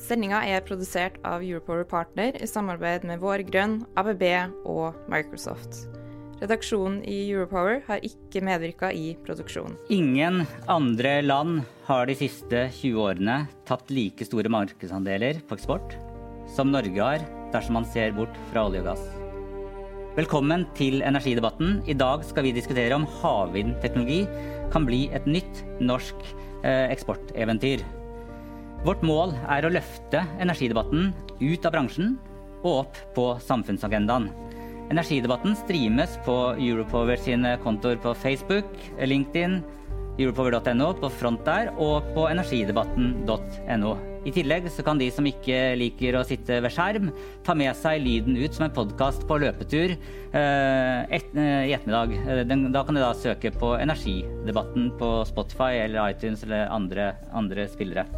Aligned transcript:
Sendinga 0.00 0.40
er 0.48 0.62
produsert 0.64 1.18
av 1.28 1.42
Europower 1.44 1.84
Partner 1.84 2.36
i 2.40 2.48
samarbeid 2.48 3.04
med 3.08 3.20
Vår 3.20 3.44
Grønn, 3.50 3.82
ABB 4.00 4.24
og 4.64 4.96
Microsoft. 5.12 5.84
Redaksjonen 6.40 7.02
i 7.04 7.18
Europower 7.28 7.82
har 7.84 8.00
ikke 8.06 8.40
medvirka 8.44 8.88
i 8.96 9.12
produksjonen. 9.26 9.76
Ingen 9.92 10.46
andre 10.72 11.18
land 11.20 11.60
har 11.84 12.08
de 12.08 12.16
siste 12.16 12.64
20 12.78 12.96
årene 13.04 13.36
tatt 13.68 13.92
like 13.92 14.24
store 14.24 14.48
markedsandeler 14.48 15.42
på 15.44 15.60
eksport 15.60 15.98
som 16.56 16.72
Norge 16.72 16.96
har, 16.96 17.28
dersom 17.52 17.76
man 17.76 17.88
ser 17.92 18.16
bort 18.16 18.40
fra 18.50 18.64
olje 18.70 18.80
og 18.80 18.88
gass. 18.94 19.04
Velkommen 20.16 20.64
til 20.74 21.04
energidebatten. 21.06 21.82
I 21.86 21.94
dag 21.94 22.24
skal 22.26 22.48
vi 22.48 22.56
diskutere 22.56 22.96
om 22.96 23.06
havvindteknologi 23.20 24.24
kan 24.72 24.88
bli 24.88 25.04
et 25.14 25.28
nytt 25.28 25.60
norsk 25.78 26.24
eh, 26.64 26.88
eksporteventyr. 26.88 27.84
Vårt 28.80 29.02
mål 29.04 29.34
er 29.52 29.66
å 29.66 29.70
løfte 29.74 30.22
energidebatten 30.40 31.10
ut 31.36 31.66
av 31.68 31.74
bransjen 31.74 32.14
og 32.62 32.70
opp 32.86 33.00
på 33.12 33.24
samfunnsagendaen. 33.44 34.30
Energidebatten 34.90 35.52
streames 35.60 36.14
på 36.24 36.36
Europower 36.56 37.20
sine 37.20 37.58
kontoer 37.60 38.00
på 38.00 38.14
Facebook, 38.22 38.70
LinkedIn, 38.96 39.58
europower.no 40.16 40.94
på 41.00 41.10
front 41.12 41.44
der, 41.44 41.68
og 41.76 42.08
på 42.16 42.24
energidebatten.no. 42.30 43.92
I 44.20 44.32
tillegg 44.36 44.66
så 44.72 44.84
kan 44.84 44.98
de 45.00 45.10
som 45.12 45.28
ikke 45.28 45.60
liker 45.80 46.16
å 46.16 46.24
sitte 46.28 46.58
ved 46.64 46.72
skjerm, 46.72 47.12
ta 47.44 47.54
med 47.56 47.76
seg 47.76 48.00
lyden 48.04 48.40
ut 48.40 48.56
som 48.56 48.66
en 48.66 48.74
podkast 48.76 49.28
på 49.28 49.38
løpetur 49.44 49.92
eh, 49.92 50.98
et, 51.20 51.30
eh, 51.36 51.68
i 51.68 51.76
ettermiddag. 51.76 52.16
Eh, 52.24 52.42
den, 52.48 52.66
da 52.72 52.84
kan 52.84 52.96
de 52.96 53.04
da 53.04 53.12
søke 53.16 53.52
på 53.60 53.76
Energidebatten 53.80 54.90
på 55.00 55.14
Spotify 55.28 55.84
eller 55.84 56.16
iTunes 56.16 56.48
eller 56.48 56.68
andre, 56.72 57.14
andre 57.36 57.68
spillere. 57.72 58.08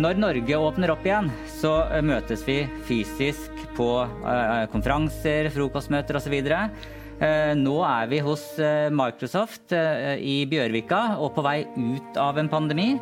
Når 0.00 0.16
Norge 0.16 0.56
åpner 0.56 0.88
opp 0.94 1.04
igjen, 1.04 1.26
så 1.52 1.74
møtes 2.00 2.40
vi 2.46 2.62
fysisk 2.88 3.58
på 3.76 3.88
eh, 4.00 4.62
konferanser, 4.72 5.50
frokostmøter 5.52 6.16
osv. 6.16 6.36
Eh, 6.38 7.52
nå 7.60 7.74
er 7.84 8.08
vi 8.08 8.22
hos 8.24 8.46
eh, 8.56 8.88
Microsoft 8.88 9.74
eh, 9.76 10.16
i 10.16 10.38
Bjørvika 10.48 11.18
og 11.20 11.34
på 11.36 11.44
vei 11.44 11.58
ut 11.76 12.16
av 12.16 12.40
en 12.40 12.48
pandemi. 12.48 12.94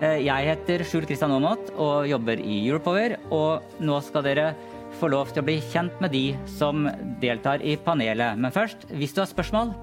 Eh, 0.00 0.22
jeg 0.24 0.48
heter 0.48 0.86
Skjul 0.88 1.04
Kristian 1.10 1.36
Aamodt 1.36 1.74
og 1.76 2.08
jobber 2.08 2.40
i 2.40 2.62
Europower. 2.70 3.18
Og 3.28 3.84
nå 3.84 4.00
skal 4.08 4.24
dere 4.24 4.48
få 4.96 5.12
lov 5.12 5.34
til 5.34 5.44
å 5.44 5.48
bli 5.50 5.60
kjent 5.74 6.00
med 6.00 6.16
de 6.16 6.24
som 6.56 6.88
deltar 7.20 7.60
i 7.60 7.76
panelet. 7.84 8.40
Men 8.40 8.56
først, 8.56 8.88
hvis 8.96 9.12
du 9.12 9.20
har 9.20 9.28
spørsmål, 9.28 9.76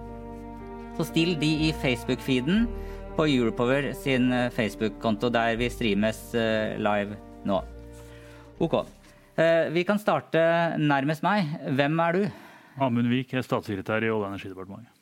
så 0.98 1.06
still 1.06 1.38
de 1.38 1.54
i 1.70 1.74
Facebook-feeden 1.86 2.66
på 3.18 3.26
Europower 3.26 3.90
sin 3.98 4.30
eh, 4.32 4.52
Facebook-konto, 4.54 5.32
der 5.34 5.58
vi 5.58 5.72
streames 5.74 6.20
eh, 6.38 6.78
live 6.78 7.18
nå. 7.48 7.64
Ok. 8.62 8.84
Vi 9.70 9.84
kan 9.86 10.00
starte 10.02 10.40
nærmest 10.82 11.22
meg. 11.22 11.52
Hvem 11.78 12.00
er 12.02 12.16
du? 12.16 12.24
Amund 12.82 13.12
Vik 13.12 13.36
er 13.38 13.44
statssekretær 13.46 14.02
i 14.02 14.10
Olje- 14.10 14.24
og 14.24 14.32
energidepartementet. 14.32 14.98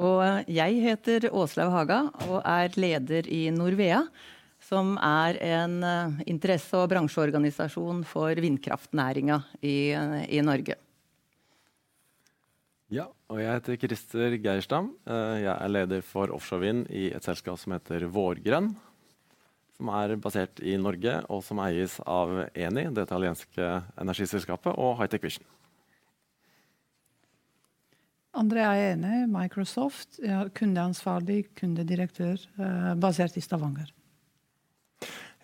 Og 0.00 0.48
jeg 0.50 0.80
heter 0.82 1.28
Åslaug 1.30 1.70
Haga 1.70 1.98
og 2.26 2.40
er 2.40 2.72
leder 2.80 3.28
i 3.30 3.44
Norvea, 3.54 4.00
som 4.64 4.96
er 4.96 5.38
en 5.44 5.76
eh, 5.84 6.24
interesse- 6.32 6.80
og 6.80 6.88
bransjeorganisasjon 6.90 8.02
for 8.08 8.40
vindkraftnæringa 8.40 9.38
i, 9.60 9.92
i, 9.92 10.40
Norge. 10.42 10.78
Ja, 12.92 13.06
og 13.32 13.40
jeg 13.40 13.48
heter 13.48 13.78
Christer 13.80 14.34
Geirstam. 14.36 14.90
Eh, 15.08 15.44
jeg 15.46 15.54
er 15.54 15.70
leder 15.72 16.02
for 16.04 16.28
offshorevind 16.34 16.84
i 16.92 17.06
et 17.16 17.24
selskap 17.24 17.56
som 17.60 17.72
heter 17.72 18.04
Vårgrønn. 18.12 18.74
Som 19.74 19.90
er 19.90 20.14
basert 20.20 20.60
i 20.62 20.76
Norge, 20.78 21.16
og 21.32 21.40
som 21.42 21.62
eies 21.64 21.96
av 22.06 22.30
Eni, 22.52 22.84
det 22.94 23.06
italienske 23.08 23.70
energiselskapet, 23.98 24.76
og 24.76 24.98
Hightech 25.00 25.24
Vision. 25.24 25.48
André 28.34 28.62
er 28.66 28.92
enig. 28.92 29.24
Microsoft. 29.32 30.20
Er 30.22 30.52
kundeansvarlig, 30.54 31.54
kundedirektør, 31.56 32.36
eh, 32.60 32.94
basert 33.00 33.36
i 33.36 33.40
Stavanger. 33.40 33.90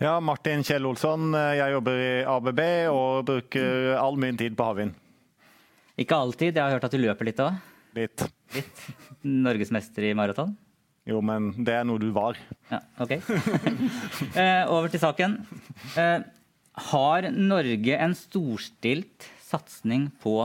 Ja, 0.00 0.18
Martin 0.20 0.62
Kjell 0.62 0.86
Olsson. 0.86 1.32
Jeg 1.32 1.72
jobber 1.72 1.96
i 1.96 2.24
ABB 2.24 2.60
og 2.88 3.26
bruker 3.26 3.96
all 3.96 4.16
min 4.16 4.36
tid 4.36 4.56
på 4.56 4.64
havvind. 4.64 4.94
Ikke 6.00 6.16
alltid. 6.16 6.56
Jeg 6.56 6.65
har 6.65 6.72
hørt 6.72 6.87
at 6.88 6.94
du 6.97 7.00
løper 7.00 7.28
litt 7.28 7.41
òg? 7.44 7.56
Litt. 7.99 8.25
litt. 8.55 8.83
Norgesmester 9.21 10.06
i 10.09 10.15
maraton? 10.16 10.55
Jo, 11.09 11.19
men 11.25 11.50
det 11.66 11.75
er 11.75 11.84
noe 11.88 12.00
du 12.00 12.09
var. 12.15 12.38
Ja, 12.71 12.81
ok. 13.03 13.16
eh, 14.41 14.65
over 14.71 14.88
til 14.93 15.03
saken. 15.03 15.37
Eh, 15.99 16.22
har 16.91 17.28
Norge 17.34 17.99
en 18.00 18.16
storstilt 18.16 19.28
satsing 19.44 20.09
på 20.22 20.38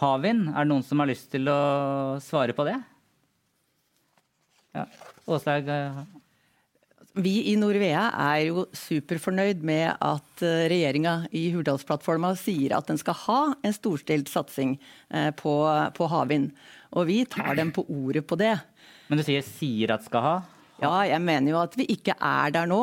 havvind? 0.00 0.48
Er 0.50 0.64
det 0.64 0.70
noen 0.72 0.86
som 0.86 1.02
har 1.02 1.10
lyst 1.10 1.30
til 1.30 1.50
å 1.52 1.60
svare 2.24 2.56
på 2.56 2.66
det? 2.66 2.78
Ja, 4.74 4.86
Åslaug? 5.30 5.70
Eh, 7.14 7.22
vi 7.22 7.52
i 7.52 7.56
Norvea 7.56 8.10
er 8.14 8.46
jo 8.48 8.66
superfornøyd 8.72 9.62
med 9.62 9.94
at 10.00 10.42
eh, 10.42 10.68
regjeringa 10.70 11.26
i 11.32 11.50
Hurdalsplattforma 11.54 12.34
sier 12.36 12.76
at 12.76 12.86
den 12.88 12.98
skal 12.98 13.14
ha 13.26 13.40
en 13.62 13.74
storstilt 13.74 14.28
satsing 14.28 14.78
eh, 15.10 15.30
på, 15.30 15.54
på 15.96 16.06
havvind. 16.06 16.50
Og 16.92 17.06
vi 17.06 17.24
tar 17.24 17.54
dem 17.56 17.72
på 17.72 17.84
ordet 17.88 18.26
på 18.26 18.36
det. 18.36 18.56
Men 19.08 19.18
du 19.18 19.24
sier 19.24 19.42
'sier 19.42 19.94
at 19.94 20.04
skal 20.04 20.22
ha'? 20.22 20.40
Ja, 20.80 21.02
jeg 21.04 21.20
mener 21.20 21.50
jo 21.50 21.58
at 21.60 21.74
vi 21.76 21.84
ikke 21.92 22.14
er 22.16 22.50
der 22.50 22.66
nå. 22.66 22.80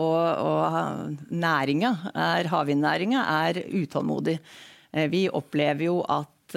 Og, 0.00 0.22
og 0.48 1.28
næringa, 1.28 1.90
havvindnæringa, 2.48 3.20
er 3.44 3.68
utålmodig. 3.68 4.38
Vi 5.12 5.28
opplever 5.28 5.84
jo 5.84 5.98
at 6.08 6.56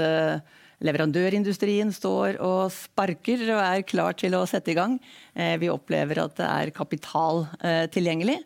leverandørindustrien 0.86 1.92
står 1.94 2.40
og 2.44 2.72
sparker 2.74 3.44
og 3.54 3.62
er 3.62 3.86
klar 3.88 4.18
til 4.18 4.36
å 4.38 4.46
sette 4.50 4.74
i 4.74 4.78
gang. 4.78 4.98
Eh, 5.34 5.56
vi 5.62 5.70
opplever 5.72 6.24
at 6.24 6.38
det 6.40 6.48
er 6.48 6.74
kapital 6.76 7.46
eh, 7.62 7.86
tilgjengelig. 7.94 8.40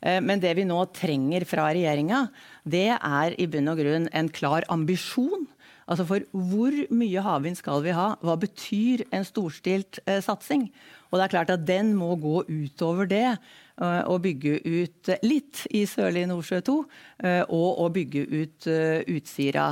Eh, 0.00 0.20
men 0.24 0.42
det 0.42 0.54
vi 0.58 0.66
nå 0.68 0.80
trenger 0.96 1.46
fra 1.48 1.68
regjeringa, 1.72 2.26
det 2.64 2.88
er 2.96 3.36
i 3.36 3.48
bunn 3.50 3.72
og 3.72 3.82
grunn 3.82 4.08
en 4.12 4.30
klar 4.32 4.66
ambisjon. 4.72 5.46
Altså 5.84 6.06
for 6.08 6.24
hvor 6.32 6.72
mye 6.96 7.24
havvind 7.26 7.60
skal 7.60 7.84
vi 7.84 7.92
ha? 7.92 8.14
Hva 8.24 8.38
betyr 8.40 9.04
en 9.12 9.26
storstilt 9.28 10.00
satsing? 10.24 10.70
Og 11.10 11.18
det 11.20 11.26
er 11.26 11.34
klart 11.34 11.52
at 11.52 11.66
den 11.68 11.92
må 11.98 12.14
gå 12.16 12.40
utover 12.48 13.06
det 13.10 13.36
å 13.82 14.16
bygge 14.22 14.60
ut 14.62 15.08
litt 15.26 15.64
i 15.74 15.80
Sørlige 15.90 16.28
Nordsjø 16.30 16.60
2 16.62 16.74
og 17.50 17.80
å 17.82 17.88
bygge 17.90 18.22
ut 18.30 18.68
Utsira 19.10 19.64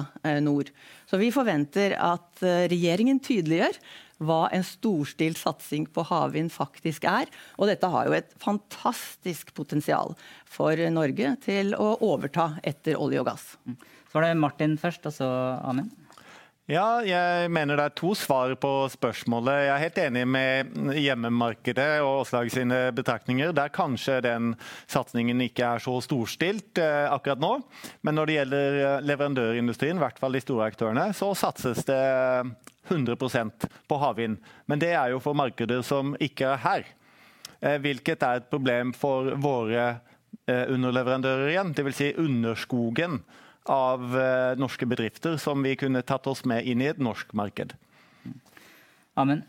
nord. 0.43 0.73
Så 1.13 1.19
vi 1.21 1.29
forventer 1.29 1.93
at 2.01 2.41
eh, 2.41 2.65
regjeringen 2.73 3.19
tydeliggjør 3.21 3.77
hva 4.23 4.47
en 4.55 4.63
storstilt 4.65 5.37
satsing 5.37 5.85
på 5.93 6.05
havvind 6.09 6.49
faktisk 6.55 7.05
er. 7.11 7.29
Og 7.61 7.69
dette 7.69 7.91
har 7.93 8.09
jo 8.09 8.15
et 8.17 8.33
fantastisk 8.41 9.53
potensial 9.53 10.15
for 10.49 10.79
Norge 10.95 11.35
til 11.45 11.75
å 11.77 11.97
overta 12.07 12.55
etter 12.65 12.97
olje 12.97 13.21
og 13.21 13.29
gass. 13.29 13.45
Mm. 13.67 13.77
Så 14.09 14.17
var 14.17 14.25
det 14.25 14.39
Martin 14.41 14.79
først, 14.81 15.11
og 15.11 15.17
så 15.19 15.29
Amin. 15.61 15.91
Ja, 16.73 17.03
jeg 17.05 17.51
mener 17.53 17.77
det 17.77 17.85
er 17.85 17.93
to 17.99 18.15
svar 18.17 18.55
på 18.57 18.69
spørsmålet. 18.89 19.67
Jeg 19.67 19.73
er 19.75 19.81
helt 19.83 19.99
enig 20.07 20.21
med 20.25 20.71
hjemmemarkedet 20.97 21.89
og 22.01 22.23
Åslag 22.23 22.49
sine 22.55 22.79
betraktninger, 22.97 23.51
der 23.53 23.69
kanskje 23.75 24.23
den 24.25 24.55
satsingen 24.89 25.43
ikke 25.45 25.67
er 25.67 25.83
så 25.85 25.99
storstilt 26.01 26.81
eh, 26.81 27.11
akkurat 27.13 27.43
nå. 27.45 27.51
Men 28.01 28.17
når 28.17 28.31
det 28.31 28.37
gjelder 28.39 28.79
eh, 28.79 29.05
leverandørindustrien, 29.05 30.01
i 30.01 30.05
hvert 30.07 30.23
fall 30.23 30.33
de 30.33 30.41
store 30.41 30.71
aktørene, 30.73 31.05
så 31.13 31.29
satses 31.37 31.85
det 31.91 32.01
100% 32.89 33.69
på 33.93 34.01
havvind. 34.07 34.41
Men 34.65 34.81
det 34.81 34.95
er 34.95 35.13
jo 35.13 35.21
for 35.21 35.37
markeder 35.37 35.85
som 35.85 36.17
ikke 36.25 36.55
er 36.55 36.65
her. 36.65 36.89
Eh, 37.61 37.77
hvilket 37.85 38.25
er 38.25 38.41
et 38.41 38.49
problem 38.49 38.97
for 38.97 39.35
våre 39.37 39.91
underleverandører 40.49 41.53
igjen, 41.53 41.77
dvs. 41.77 41.99
Si 42.01 42.07
underskogen 42.19 43.21
av 43.71 44.19
eh, 44.19 44.59
norske 44.59 44.87
bedrifter 44.89 45.39
som 45.41 45.63
vi 45.63 45.77
kunne 45.79 46.03
tatt 46.03 46.27
oss 46.27 46.45
med 46.49 46.67
inn 46.67 46.83
i 46.83 46.91
et 46.91 47.03
norsk 47.03 47.33
marked. 47.37 47.75
Amen. 49.19 49.43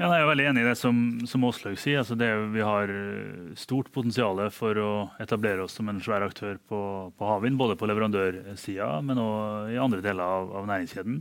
Ja, 0.00 0.08
jeg 0.16 0.22
er 0.22 0.28
veldig 0.30 0.44
enig 0.48 0.62
i 0.62 0.68
det 0.70 0.78
som, 0.80 1.00
som 1.28 1.42
Åslaug 1.44 1.74
sier. 1.76 1.98
Altså 2.00 2.14
det, 2.16 2.30
vi 2.54 2.62
har 2.64 2.88
eh, 2.88 3.50
stort 3.60 3.90
potensial 3.92 4.38
for 4.54 4.78
å 4.80 4.92
etablere 5.20 5.66
oss 5.66 5.74
som 5.76 5.90
en 5.92 6.00
svær 6.00 6.24
aktør 6.24 6.56
på, 6.70 6.80
på 7.18 7.28
havvind. 7.28 7.58
Både 7.60 7.76
på 7.76 7.88
leverandørsida, 7.90 8.88
men 9.04 9.20
òg 9.20 9.74
i 9.74 9.76
andre 9.82 10.00
deler 10.06 10.24
av, 10.24 10.54
av, 10.56 10.70
næringskjeden. 10.70 11.20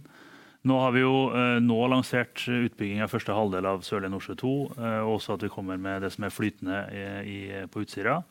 Nå 0.70 0.80
har 0.80 0.96
vi 0.96 1.04
jo 1.04 1.18
eh, 1.36 1.58
nå 1.60 1.80
lansert 1.92 2.46
utbygging 2.48 3.04
av 3.04 3.12
første 3.12 3.36
halvdel 3.36 3.68
av 3.68 3.84
Sørlige 3.84 4.14
Nordsjø 4.16 4.38
2. 4.46 4.56
Eh, 4.78 5.02
og 5.02 5.18
også 5.18 5.36
at 5.36 5.44
vi 5.44 5.52
kommer 5.52 5.82
med 5.90 6.08
det 6.08 6.14
som 6.16 6.24
er 6.24 6.36
flytende 6.38 6.80
i, 6.96 7.06
i, 7.20 7.40
på 7.68 7.84
Utsira. 7.84 8.22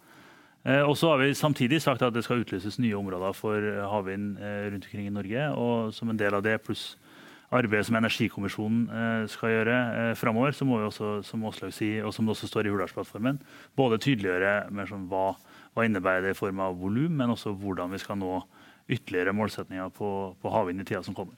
Eh, 0.69 0.85
og 0.85 0.97
så 1.01 1.15
har 1.15 1.23
vi 1.23 1.33
samtidig 1.35 1.81
sagt 1.83 2.05
at 2.05 2.15
det 2.15 2.27
skal 2.27 2.45
utlyses 2.45 2.79
nye 2.83 2.97
områder 2.99 3.33
for 3.37 3.69
havvind 3.89 4.37
eh, 4.37 4.69
rundt 4.69 4.85
omkring 4.89 5.09
i 5.09 5.15
Norge. 5.15 5.51
Og 5.57 5.95
som 5.97 6.13
en 6.13 6.21
del 6.21 6.37
av 6.37 6.45
det, 6.45 6.61
pluss 6.67 6.93
arbeidet 7.55 7.87
som 7.89 7.97
Energikommisjonen 7.97 8.81
eh, 8.93 9.25
skal 9.33 9.53
gjøre 9.55 9.77
eh, 9.79 10.15
framover, 10.21 10.53
så 10.53 10.67
må 10.69 10.81
vi 10.81 10.89
også, 10.89 11.13
som 11.25 11.45
Åslaug 11.49 11.73
sier, 11.73 12.05
og 12.05 12.13
som 12.15 12.29
det 12.29 12.35
også 12.35 12.51
står 12.51 12.69
i 12.69 12.73
Hurdalsplattformen, 12.75 13.41
både 13.79 14.01
tydeliggjøre 14.05 14.55
mer 14.75 14.91
sånn 14.91 15.09
hva, 15.09 15.31
hva 15.73 15.87
innebærer 15.89 16.29
det 16.29 16.35
i 16.37 16.39
form 16.39 16.61
av 16.65 16.77
volum, 16.81 17.17
men 17.21 17.33
også 17.33 17.55
hvordan 17.57 17.95
vi 17.95 18.03
skal 18.03 18.21
nå 18.21 18.43
ytterligere 18.89 19.37
målsetninger 19.37 19.93
på, 19.97 20.11
på 20.41 20.53
havvind 20.53 20.85
i 20.85 20.89
tida 20.89 21.03
som 21.05 21.17
kommer. 21.17 21.37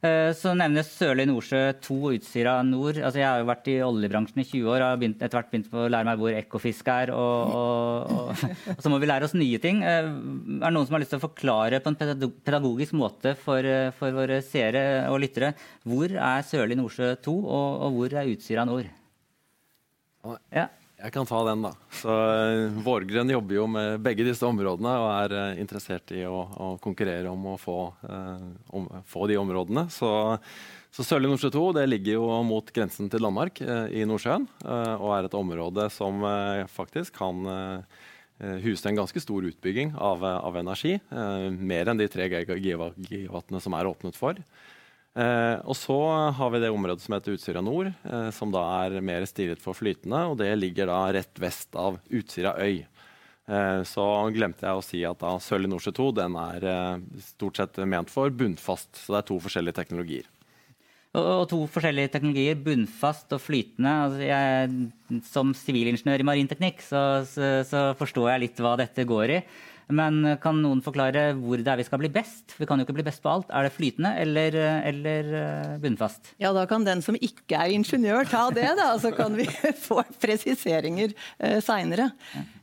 Eh, 0.00 0.30
så 0.32 0.54
nevnes 0.56 0.88
Sørlige 0.96 1.28
Nordsjø 1.28 1.58
2 1.84 1.94
og 1.98 2.14
Utsira 2.16 2.54
nord. 2.64 2.96
Altså, 2.96 3.20
jeg 3.20 3.26
har 3.28 3.42
jo 3.42 3.48
vært 3.50 3.66
i 3.68 3.74
oljebransjen 3.84 4.40
i 4.40 4.46
20 4.48 4.70
år 4.72 4.78
og 4.78 4.86
har 4.86 5.00
begynt, 5.02 5.20
etter 5.20 5.36
hvert 5.36 5.50
begynt 5.52 5.74
å 5.76 5.84
lære 5.92 6.08
meg 6.08 6.22
hvor 6.22 6.36
Ekofisk 6.38 6.88
er. 6.88 7.12
Og, 7.12 7.52
og, 7.58 8.14
og, 8.14 8.44
og, 8.72 8.80
så 8.80 8.92
må 8.92 9.00
vi 9.02 9.10
lære 9.10 9.28
oss 9.28 9.36
nye 9.36 9.60
ting. 9.60 9.82
Eh, 9.84 10.08
er 10.08 10.64
det 10.64 10.72
noen 10.72 10.88
som 10.88 10.96
har 10.96 11.04
lyst 11.04 11.12
til 11.12 11.20
å 11.20 11.26
forklare 11.26 11.82
på 11.84 11.92
en 11.92 12.00
pedagogisk 12.00 12.96
måte 12.96 13.34
for, 13.42 13.60
eh, 13.60 13.92
for 13.98 14.16
våre 14.16 14.40
seere 14.46 14.84
og 15.12 15.20
lyttere 15.20 15.52
hvor 15.84 16.08
er 16.16 16.48
Sørlige 16.48 16.80
Nordsjø 16.80 17.12
2 17.28 17.36
og, 17.44 17.86
hvor 17.98 18.16
er 18.16 18.32
Utsira 18.32 18.64
nord? 18.68 18.88
Ja. 20.48 20.70
Jeg 21.00 21.14
kan 21.14 21.28
ta 21.28 21.38
den, 21.48 21.62
da. 21.64 21.70
Så 21.96 22.10
Vårgren 22.12 22.82
Vårgrønn 22.84 23.32
jobber 23.32 23.56
jo 23.56 23.66
med 23.72 24.02
begge 24.04 24.24
disse 24.26 24.44
områdene 24.44 24.92
og 25.00 25.08
er 25.14 25.34
uh, 25.36 25.60
interessert 25.60 26.12
i 26.12 26.26
å, 26.28 26.42
å, 26.44 26.66
konkurrere 26.82 27.30
om 27.32 27.46
å 27.54 27.56
få, 27.60 27.78
eh, 28.04 28.42
om, 28.76 28.88
få 29.08 29.28
de 29.30 29.38
områdene. 29.40 29.86
Så, 29.92 30.10
så 30.92 31.06
Sørlige 31.06 31.32
Nordsjø 31.32 31.52
2 31.54 31.64
det 31.78 31.86
ligger 31.88 32.18
jo 32.18 32.26
mot 32.44 32.68
grensen 32.76 33.08
til 33.12 33.24
Danmark 33.24 33.62
i 33.62 34.04
Nordsjøen. 34.08 34.44
og 34.98 35.08
er 35.16 35.28
et 35.28 35.38
område 35.38 35.86
som 35.94 36.24
faktisk 36.68 37.16
kan 37.20 37.48
huse 38.64 38.88
en 38.88 38.98
ganske 38.98 39.22
stor 39.22 39.46
utbygging 39.46 39.94
av, 39.96 40.24
av 40.24 40.58
energi. 40.60 40.98
mer 41.10 41.92
enn 41.92 42.00
de 42.00 42.08
tre 42.10 42.28
gigawattene 42.28 43.62
som 43.62 43.76
er 43.78 43.88
åpnet 43.88 44.18
for. 44.18 44.40
Eh, 45.18 45.56
og 45.66 45.74
så 45.74 45.96
har 46.36 46.50
vi 46.54 46.60
det 46.62 46.70
området 46.70 47.02
som 47.02 47.16
heter 47.16 47.34
Utsira 47.34 47.62
nord, 47.64 47.90
eh, 47.90 48.30
som 48.34 48.52
da 48.54 48.62
er 48.84 49.00
mer 49.02 49.26
stilet 49.26 49.62
for 49.62 49.74
flytende. 49.74 50.22
og 50.30 50.38
Det 50.38 50.50
ligger 50.58 50.86
da 50.86 51.02
rett 51.12 51.42
vest 51.42 51.74
av 51.74 51.98
Utsira 52.08 52.54
øy. 52.58 52.84
Eh, 53.50 53.80
så 53.88 54.04
glemte 54.30 54.66
jeg 54.66 54.78
å 54.78 54.84
si 54.84 55.00
at 55.06 55.18
da 55.18 55.34
Sørlig 55.42 55.70
Nordsjø 55.72 55.92
2 55.96 56.10
den 56.20 56.36
er 56.38 56.66
eh, 56.70 57.22
stort 57.32 57.58
sett 57.58 57.80
ment 57.82 58.12
for 58.12 58.30
bunnfast. 58.30 58.92
Så 58.94 59.16
det 59.16 59.22
er 59.22 59.30
to 59.32 59.40
forskjellige 59.42 59.78
teknologier. 59.80 60.28
Og, 61.10 61.24
og 61.24 61.44
to 61.50 61.58
forskjellige 61.66 62.12
teknologier, 62.14 62.60
bunnfast 62.62 63.34
og 63.34 63.42
flytende. 63.42 63.94
Altså 64.06 64.22
jeg, 64.22 65.24
som 65.26 65.50
sivilingeniør 65.58 66.22
i 66.22 66.28
marinteknikk 66.28 66.84
så, 66.86 67.24
så, 67.26 67.50
så 67.66 67.88
forstår 67.98 68.30
jeg 68.30 68.44
litt 68.44 68.62
hva 68.62 68.76
dette 68.78 69.08
går 69.08 69.34
i. 69.40 69.42
Men 69.94 70.36
kan 70.42 70.58
noen 70.62 70.82
forklare 70.84 71.30
hvor 71.38 71.60
det 71.60 71.70
er 71.70 71.80
vi 71.80 71.86
skal 71.86 72.00
bli 72.02 72.10
best? 72.12 72.54
Vi 72.58 72.68
kan 72.68 72.80
jo 72.80 72.86
ikke 72.86 72.96
bli 72.98 73.06
best 73.06 73.22
på 73.24 73.32
alt. 73.32 73.50
Er 73.52 73.66
det 73.66 73.74
flytende 73.74 74.12
eller, 74.22 74.56
eller 74.90 75.30
eh, 75.40 75.76
bunnfast? 75.82 76.32
Ja, 76.42 76.52
da 76.56 76.66
kan 76.70 76.86
den 76.86 77.02
som 77.04 77.18
ikke 77.18 77.58
er 77.58 77.74
ingeniør 77.74 78.28
ta 78.30 78.46
det, 78.54 78.68
da. 78.78 78.90
Så 79.02 79.12
kan 79.16 79.36
vi 79.38 79.46
få 79.86 80.02
presiseringer 80.22 81.14
eh, 81.38 81.60
seinere. 81.64 82.10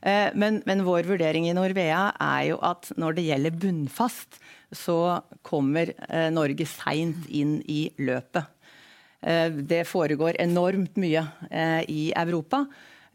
Eh, 0.00 0.28
men, 0.38 0.62
men, 0.68 0.84
vår 0.88 1.08
vurdering 1.10 1.48
i 1.48 1.56
Norvea 1.56 2.08
er 2.14 2.44
jo 2.52 2.60
at 2.64 2.92
når 3.00 3.18
det 3.18 3.26
gjelder 3.28 3.58
bunnfast, 3.64 4.40
så 4.74 4.98
kommer 5.46 5.94
eh, 6.08 6.28
Norge 6.34 6.66
seint 6.68 7.28
inn 7.28 7.58
i 7.68 7.86
løpet. 8.00 8.54
Eh, 9.20 9.48
det 9.50 9.86
foregår 9.88 10.38
enormt 10.42 10.98
mye 11.00 11.24
eh, 11.50 11.82
i 11.88 12.02
Europa. 12.16 12.64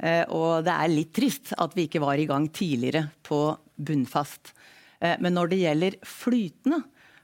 Eh, 0.03 0.23
og 0.35 0.65
det 0.67 0.73
er 0.73 0.91
litt 0.91 1.13
trist 1.15 1.53
at 1.55 1.75
vi 1.77 1.88
ikke 1.88 2.03
var 2.03 2.19
i 2.19 2.27
gang 2.29 2.50
tidligere 2.51 3.07
på 3.23 3.45
bunnfast. 3.75 4.51
Eh, 5.00 5.15
men 5.23 5.38
når 5.38 5.53
det 5.53 5.61
gjelder 5.61 6.00
flytende, 6.07 6.81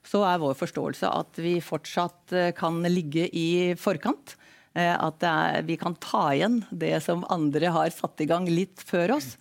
så 0.10 0.24
er 0.26 0.40
vår 0.42 0.56
forståelse 0.58 1.10
at 1.12 1.42
vi 1.44 1.58
fortsatt 1.64 2.34
eh, 2.34 2.52
kan 2.58 2.80
ligge 2.88 3.28
i 3.36 3.76
forkant. 3.80 4.38
At 4.80 5.24
er, 5.26 5.64
vi 5.66 5.76
kan 5.82 5.96
ta 6.00 6.28
igjen 6.30 6.60
det 6.70 6.94
som 7.04 7.24
andre 7.34 7.72
har 7.74 7.90
satt 7.92 8.22
i 8.22 8.28
gang 8.30 8.46
litt 8.48 8.80
før 8.86 9.16
oss. 9.18 9.34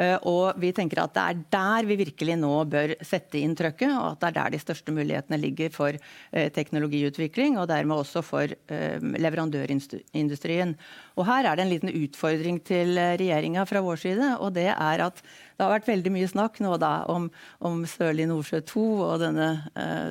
Eh, 0.00 0.16
og 0.28 0.56
vi 0.60 0.70
tenker 0.74 1.02
at 1.02 1.12
det 1.16 1.22
er 1.22 1.40
der 1.52 1.88
vi 1.88 1.98
virkelig 2.00 2.36
nå 2.40 2.52
bør 2.72 2.94
sette 3.04 3.40
inn 3.40 3.56
trøkket, 3.58 3.92
og 3.92 4.06
at 4.14 4.22
det 4.22 4.30
er 4.30 4.36
der 4.38 4.54
de 4.54 4.60
største 4.62 4.94
mulighetene 4.94 5.40
ligger 5.40 5.72
for 5.74 5.96
eh, 5.96 6.48
teknologiutvikling, 6.54 7.58
og 7.60 7.68
dermed 7.70 8.00
også 8.00 8.22
for 8.24 8.52
eh, 8.52 9.08
leverandørindustrien. 9.26 10.74
Og 11.20 11.28
her 11.28 11.48
er 11.48 11.58
det 11.58 11.66
en 11.66 11.72
liten 11.74 11.92
utfordring 11.92 12.62
til 12.64 12.96
regjeringa 12.96 13.66
fra 13.68 13.84
vår 13.84 14.00
side, 14.06 14.30
og 14.40 14.54
det 14.56 14.70
er 14.72 15.06
at 15.08 15.20
det 15.22 15.66
har 15.66 15.74
vært 15.74 15.90
veldig 15.90 16.14
mye 16.14 16.30
snakk 16.30 16.58
nå 16.64 16.78
da 16.80 16.94
om, 17.12 17.28
om 17.60 17.84
Sørlig 17.86 18.24
Nordsjø 18.30 18.62
2 18.72 18.86
og 19.04 19.20
denne, 19.22 19.50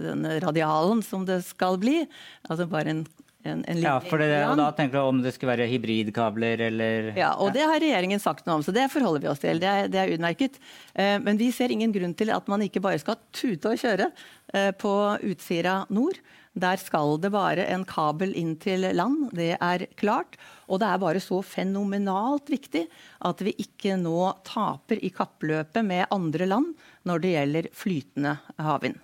denne 0.05 0.37
radialen 0.43 1.01
som 1.03 1.25
det 1.27 1.41
skal 1.47 1.79
bli. 1.81 2.03
Altså 2.47 2.69
bare 2.69 2.93
en 2.93 3.03
en, 3.43 3.63
en 3.65 3.79
ja, 3.81 3.95
for 4.03 4.21
det, 4.21 4.29
og 4.45 4.57
Da 4.59 4.67
tenker 4.77 4.99
du 4.99 5.01
om 5.01 5.21
det 5.23 5.33
skulle 5.35 5.55
være 5.55 5.69
hybridkabler 5.71 6.61
eller 6.67 7.11
Ja, 7.17 7.31
og 7.41 7.53
det 7.55 7.63
har 7.65 7.81
regjeringen 7.81 8.21
sagt 8.21 8.45
noe 8.45 8.59
om, 8.59 8.65
så 8.65 8.73
det 8.75 8.89
forholder 8.93 9.23
vi 9.23 9.31
oss 9.31 9.41
til. 9.41 9.61
Det 9.61 9.69
er, 9.69 9.89
det 9.91 10.01
er 10.01 10.13
utmerket. 10.13 10.59
Eh, 10.93 11.17
men 11.23 11.39
vi 11.39 11.49
ser 11.55 11.73
ingen 11.73 11.93
grunn 11.95 12.13
til 12.17 12.33
at 12.33 12.47
man 12.51 12.61
ikke 12.65 12.83
bare 12.83 13.01
skal 13.01 13.17
tute 13.33 13.73
og 13.73 13.81
kjøre 13.81 14.11
eh, 14.53 14.69
på 14.77 14.93
Utsira 15.31 15.81
nord. 15.89 16.21
Der 16.51 16.75
skal 16.75 17.15
det 17.23 17.31
bare 17.31 17.63
en 17.71 17.85
kabel 17.87 18.33
inn 18.35 18.57
til 18.59 18.83
land, 18.97 19.29
det 19.35 19.53
er 19.55 19.85
klart. 19.99 20.35
Og 20.67 20.81
det 20.83 20.89
er 20.89 20.99
bare 20.99 21.21
så 21.23 21.39
fenomenalt 21.45 22.51
viktig 22.51 22.85
at 23.27 23.43
vi 23.45 23.55
ikke 23.63 23.95
nå 23.99 24.33
taper 24.47 24.99
i 24.99 25.13
kappløpet 25.15 25.87
med 25.87 26.11
andre 26.11 26.49
land 26.51 26.73
når 27.07 27.23
det 27.23 27.31
gjelder 27.37 27.71
flytende 27.71 28.35
havvind. 28.59 28.99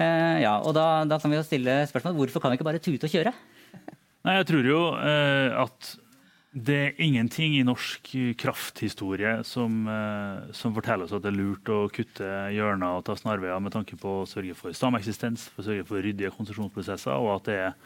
Eh, 0.00 0.36
ja, 0.44 0.56
og 0.64 0.74
da, 0.76 1.04
da, 1.08 1.18
kan 1.20 1.32
vi 1.32 1.38
jo 1.38 1.46
stille 1.46 1.80
spørsmål 1.90 2.16
hvorfor 2.18 2.42
kan 2.42 2.52
vi 2.52 2.60
ikke 2.60 2.68
bare 2.68 2.82
tute 2.82 3.08
og 3.08 3.12
kjøre? 3.12 3.32
Nei, 4.26 4.36
Jeg 4.38 4.48
tror 4.50 4.68
jo 4.68 4.84
eh, 5.00 5.50
at 5.60 5.94
det 6.50 6.76
er 6.76 7.02
ingenting 7.04 7.54
i 7.54 7.62
norsk 7.66 8.10
krafthistorie 8.40 9.36
som, 9.46 9.84
eh, 9.86 10.50
som, 10.56 10.74
forteller 10.74 11.06
oss 11.06 11.14
at 11.14 11.22
det 11.22 11.30
er 11.30 11.38
lurt 11.38 11.70
å 11.70 11.84
kutte 11.94 12.30
hjørner 12.54 12.98
og 12.98 13.04
ta 13.06 13.14
snarveier 13.18 13.62
med 13.62 13.74
tanke 13.76 13.98
på 14.00 14.20
å 14.22 14.28
sørge 14.28 14.56
for 14.58 14.74
sameksistens, 14.74 15.46
for 15.52 15.62
å 15.62 15.68
sørge 15.68 15.86
for 15.88 16.02
ryddige 16.02 16.32
konsesjonsprosesser, 16.34 17.14
og 17.14 17.36
at 17.36 17.50
det 17.50 17.58
er 17.68 17.76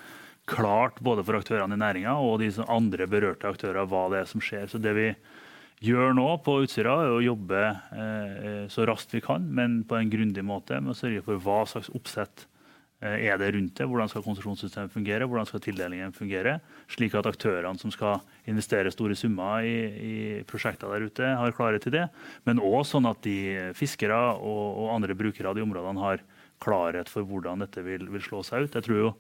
klart 0.49 1.01
både 1.05 1.25
for 1.25 1.39
aktørene 1.39 1.77
i 1.77 1.81
næringa 1.81 2.17
og 2.21 2.39
de 2.43 2.51
andre 2.69 3.09
berørte 3.09 3.49
aktører 3.49 3.89
hva 3.89 4.07
det 4.13 4.23
er 4.23 4.29
som 4.29 4.43
skjer. 4.45 4.67
Så 4.69 4.81
det 4.81 4.93
vi 4.97 5.09
gjør 5.85 6.15
nå 6.17 6.27
på 6.45 6.57
Utsira, 6.65 6.97
er 7.05 7.13
å 7.13 7.23
jobbe 7.23 7.61
eh, 7.69 8.65
så 8.73 8.87
raskt 8.89 9.15
vi 9.15 9.23
kan, 9.25 9.45
men 9.45 9.83
på 9.89 9.99
en 9.99 10.11
grundig 10.13 10.45
måte 10.47 10.81
med 10.81 10.95
å 10.95 10.99
sørge 10.99 11.25
for 11.27 11.41
hva 11.45 11.63
slags 11.69 11.91
oppsett 11.95 12.47
eh, 13.05 13.27
er 13.29 13.39
det 13.41 13.51
rundt 13.57 13.77
det. 13.79 13.87
Hvordan 13.91 14.11
skal 14.11 14.25
konsesjonssystemet 14.25 14.95
fungere, 14.95 15.29
hvordan 15.29 15.49
skal 15.51 15.63
tildelingen 15.65 16.15
fungere. 16.17 16.57
Slik 16.93 17.17
at 17.19 17.29
aktørene 17.29 17.81
som 17.81 17.93
skal 17.95 18.23
investere 18.51 18.93
store 18.95 19.19
summer 19.19 19.67
i, 19.69 19.77
i 19.85 20.15
prosjekter 20.49 20.91
der 20.95 21.09
ute, 21.09 21.35
har 21.41 21.57
klarhet 21.57 21.85
til 21.87 21.97
det. 21.99 22.09
Men 22.49 22.63
òg 22.63 22.83
sånn 22.89 23.11
at 23.11 23.21
de 23.27 23.73
fiskere 23.77 24.19
og, 24.39 24.65
og, 24.73 24.91
andre 24.97 25.17
brukere 25.19 25.53
av 25.53 25.59
de 25.59 25.67
områdene 25.67 26.05
har 26.05 26.25
klarhet 26.65 27.11
for 27.13 27.27
hvordan 27.29 27.65
dette 27.67 27.83
vil, 27.85 28.09
vil 28.15 28.25
slå 28.25 28.45
seg 28.47 28.69
ut. 28.69 28.79
Jeg 28.79 28.89
tror 28.89 29.01
jo 29.01 29.15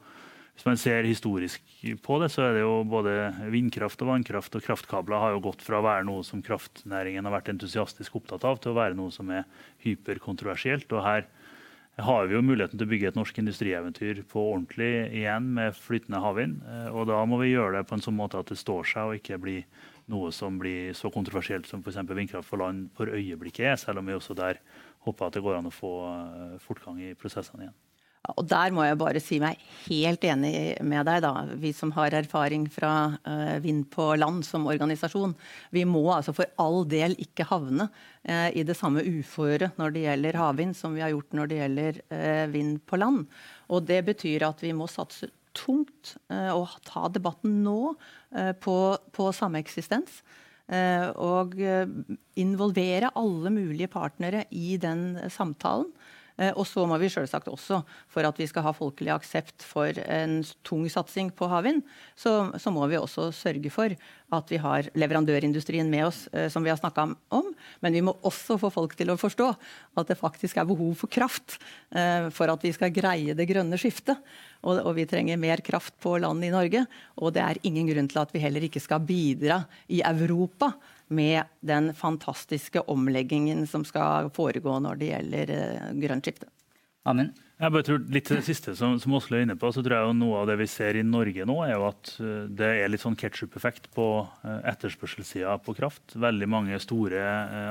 hvis 0.55 0.67
man 0.69 0.79
ser 0.79 1.07
historisk 1.07 1.63
på 2.05 2.17
det, 2.23 2.29
så 2.31 2.45
er 2.47 2.53
det 2.55 2.61
jo 2.63 2.77
både 2.87 3.13
vindkraft 3.51 4.03
og 4.05 4.13
vannkraft 4.13 4.55
og 4.55 4.63
kraftkabler 4.63 5.19
har 5.19 5.33
jo 5.35 5.43
gått 5.49 5.65
fra 5.67 5.81
å 5.81 5.87
være 5.87 6.07
noe 6.07 6.23
som 6.27 6.45
kraftnæringen 6.47 7.27
har 7.27 7.35
vært 7.35 7.51
entusiastisk 7.51 8.21
opptatt 8.21 8.47
av, 8.47 8.61
til 8.63 8.71
å 8.71 8.79
være 8.79 8.95
noe 8.95 9.11
som 9.15 9.33
er 9.35 9.49
hyperkontroversielt. 9.83 10.87
Og 10.95 11.03
her 11.03 11.27
har 12.07 12.27
vi 12.31 12.37
jo 12.37 12.43
muligheten 12.47 12.79
til 12.79 12.87
å 12.87 12.91
bygge 12.91 13.11
et 13.11 13.19
norsk 13.19 13.41
industrieventyr 13.43 14.23
på 14.31 14.45
ordentlig 14.53 14.93
igjen 15.15 15.51
med 15.59 15.75
flytende 15.79 16.23
havvind. 16.23 16.63
Eh, 16.67 16.89
og 16.91 17.11
da 17.11 17.21
må 17.27 17.39
vi 17.43 17.53
gjøre 17.53 17.81
det 17.81 17.89
på 17.91 17.99
en 17.99 18.05
sånn 18.07 18.19
måte 18.19 18.39
at 18.39 18.51
det 18.51 18.59
står 18.59 18.87
seg 18.91 19.11
og 19.11 19.19
ikke 19.19 19.41
blir 19.43 19.91
noe 20.11 20.31
som 20.37 20.59
blir 20.61 20.95
så 20.95 21.11
kontroversielt 21.11 21.67
som 21.67 21.83
f.eks. 21.83 22.03
vindkraft 22.11 22.51
for 22.51 22.63
land 22.63 22.91
for 22.95 23.11
øyeblikket 23.11 23.73
er, 23.73 23.81
selv 23.81 24.03
om 24.03 24.11
vi 24.11 24.15
også 24.15 24.37
der 24.39 24.63
håper 25.07 25.27
at 25.27 25.39
det 25.39 25.43
går 25.45 25.59
an 25.59 25.71
å 25.71 25.75
få 25.75 25.95
eh, 26.11 26.55
fortgang 26.63 27.03
i 27.03 27.15
prosessene 27.19 27.67
igjen. 27.67 27.79
Og 28.33 28.47
der 28.49 28.73
må 28.73 28.87
jeg 28.87 28.97
bare 28.97 29.21
si 29.21 29.37
meg 29.43 29.61
helt 29.85 30.23
enig 30.25 30.55
med 30.87 31.05
deg, 31.05 31.21
da. 31.27 31.45
Vi 31.61 31.75
som 31.77 31.91
har 31.93 32.15
erfaring 32.17 32.65
fra 32.73 32.93
uh, 33.21 33.57
Vind 33.65 33.85
på 33.93 34.07
land 34.17 34.47
som 34.49 34.65
organisasjon. 34.71 35.35
Vi 35.75 35.85
må 35.89 36.07
altså 36.15 36.33
for 36.37 36.49
all 36.63 36.87
del 36.89 37.19
ikke 37.21 37.45
havne 37.51 37.91
uh, 37.91 38.49
i 38.49 38.65
det 38.65 38.79
samme 38.79 39.05
uføret 39.05 39.77
når 39.81 39.93
det 39.93 40.07
gjelder 40.07 40.41
havvind 40.41 40.77
som 40.79 40.97
vi 40.97 41.05
har 41.05 41.13
gjort 41.13 41.37
når 41.37 41.51
det 41.51 41.59
gjelder 41.61 42.01
uh, 42.15 42.47
vind 42.55 42.79
på 42.89 43.01
land. 43.03 43.27
Og 43.69 43.85
det 43.91 44.01
betyr 44.09 44.47
at 44.49 44.65
vi 44.65 44.73
må 44.77 44.89
satse 44.89 45.29
tungt 45.55 46.17
og 46.35 46.73
ta 46.83 47.05
debatten 47.15 47.61
nå 47.63 47.93
på, 48.59 48.75
på 49.15 49.27
sameksistens. 49.39 50.17
Og 51.23 51.55
involvere 52.43 53.13
alle 53.15 53.53
mulige 53.55 53.87
partnere 53.93 54.43
i 54.51 54.75
den 54.83 55.05
samtalen. 55.31 55.93
Eh, 56.35 56.51
og 56.59 56.67
så 56.67 56.83
må 56.89 56.99
vi 56.99 57.11
selvsagt 57.13 57.49
også, 57.51 57.81
for 58.11 58.27
at 58.27 58.39
vi 58.41 58.47
skal 58.51 58.65
ha 58.67 58.73
folkelig 58.75 59.13
aksept 59.15 59.63
for 59.63 59.95
en 60.03 60.41
tung 60.67 60.87
satsing 60.91 61.31
på 61.35 61.47
havvind, 61.51 61.85
så, 62.19 62.51
så, 62.59 62.73
må 62.75 62.87
vi 62.91 62.99
også 62.99 63.29
sørge 63.35 63.71
for 63.71 63.95
at 64.35 64.51
vi 64.51 64.59
har 64.59 64.89
leverandørindustrien 64.99 65.91
med 65.91 66.09
oss, 66.09 66.25
eh, 66.35 66.49
som 66.51 66.65
vi 66.67 66.73
har 66.73 66.81
snakka 66.81 67.07
om. 67.39 67.53
Men 67.85 67.95
vi 67.95 68.03
må 68.03 68.17
også 68.27 68.59
få 68.59 68.73
folk 68.75 68.97
til 68.99 69.13
å 69.13 69.19
forstå 69.21 69.51
at 70.01 70.11
det 70.11 70.19
faktisk 70.19 70.59
er 70.59 70.67
behov 70.67 70.97
for 71.05 71.13
kraft 71.13 71.61
eh, 71.95 72.27
for 72.35 72.51
at 72.51 72.67
vi 72.67 72.75
skal 72.75 72.95
greie 72.95 73.37
det 73.39 73.47
grønne 73.51 73.79
skiftet. 73.79 74.19
Og, 74.65 74.81
og 74.81 74.95
vi 74.97 75.07
trenger 75.07 75.39
mer 75.39 75.63
kraft 75.63 75.95
på 76.03 76.17
land 76.19 76.43
i 76.43 76.51
Norge. 76.51 76.83
Og 77.21 77.35
det 77.37 77.45
er 77.45 77.63
ingen 77.69 77.87
grunn 77.91 78.11
til 78.11 78.23
at 78.23 78.35
vi 78.35 78.43
heller 78.43 78.65
ikke 78.67 78.83
skal 78.83 79.05
bidra 79.07 79.61
i 79.93 80.01
Europa 80.03 80.73
med 81.09 81.51
den 81.61 81.93
fantastiske 81.95 82.81
omleggingen 82.91 83.67
som 83.67 83.85
skal 83.85 84.31
foregå 84.35 84.79
når 84.83 85.01
det 85.01 85.11
gjelder 85.11 85.55
uh, 85.55 85.89
grønt 86.01 86.29
skifte. 86.29 86.49
Amen. 87.05 87.35
Jeg 87.61 87.71
bare 87.71 87.87
tror 87.87 88.01
litt 88.11 88.27
til 88.27 88.41
det 88.41 88.47
siste 88.47 88.73
som, 88.75 88.97
som 88.99 89.15
Oslo 89.15 89.37
er 89.37 89.45
inne 89.45 89.57
på, 89.61 89.69
så 89.71 89.83
tror 89.85 89.95
jeg 89.95 90.09
jo 90.09 90.15
Noe 90.17 90.41
av 90.41 90.49
det 90.51 90.57
vi 90.59 90.67
ser 90.71 90.97
i 90.99 91.05
Norge 91.07 91.45
nå, 91.47 91.59
er 91.67 91.75
jo 91.77 91.87
at 91.91 92.15
uh, 92.19 92.47
det 92.49 92.73
er 92.81 92.91
litt 92.91 93.05
sånn 93.05 93.19
ketsjup-effekt 93.21 93.91
på 93.95 94.09
uh, 94.25 94.59
etterspørselssida 94.73 95.59
på 95.65 95.77
kraft. 95.79 96.17
Veldig 96.17 96.51
mange 96.51 96.81
store 96.83 97.23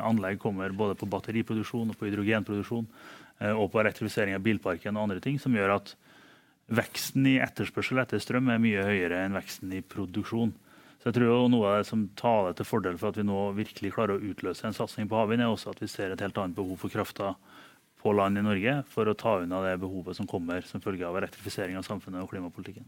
anlegg 0.06 0.40
kommer 0.44 0.76
både 0.78 0.98
på 1.00 1.10
batteriproduksjon 1.10 1.92
og 1.92 2.00
på 2.00 2.10
hydrogenproduksjon 2.10 2.90
og 3.44 3.66
på 3.74 3.80
elektrifisering 3.82 4.38
av 4.38 4.44
bilparken 4.46 4.96
og 4.96 5.08
andre 5.08 5.20
ting, 5.20 5.40
som 5.42 5.56
gjør 5.58 5.74
at 5.74 5.90
veksten 6.72 7.26
i 7.28 7.40
etterspørsel 7.44 8.00
etter 8.00 8.22
strøm 8.24 8.52
er 8.54 8.62
mye 8.62 8.86
høyere 8.86 9.24
enn 9.26 9.36
veksten 9.36 9.74
i 9.76 9.82
produksjon. 9.84 10.54
Så 11.04 11.10
jeg 11.10 11.18
tror 11.18 11.28
jo 11.28 11.48
Noe 11.52 11.68
av 11.68 11.82
det 11.82 11.88
som 11.90 12.06
taler 12.16 12.54
til 12.56 12.64
fordel 12.64 12.96
for 12.96 13.12
at 13.12 13.18
vi 13.20 13.26
nå 13.28 13.40
virkelig 13.58 13.90
klarer 13.92 14.16
å 14.16 14.32
utløse 14.32 14.64
en 14.70 14.76
satsing 14.76 15.10
på 15.12 15.18
havvind, 15.20 15.44
er 15.44 15.52
også 15.52 15.74
at 15.74 15.82
vi 15.84 15.90
ser 15.92 16.14
et 16.14 16.24
helt 16.24 16.38
annet 16.40 16.56
behov 16.56 16.80
for 16.80 16.94
krafta 16.94 17.34
på 18.00 18.14
land 18.16 18.40
i 18.40 18.44
Norge 18.46 18.78
for 18.88 19.12
å 19.12 19.16
ta 19.20 19.34
unna 19.44 19.60
det 19.66 19.74
behovet 19.84 20.16
som 20.16 20.30
kommer 20.30 20.64
som 20.64 20.80
følge 20.84 21.04
av 21.04 21.20
elektrifisering 21.20 21.76
av 21.76 21.84
samfunnet 21.84 22.24
og 22.24 22.32
klimapolitikken. 22.32 22.88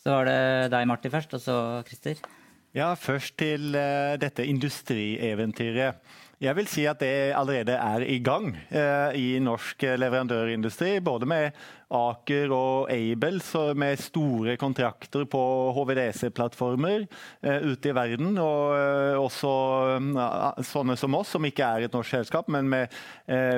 Så 0.00 0.14
var 0.14 0.24
det 0.24 0.40
deg, 0.72 0.88
Martin, 0.88 1.12
først, 1.12 1.36
og 1.36 1.44
så 1.44 1.56
Christer. 1.84 2.24
Ja, 2.72 2.94
først 2.96 3.36
til 3.36 3.74
uh, 3.76 4.16
dette 4.20 4.48
industrieventyret. 4.48 6.00
Jeg 6.40 6.56
vil 6.56 6.68
si 6.72 6.86
at 6.88 7.02
det 7.02 7.34
allerede 7.36 7.74
er 7.76 8.00
i 8.08 8.14
gang 8.24 8.54
eh, 8.72 9.10
i 9.12 9.26
norsk 9.44 9.82
leverandørindustri. 10.00 10.94
Både 11.04 11.28
med 11.28 11.58
Aker 11.92 12.54
og 12.56 12.88
Aibel 12.94 13.36
med 13.76 14.00
store 14.00 14.54
kontrakter 14.56 15.26
på 15.28 15.42
HVDC-plattformer 15.76 17.04
eh, 17.04 17.68
ute 17.68 17.92
i 17.92 17.94
verden. 17.98 18.40
Og 18.40 18.72
eh, 18.72 19.20
også 19.20 19.52
uh, 20.00 20.64
sånne 20.64 20.96
som 20.96 21.20
oss, 21.20 21.36
som 21.36 21.44
ikke 21.44 21.68
er 21.76 21.84
et 21.90 22.00
norsk 22.00 22.16
selskap, 22.16 22.48
men 22.48 22.72
med 22.72 23.00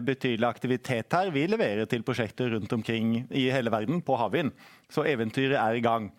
betydelig 0.03 0.51
aktivitet 0.51 1.15
her. 1.15 1.31
Vi 1.31 1.47
leverer 1.47 1.87
til 1.87 2.03
prosjekter 2.03 2.51
rundt 2.57 2.75
omkring 2.75 3.21
i 3.31 3.47
hele 3.55 3.71
verden 3.71 4.03
på 4.03 4.19
havvind. 4.19 4.51
Så 4.91 5.07
eventyret 5.07 5.61
er 5.63 5.79
i 5.79 5.87
gang. 5.87 6.11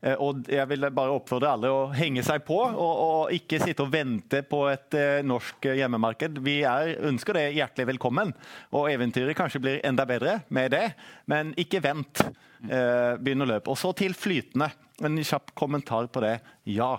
Eh, 0.00 0.16
og 0.16 0.48
jeg 0.48 0.64
vil 0.70 0.88
bare 0.96 1.12
oppfordre 1.12 1.52
alle 1.52 1.70
å 1.72 1.80
henge 1.92 2.24
seg 2.24 2.44
på, 2.46 2.56
og, 2.56 2.92
og 3.04 3.34
ikke 3.36 3.60
sitte 3.60 3.84
og 3.84 3.92
vente 3.92 4.42
på 4.48 4.62
et 4.70 4.96
uh, 4.96 5.20
norsk 5.26 5.70
hjemmemarked. 5.76 6.40
Vi 6.44 6.60
er, 6.64 6.94
ønsker 7.10 7.36
det 7.36 7.46
hjertelig 7.58 7.90
velkommen, 7.92 8.32
og 8.72 8.88
eventyret 8.92 9.36
kanskje 9.38 9.62
blir 9.62 9.80
enda 9.86 10.06
bedre 10.08 10.40
med 10.48 10.72
det. 10.76 10.86
Men 11.30 11.52
ikke 11.60 11.82
vent. 11.84 12.24
Uh, 12.60 13.16
begynn 13.20 13.44
å 13.44 13.48
løpe. 13.48 13.72
Og 13.72 13.78
så 13.80 13.92
til 13.96 14.16
flytende. 14.16 14.68
En 15.04 15.16
kjapp 15.24 15.54
kommentar 15.56 16.10
på 16.12 16.20
det. 16.24 16.36
Ja, 16.68 16.94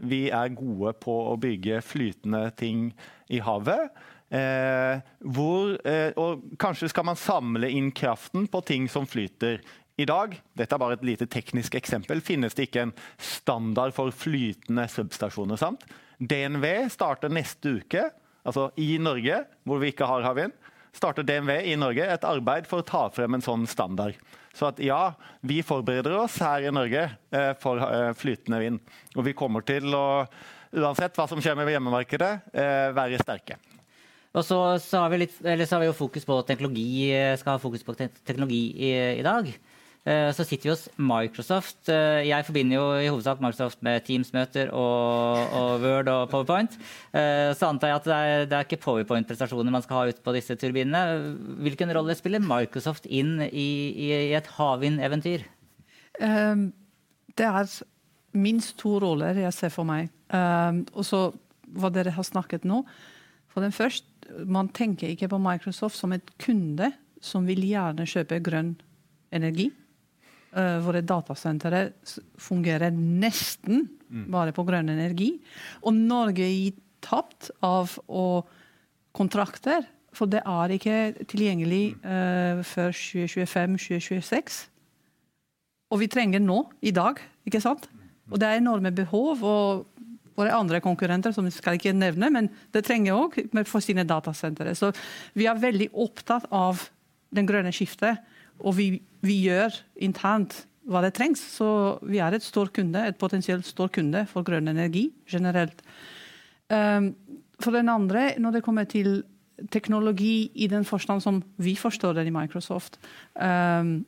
vi 0.00 0.26
er 0.32 0.54
gode 0.56 0.94
på 1.00 1.12
å 1.30 1.36
bygge 1.40 1.82
flytende 1.84 2.48
ting 2.56 2.88
i 3.32 3.40
havet. 3.44 3.92
Eh, 4.34 5.00
hvor, 5.20 5.76
eh, 5.86 6.10
og 6.18 6.56
kanskje 6.58 6.88
skal 6.90 7.04
man 7.06 7.18
samle 7.18 7.68
inn 7.70 7.92
kraften 7.94 8.48
på 8.50 8.62
ting 8.66 8.88
som 8.90 9.06
flyter. 9.06 9.60
I 9.94 10.06
dag 10.10 10.32
dette 10.58 10.74
er 10.74 10.80
bare 10.82 10.96
et 10.98 11.04
lite 11.06 11.26
teknisk 11.30 11.76
eksempel, 11.78 12.22
finnes 12.24 12.56
det 12.58 12.66
ikke 12.66 12.88
en 12.88 12.92
standard 13.22 13.94
for 13.94 14.10
flytende 14.10 14.88
substasjoner. 14.90 15.60
sant? 15.60 15.84
DNV 16.18 16.88
starter 16.90 17.30
neste 17.30 17.76
uke, 17.78 18.08
altså 18.42 18.70
i 18.80 18.96
Norge, 18.98 19.44
hvor 19.62 19.78
vi 19.82 19.92
ikke 19.92 20.08
har 20.10 20.26
havvind, 20.26 20.54
starter 20.94 21.26
DNV 21.26 21.60
i 21.70 21.76
Norge 21.78 22.06
et 22.06 22.26
arbeid 22.26 22.66
for 22.70 22.82
å 22.82 22.86
ta 22.86 23.04
frem 23.14 23.36
en 23.36 23.44
sånn 23.44 23.68
standard. 23.70 24.18
Så 24.54 24.68
at 24.70 24.80
ja, 24.82 25.14
vi 25.42 25.60
forbereder 25.66 26.14
oss 26.18 26.36
her 26.42 26.66
i 26.66 26.74
Norge 26.74 27.06
eh, 27.34 27.52
for 27.58 27.82
eh, 27.82 28.10
flytende 28.18 28.60
vind. 28.62 28.82
Og 29.14 29.26
vi 29.26 29.34
kommer 29.34 29.66
til 29.66 29.94
å, 29.94 30.24
uansett 30.74 31.18
hva 31.18 31.26
som 31.30 31.42
skjer 31.42 31.58
med 31.58 31.70
hjemmemarkedet, 31.70 32.32
eh, 32.54 32.90
være 32.94 33.22
sterke. 33.22 33.58
Og 34.34 34.42
så, 34.42 34.58
så, 34.82 35.02
har 35.02 35.14
litt, 35.18 35.34
så, 35.38 35.74
har 35.74 35.82
vi 35.82 35.90
jo 35.90 35.98
fokus 35.98 36.26
på 36.26 36.40
teknologi, 36.46 37.10
skal 37.38 37.54
ha 37.54 37.62
fokus 37.62 37.86
på 37.86 37.94
teknologi 37.98 38.62
i, 38.82 38.92
i 39.20 39.26
dag. 39.26 39.50
Eh, 40.04 40.30
så 40.36 40.44
sitter 40.44 40.68
vi 40.68 40.72
hos 40.74 40.84
Microsoft. 41.00 41.88
Eh, 41.88 42.26
jeg 42.28 42.44
forbinder 42.44 42.76
jo 42.76 42.88
i 43.00 43.08
hovedsak 43.08 43.40
Microsoft 43.40 43.80
med 43.86 44.04
Teams-møter 44.04 44.68
og, 44.68 45.52
og, 45.56 45.70
Word 45.80 46.10
og 46.12 46.26
PowerPoint. 46.28 46.74
Eh, 47.16 47.54
så 47.56 47.70
antar 47.70 47.88
jeg 47.88 47.96
at 47.96 48.08
det 48.10 48.16
er, 48.16 48.44
det 48.50 48.58
er 48.58 48.66
ikke 48.66 48.82
PowerPoint-prestasjoner 48.84 49.72
man 49.72 49.84
skal 49.84 49.96
ha 49.96 50.12
ute 50.12 50.20
på 50.24 50.34
disse 50.36 50.56
turbinene. 50.60 51.32
Hvilken 51.64 51.94
rolle 51.96 52.16
spiller 52.18 52.44
Microsoft 52.44 53.08
inn 53.08 53.38
i, 53.48 53.70
i, 53.96 54.10
et 54.36 54.50
havvindeventyr? 54.58 55.46
Um, 56.20 56.68
det 57.34 57.46
er 57.48 57.72
minst 58.36 58.76
to 58.82 58.98
roller 59.00 59.40
jeg 59.40 59.56
ser 59.56 59.72
for 59.72 59.88
meg. 59.88 60.12
Um, 60.28 60.82
og 60.92 61.08
så 61.08 61.22
hva 61.74 61.88
dere 61.94 62.12
har 62.12 62.26
snakket 62.28 62.66
nå. 62.68 62.82
For 63.48 63.64
den 63.64 63.72
første, 63.72 64.08
Man 64.48 64.70
tenker 64.72 65.10
ikke 65.12 65.28
på 65.28 65.36
Microsoft 65.38 65.98
som 65.98 66.14
et 66.16 66.30
kunde 66.40 66.86
som 67.20 67.44
vil 67.44 67.60
gjerne 67.60 68.06
kjøpe 68.08 68.38
grønn 68.40 68.70
energi. 69.36 69.66
Uh, 70.54 70.78
våre 70.84 71.00
datasentre 71.02 71.88
fungerer 72.38 72.94
nesten 72.94 73.88
mm. 74.06 74.28
bare 74.30 74.54
på 74.54 74.62
grønn 74.66 74.92
energi. 74.92 75.32
Og 75.82 75.96
Norge 75.96 76.46
gir 76.46 76.76
tapt 77.04 77.50
av 77.66 77.96
kontrakter, 79.14 79.82
for 80.14 80.30
det 80.30 80.44
er 80.46 80.76
ikke 80.76 81.26
tilgjengelig 81.26 81.96
uh, 82.06 82.62
før 82.66 82.94
2025-2026. 82.94 84.62
Og 85.90 86.00
vi 86.00 86.10
trenger 86.10 86.42
nå, 86.42 86.60
i 86.86 86.94
dag, 86.94 87.18
ikke 87.46 87.62
sant? 87.62 87.90
Og 88.30 88.38
det 88.40 88.48
er 88.48 88.62
enorme 88.62 88.94
behov. 88.94 89.42
og 89.42 89.84
våre 90.34 90.54
andre 90.54 90.80
konkurrenter, 90.82 91.30
som 91.30 91.46
jeg 91.46 91.54
skal 91.54 91.78
ikke 91.78 91.94
nevne, 91.94 92.30
men 92.34 92.48
det 92.74 92.84
trenger 92.86 93.14
òg 93.14 93.36
for 93.70 93.84
sine 93.84 94.02
datasentre. 94.06 94.74
Så 94.74 94.90
vi 95.38 95.46
er 95.46 95.60
veldig 95.60 95.92
opptatt 95.92 96.48
av 96.50 96.88
den 97.34 97.46
grønne 97.46 97.72
skiftet 97.74 98.18
og 98.60 98.76
vi, 98.78 98.88
vi, 99.24 99.40
gjør 99.48 99.74
internt 100.02 100.64
hva 100.88 101.02
det 101.04 101.14
trengs. 101.16 101.42
Så 101.56 101.66
vi 102.04 102.20
er 102.22 102.36
et 102.36 102.44
stor 102.44 102.70
kunde, 102.74 103.06
et 103.08 103.18
potensielt 103.20 103.66
stor 103.66 103.92
kunde 103.92 104.26
for 104.30 104.46
grønn 104.46 104.68
energi 104.68 105.08
generelt. 105.30 105.82
Um, 106.70 107.14
for 107.60 107.72
den 107.76 107.88
andre, 107.88 108.32
når 108.38 108.58
det 108.58 108.64
kommer 108.64 108.84
til 108.84 109.22
teknologi 109.70 110.50
i 110.54 110.66
den 110.66 110.84
forstand 110.84 111.22
som 111.22 111.42
vi 111.62 111.76
forstår 111.78 112.12
det 112.18 112.26
i 112.26 112.32
Microsoft 112.34 112.98
um, 113.38 114.04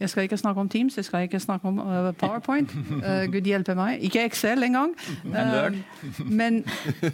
jeg 0.00 0.10
skal 0.10 0.22
ikke 0.22 0.36
snakke 0.36 0.60
om 0.60 0.68
Teams, 0.68 0.96
jeg 0.96 1.04
skal 1.04 1.22
ikke 1.22 1.40
snakke 1.40 1.68
om 1.68 1.78
uh, 1.78 2.12
PowerPoint. 2.12 2.72
Uh, 2.74 3.26
Gud 3.32 3.44
hjelpe 3.44 3.74
meg. 3.74 4.00
Ikke 4.00 4.24
Excel 4.24 4.62
engang. 4.62 4.94
Men 6.40 6.64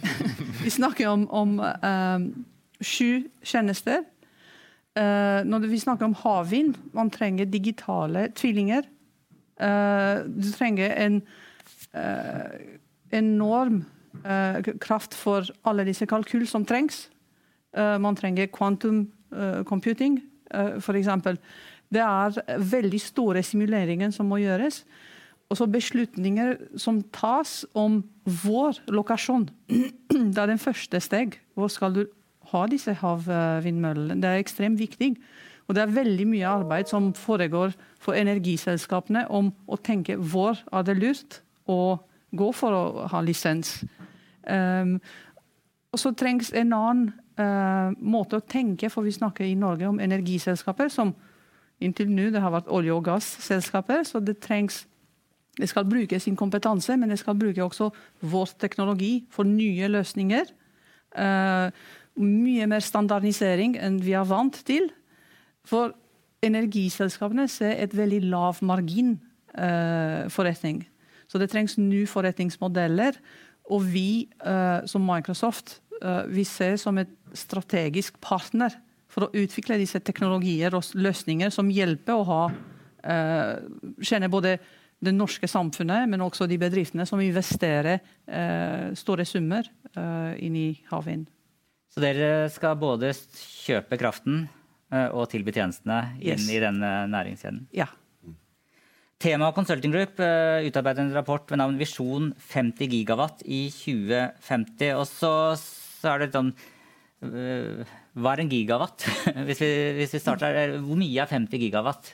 vi 0.63 0.69
snakker 0.69 1.07
om, 1.07 1.29
om 1.29 1.59
sju 2.81 3.27
tjenester 3.43 4.05
når 4.97 5.67
vi 5.69 5.77
snakker 5.77 6.07
om 6.07 6.15
havvind, 6.17 6.77
man 6.95 7.11
trenger 7.13 7.45
digitale 7.45 8.27
tvillinger. 8.33 8.87
Uh, 9.61 10.25
du 10.25 10.47
trenger 10.53 10.93
en 11.05 11.19
uh, 11.93 12.57
enorm 13.13 13.83
kraft 14.81 15.13
for 15.13 15.45
alle 15.69 15.83
disse 15.85 16.07
kalkyl 16.09 16.47
som 16.49 16.63
trengs. 16.65 17.03
man 17.75 18.15
trenger 18.17 18.47
quantum 18.49 19.03
computing, 19.69 20.17
f.eks. 20.81 21.09
Det 21.93 22.01
er 22.01 22.57
veldig 22.57 22.99
store 22.99 23.43
simuleringer 23.43 24.09
som 24.11 24.25
må 24.25 24.39
gjøres. 24.41 24.81
Og 25.47 25.59
så 25.59 25.67
beslutninger 25.71 26.55
som 26.79 26.99
tas 27.15 27.61
om 27.77 28.01
vår 28.43 28.81
lokasjon. 28.91 29.47
Det 30.33 30.41
er 30.41 30.49
den 30.49 30.59
første 30.59 30.99
steg. 31.03 31.37
Hvor 31.55 31.71
skal 31.71 31.95
du 31.95 32.03
ha 32.51 32.63
disse 32.71 32.93
havvindmøllene. 33.01 34.21
Det 34.21 34.29
er 34.29 34.41
ekstremt 34.41 34.79
viktig. 34.79 35.15
Og 35.67 35.75
det 35.75 35.83
er 35.83 35.95
veldig 35.95 36.27
mye 36.31 36.47
arbeid 36.47 36.87
som 36.87 37.11
foregår 37.15 37.73
for 37.99 38.15
energiselskapene 38.15 39.25
om 39.33 39.51
å 39.67 39.79
tenke 39.83 40.15
hvor 40.15 40.59
er 40.71 40.85
det 40.87 40.97
lurt 41.01 41.41
å 41.67 41.97
gå 42.37 42.51
for 42.55 42.75
å 42.75 43.07
ha 43.11 43.21
lisens. 43.23 43.81
Um, 44.47 44.97
og 45.91 45.99
så 45.99 46.13
trengs 46.15 46.53
en 46.55 46.75
annen 46.75 47.09
uh, 47.39 47.91
måte 47.99 48.39
å 48.39 48.45
tenke, 48.47 48.89
for 48.91 49.03
vi 49.03 49.15
snakker 49.15 49.47
i 49.47 49.57
Norge 49.59 49.89
om 49.89 49.99
energiselskaper 50.03 50.91
som 50.93 51.15
Inntil 51.77 52.09
nå 52.09 52.31
det 52.33 52.41
har 52.41 52.49
vært 52.49 52.71
olje- 52.73 52.93
og 52.95 53.03
gasselskaper. 53.05 54.01
Så 54.03 54.19
det 54.19 54.39
trengs 54.41 54.87
Det 55.57 55.69
skal 55.69 55.85
bruke 55.89 56.19
sin 56.19 56.35
kompetanse, 56.35 56.97
men 56.97 57.09
det 57.09 57.17
skal 57.17 57.33
bruke 57.33 57.63
også 57.63 57.89
vår 58.21 58.51
teknologi 58.59 59.25
for 59.29 59.43
nye 59.43 59.87
løsninger. 59.87 60.45
Uh, 61.17 61.71
mye 62.17 62.67
mer 62.69 62.83
standardisering 62.83 63.77
enn 63.81 63.99
vi 64.03 64.15
er 64.17 64.27
vant 64.27 64.55
til. 64.67 64.89
For 65.67 65.93
energiselskapene 66.45 67.47
ser 67.51 67.77
et 67.81 67.95
veldig 67.97 68.21
lav 68.29 68.61
margin 68.65 69.15
uh, 69.57 70.27
forretning. 70.31 70.83
Så 71.27 71.41
det 71.41 71.49
trengs 71.51 71.77
nye 71.79 72.07
forretningsmodeller. 72.07 73.17
Og 73.73 73.83
vi 73.91 74.27
uh, 74.45 74.85
som 74.87 75.05
Microsoft 75.05 75.81
vi 76.29 76.43
ser 76.45 76.75
som 76.77 76.93
et 77.01 77.09
strategisk 77.33 78.19
partner 78.21 78.69
for 79.09 79.25
å 79.25 79.31
utvikle 79.33 79.79
disse 79.81 79.97
teknologier 80.05 80.75
og 80.77 80.91
løsninger 80.93 81.49
som 81.49 81.71
hjelper 81.73 82.13
å 82.13 82.27
ha 82.27 82.41
kjenne 84.05 84.29
både 84.29 84.51
det 85.01 85.13
norske 85.15 85.49
samfunnet, 85.49 86.05
men 86.05 86.21
også 86.21 86.45
de 86.45 86.59
bedriftene 86.61 87.07
som 87.09 87.23
investerer 87.23 87.97
store 88.93 89.25
summer 89.25 89.65
inn 90.37 90.59
i 90.61 90.67
havvind. 90.91 91.25
Så 91.97 92.03
dere 92.03 92.45
skal 92.53 92.75
både 92.77 93.09
kjøpe 93.65 93.97
kraften 93.97 94.43
og 94.93 95.23
tilby 95.31 95.49
tjenestene 95.49 96.11
inn 96.21 96.37
yes. 96.37 96.51
i 96.53 96.59
denne 96.61 96.91
næringskjeden? 97.09 97.63
Ja. 97.73 97.87
Tema 99.17 99.49
Consulting 99.49 99.95
Group 99.95 100.13
utarbeider 100.13 100.67
utarbeidet 100.69 101.01
en 101.01 101.15
rapport 101.15 101.49
ved 101.49 101.57
navn 101.57 101.79
Visjon 101.79 102.27
50 102.51 102.91
gigawatt 102.91 103.41
i 103.49 103.63
2050. 103.73 104.93
Og 104.93 105.07
så, 105.09 105.31
så 105.57 106.11
er 106.11 106.21
det 106.21 106.29
sånn 106.37 106.53
uh, 106.53 107.81
Hva 108.13 108.35
er 108.35 108.43
en 108.45 108.53
gigawatt? 108.53 109.07
hvis, 109.49 109.63
vi, 109.65 109.71
hvis, 109.97 110.13
vi, 110.13 110.21
starter 110.21 110.77
Hvor 110.77 111.01
mye 111.01 111.25
er 111.25 111.33
50 111.33 111.65
gigawatt? 111.65 112.13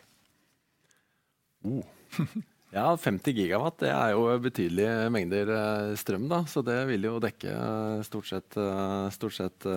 Oh. 1.68 1.84
ja, 2.74 2.86
50 2.98 3.38
gigawatt 3.38 3.80
det 3.84 3.92
er 3.94 4.14
jo 4.16 4.26
betydelige 4.44 5.10
mengder 5.14 5.54
uh, 5.54 5.94
strøm. 6.00 6.28
da, 6.32 6.44
Så 6.50 6.66
det 6.66 6.80
vil 6.90 7.10
jo 7.10 7.20
dekke 7.24 7.56
stort 8.08 8.30
sett, 8.30 8.60
stort 9.14 9.38
sett 9.38 9.70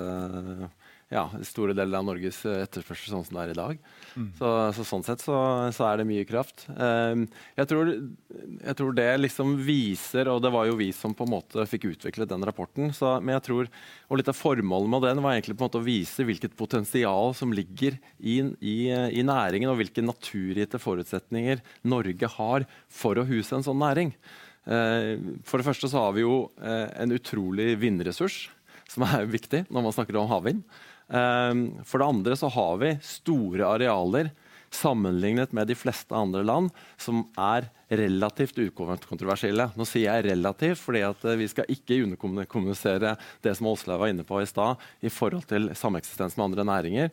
ja, 1.12 1.28
store 1.46 1.74
deler 1.76 2.00
av 2.00 2.06
Norges 2.08 2.40
eh, 2.48 2.64
etterspørsel 2.64 3.12
sånn 3.12 3.24
som 3.28 3.36
det 3.36 3.42
er 3.44 3.50
i 3.52 3.56
dag. 3.56 3.82
Mm. 4.16 4.30
Så, 4.38 4.48
så, 4.74 4.86
Sånn 4.88 5.04
sett 5.06 5.22
så, 5.22 5.36
så, 5.74 5.84
er 5.86 6.00
det 6.00 6.06
mye 6.08 6.24
kraft. 6.26 6.64
Um, 6.74 7.26
jeg, 7.54 7.68
tror, 7.70 7.90
jeg, 7.92 8.74
tror, 8.80 8.96
det 8.98 9.06
liksom 9.20 9.52
viser, 9.66 10.30
og 10.32 10.40
det 10.42 10.50
var 10.54 10.66
jo 10.66 10.78
vi 10.80 10.88
som 10.96 11.14
på 11.14 11.26
en 11.26 11.34
måte 11.36 11.66
fikk 11.70 11.86
utviklet 11.92 12.30
den 12.32 12.46
rapporten, 12.48 12.90
så, 12.96 13.16
men 13.20 13.36
jeg 13.36 13.44
tror, 13.46 13.70
og 14.10 14.18
litt 14.18 14.32
av 14.32 14.38
formålet 14.38 14.90
med 14.90 15.06
den 15.06 15.22
var 15.22 15.36
egentlig 15.36 15.54
på 15.54 15.62
en 15.62 15.70
måte 15.70 15.82
å 15.82 15.86
vise 15.86 16.26
hvilket 16.26 16.58
potensial 16.58 17.36
som 17.38 17.54
ligger 17.54 18.00
i, 18.18 18.40
i, 18.58 18.76
i 18.90 19.26
næringen, 19.26 19.70
og 19.70 19.78
hvilke 19.78 20.02
naturgitte 20.02 20.82
forutsetninger 20.82 21.62
Norge 21.86 22.32
har 22.34 22.66
for 22.90 23.22
å 23.22 23.26
huse 23.30 23.54
en 23.54 23.66
sånn 23.66 23.78
næring. 23.82 24.10
Uh, 24.66 25.38
for 25.46 25.62
det 25.62 25.70
første 25.70 25.86
så 25.92 26.08
har 26.08 26.18
vi 26.18 26.26
jo 26.26 26.48
uh, 26.58 26.90
en 26.98 27.14
utrolig 27.14 27.76
vindressurs 27.78 28.48
som 28.90 29.06
er 29.06 29.26
viktig 29.30 29.64
når 29.70 29.84
man 29.86 29.94
snakker 29.94 30.18
om 30.18 30.30
havvind. 30.30 30.66
Ehm, 31.12 31.68
for 31.86 32.02
det 32.02 32.10
andre 32.10 32.36
så 32.38 32.50
har 32.50 32.82
vi 32.82 32.96
store 33.04 33.68
arealer 33.68 34.32
sammenlignet 34.74 35.52
med 35.54 35.70
de 35.70 35.76
fleste 35.78 36.14
andre 36.16 36.42
land 36.44 36.72
som 37.00 37.22
er 37.38 37.68
relativt 37.86 38.58
ukontroversielle. 38.58 39.68
Nå 39.78 39.86
sier 39.86 40.10
jeg 40.10 40.26
relativt, 40.32 40.82
fordi 40.82 41.04
eh, 41.06 41.38
vi 41.38 41.48
skal 41.52 41.70
ikke 41.72 42.02
underkommunisere 42.04 43.14
det 43.44 43.56
som 43.56 43.70
Åslaug 43.70 44.02
var 44.02 44.12
inne 44.12 44.26
på 44.26 44.42
i 44.42 44.48
stad, 44.50 44.82
i 45.00 45.12
forhold 45.12 45.46
til 45.50 45.70
sameksistens 45.78 46.36
med 46.36 46.50
andre 46.50 46.66
næringer. 46.66 47.12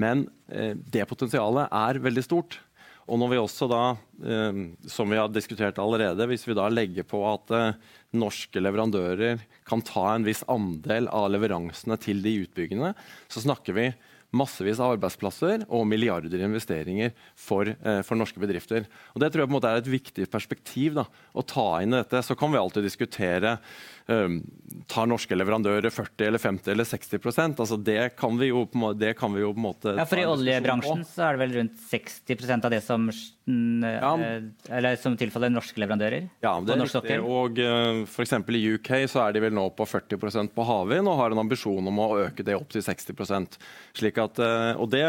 Men 0.00 0.28
eh, 0.48 0.72
det 0.74 1.04
potensialet 1.10 1.68
er 1.68 2.00
veldig 2.02 2.24
stort. 2.24 2.58
Og 3.04 3.20
når 3.20 3.34
vi 3.34 3.40
også 3.42 3.68
da, 3.68 3.82
eh, 4.24 4.62
som 4.88 5.12
vi 5.12 5.20
har 5.20 5.28
diskutert 5.28 5.78
allerede, 5.82 6.26
hvis 6.30 6.46
vi 6.48 6.56
da 6.56 6.70
legger 6.72 7.04
på 7.06 7.20
at 7.28 7.52
eh, 7.52 7.92
norske 8.16 8.62
leverandører 8.62 9.42
kan 9.68 9.82
ta 9.84 10.14
en 10.14 10.26
viss 10.26 10.44
andel 10.50 11.08
av 11.12 11.30
leveransene 11.34 11.98
til 12.00 12.22
de 12.24 12.38
utbyggene, 12.44 12.94
så 13.28 13.44
snakker 13.44 13.76
vi 13.76 13.88
massevis 14.34 14.80
av 14.82 14.96
arbeidsplasser 14.96 15.64
og 15.68 15.86
milliarder 15.88 16.40
i 16.40 16.46
investeringer 16.46 17.12
for, 17.38 17.68
eh, 17.68 18.02
for, 18.02 18.16
norske 18.18 18.40
bedrifter. 18.40 18.86
Og 19.14 19.20
Det 19.20 19.32
tror 19.32 19.42
jeg 19.42 19.48
på 19.48 19.54
en 19.54 19.60
måte 19.60 19.70
er 19.70 19.78
et 19.78 19.94
viktig 19.94 20.30
perspektiv 20.30 20.94
da, 20.94 21.06
å 21.34 21.46
ta 21.46 21.80
inn 21.82 21.94
i 21.94 22.02
dette. 22.02 22.22
Så 22.22 22.36
kan 22.36 22.50
vi 22.50 22.58
alltid 22.58 22.82
diskutere 22.82 23.58
tar 24.04 25.06
norske 25.08 25.36
leverandører 25.36 25.88
40 25.88 26.26
eller 26.26 26.38
50 26.42 26.72
eller 26.72 26.84
60% 26.84 27.60
altså 27.62 27.76
det 27.80 28.16
kan 28.18 28.36
vi 28.36 28.50
jo 28.50 28.66
på, 28.68 28.90
det 28.98 29.14
kan 29.16 29.32
vi 29.32 29.40
jo 29.40 29.52
på 29.54 29.60
en 29.60 29.64
måte 29.64 29.94
Ja, 29.96 30.04
for 30.08 30.20
I 30.20 30.26
oljebransjen 30.28 31.04
så 31.08 31.28
er 31.28 31.36
det 31.36 31.42
vel 31.44 31.54
rundt 31.60 31.78
60% 31.88 32.66
av 32.68 32.74
det 32.74 32.80
som, 32.84 33.06
ja. 33.08 34.10
Eh, 34.26 34.42
eller 34.76 34.98
som 35.00 35.16
tilfaller 35.16 35.52
norske 35.52 35.80
leverandører? 35.80 36.26
Ja, 36.44 36.52
det 36.60 36.74
er 36.74 36.82
riktig. 36.84 37.16
Og 37.22 37.60
uh, 37.60 37.70
eh, 37.70 38.02
f.eks. 38.04 38.34
i 38.36 38.62
UK 38.74 38.90
så 39.10 39.22
er 39.24 39.36
de 39.36 39.44
vel 39.46 39.56
nå 39.56 39.66
på 39.76 39.86
40% 39.88 40.52
på 40.52 40.66
havvind 40.68 41.08
og 41.08 41.18
har 41.22 41.32
en 41.32 41.44
ambisjon 41.44 41.92
om 41.92 42.02
å 42.04 42.10
øke 42.26 42.44
det 42.46 42.58
opp 42.58 42.74
til 42.74 42.84
60 42.84 43.56
slik 43.96 44.20
at, 44.20 44.42
uh, 44.42 44.74
og, 44.76 44.88
det, 44.92 45.04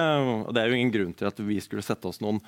det 0.56 0.62
er 0.64 0.72
jo 0.72 0.80
ingen 0.80 0.94
grunn 0.94 1.14
til 1.18 1.30
at 1.32 1.42
vi 1.44 1.60
skulle 1.64 1.84
sette 1.86 2.08
oss 2.08 2.22
noen 2.24 2.40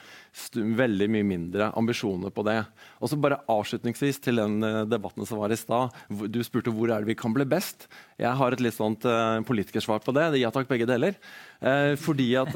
veldig 0.56 1.10
mye 1.12 1.28
mindre 1.28 1.72
ambisjoner 1.76 2.32
på 2.32 2.46
det. 2.48 2.62
Og 3.02 3.12
så 3.12 3.20
bare 3.20 3.42
Avslutningsvis 3.48 4.20
til 4.22 4.40
den 4.40 4.60
debatten 4.90 5.26
som 5.28 5.40
var 5.42 5.52
i 5.54 5.58
stad. 5.60 5.96
Du 6.38 6.46
spurte 6.46 6.74
hvor 6.74 6.92
er 6.94 7.04
det 7.04 7.12
vi 7.12 7.18
kan 7.18 7.34
bli 7.36 7.46
best. 7.50 7.88
Jeg 8.22 8.34
har 8.40 8.54
et 8.54 8.64
litt 8.64 8.78
sånt 8.78 9.06
uh, 9.10 9.42
politikersvar 9.48 10.04
på 10.06 10.14
det. 10.16 10.30
Ja 10.42 10.52
takk, 10.54 10.70
begge 10.70 10.88
deler. 10.90 11.18
Uh, 11.58 11.98
fordi 12.00 12.30
at, 12.40 12.54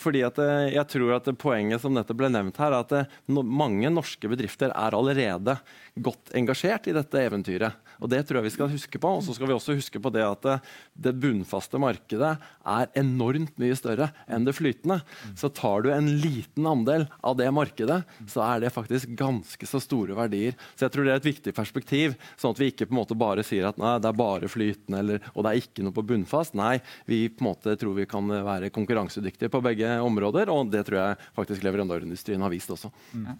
fordi 0.00 0.22
at 0.26 0.40
jeg 0.72 0.86
tror 0.92 1.16
at 1.18 1.32
poenget 1.40 1.82
som 1.82 1.96
dette 1.96 2.16
ble 2.16 2.30
nevnt 2.32 2.60
her, 2.60 2.76
er 2.76 2.84
at 2.84 3.16
no, 3.32 3.42
mange 3.42 3.90
norske 3.92 4.28
bedrifter 4.30 4.74
er 4.74 4.96
allerede 4.96 5.58
godt 5.96 6.34
engasjert 6.36 6.90
i 6.90 6.96
dette 6.96 7.26
eventyret. 7.26 7.85
Og 8.00 8.10
Det 8.12 8.22
tror 8.26 8.40
jeg 8.40 8.48
vi 8.48 8.54
skal 8.54 8.72
huske 8.72 9.00
på. 9.00 9.10
Og 9.18 9.24
så 9.24 9.34
skal 9.36 9.50
vi 9.50 9.56
også 9.56 9.76
huske 9.78 10.00
på 10.02 10.12
det 10.14 10.24
at 10.26 10.48
det, 10.94 11.14
bunnfaste 11.16 11.80
markedet 11.80 12.34
er 12.66 12.90
enormt 12.98 13.56
mye 13.60 13.76
større 13.78 14.10
enn 14.28 14.46
det 14.46 14.56
flytende. 14.56 15.00
Så 15.38 15.50
tar 15.54 15.86
du 15.86 15.90
en 15.92 16.10
liten 16.20 16.66
andel 16.68 17.06
av 17.24 17.38
det 17.38 17.48
markedet, 17.54 18.02
så 18.30 18.44
er 18.44 18.64
det 18.64 18.74
faktisk 18.74 19.14
ganske 19.18 19.68
så 19.68 19.80
store 19.82 20.16
verdier. 20.18 20.56
Så 20.74 20.86
jeg 20.86 20.94
tror 20.94 21.06
det 21.06 21.14
er 21.14 21.22
et 21.22 21.30
viktig 21.30 21.54
perspektiv, 21.56 22.16
sånn 22.36 22.54
at 22.54 22.62
vi 22.62 22.70
ikke 22.72 22.88
på 22.88 22.96
en 22.96 23.00
måte 23.00 23.18
bare 23.18 23.44
sier 23.46 23.68
at 23.70 23.80
nei, 23.80 23.96
det 24.02 24.10
er 24.10 24.20
bare 24.20 24.50
flytende 24.50 25.02
eller, 25.02 25.32
og 25.34 25.46
det 25.46 25.52
er 25.52 25.64
ikke 25.64 25.86
noe 25.86 25.96
på 25.96 26.06
bunnfast. 26.12 26.56
Nei, 26.58 26.76
vi 27.08 27.26
på 27.32 27.44
en 27.44 27.50
måte 27.50 27.76
tror 27.80 27.96
vi 27.96 28.08
kan 28.10 28.28
være 28.28 28.72
konkurransedyktige 28.74 29.52
på 29.52 29.64
begge 29.64 29.96
områder, 30.04 30.52
og 30.52 30.72
det 30.74 30.86
tror 30.88 31.02
jeg 31.02 31.34
faktisk 31.38 31.66
leverandørindustrien 31.66 32.42
har 32.44 32.52
vist 32.52 32.72
også. 32.76 32.92
Mm. 33.12 33.36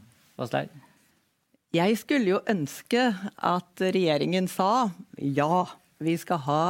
Jeg 1.76 1.96
skulle 2.00 2.36
jo 2.36 2.42
ønske 2.48 3.08
at 3.36 3.82
regjeringen 3.82 4.48
sa 4.48 4.88
ja, 5.18 5.64
vi 6.02 6.14
skal 6.20 6.42
ha 6.46 6.60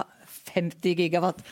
50 0.55 0.97
gigawatt 0.99 1.43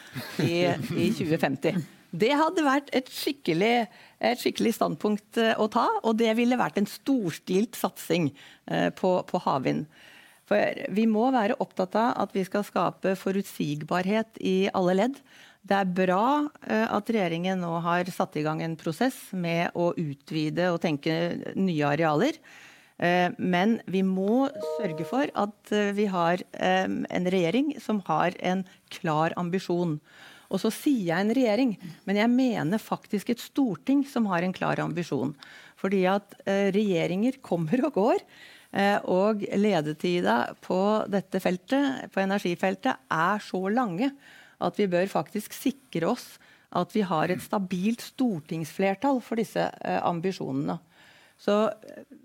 i, 0.42 0.64
i 0.94 1.10
2050. 1.14 1.84
Det 2.14 2.30
hadde 2.38 2.62
vært 2.62 2.90
et 2.94 3.08
skikkelig, 3.10 3.86
et 4.22 4.40
skikkelig, 4.40 4.74
standpunkt 4.76 5.38
eh, 5.42 5.54
å 5.58 5.66
ta, 5.72 5.88
og 6.06 6.18
det 6.20 6.30
ville 6.38 6.58
vært 6.60 6.78
en 6.78 6.86
storstilt 6.86 7.74
satsing 7.78 8.28
eh, 8.70 8.90
på, 8.94 9.16
på 9.26 9.40
havvind. 9.42 9.88
For 10.46 10.84
vi 10.94 11.08
må 11.10 11.30
være 11.34 11.56
opptatt 11.64 11.96
av 11.98 12.12
at 12.22 12.36
vi 12.36 12.44
skal 12.46 12.66
skape 12.68 13.16
forutsigbarhet 13.18 14.38
i 14.44 14.68
alle 14.76 14.94
ledd. 15.00 15.18
Det 15.64 15.80
er 15.80 15.94
bra 15.96 16.26
eh, 16.68 16.86
at 16.86 17.10
regjeringen 17.10 17.64
nå 17.64 17.72
har 17.82 18.10
satt 18.14 18.38
i 18.38 18.44
gang 18.46 18.62
en 18.62 18.78
prosess 18.78 19.18
med 19.32 19.74
å 19.74 19.90
utvide 19.98 20.70
og 20.70 20.82
tenke 20.84 21.16
nye 21.56 21.90
arealer. 21.96 22.38
Eh, 23.02 23.32
men 23.38 23.78
vi 23.90 24.04
må 24.06 24.46
sørge 24.76 25.06
for 25.08 25.30
at 25.34 25.74
eh, 25.74 25.90
vi 25.96 26.06
har 26.10 26.42
eh, 26.52 26.86
en 26.86 27.26
regjering 27.34 27.74
som 27.82 27.98
har 28.06 28.36
en 28.38 28.62
klar 28.94 29.34
ambisjon. 29.40 29.98
Og 30.54 30.60
så 30.62 30.70
sier 30.70 31.08
jeg 31.08 31.24
en 31.24 31.34
regjering, 31.34 31.72
men 32.06 32.20
jeg 32.20 32.30
mener 32.30 32.82
faktisk 32.82 33.32
et 33.32 33.42
storting 33.42 34.04
som 34.06 34.28
har 34.30 34.44
en 34.46 34.54
klar 34.54 34.78
ambisjon. 34.78 35.32
Fordi 35.80 36.04
at 36.06 36.36
regjeringer 36.46 37.40
kommer 37.44 37.80
og 37.88 37.96
går. 37.96 38.20
Og 39.10 39.42
ledetida 39.58 40.36
på 40.62 40.78
dette 41.10 41.40
feltet, 41.42 42.06
på 42.14 42.22
energifeltet, 42.22 43.02
er 43.10 43.42
så 43.42 43.60
lange 43.72 44.12
at 44.62 44.78
vi 44.78 44.86
bør 44.92 45.10
faktisk 45.10 45.56
sikre 45.56 46.12
oss 46.12 46.28
at 46.76 46.94
vi 46.94 47.02
har 47.08 47.32
et 47.32 47.42
stabilt 47.42 48.04
stortingsflertall 48.04 49.20
for 49.24 49.40
disse 49.40 49.66
ambisjonene. 49.82 50.78
Så 51.40 51.56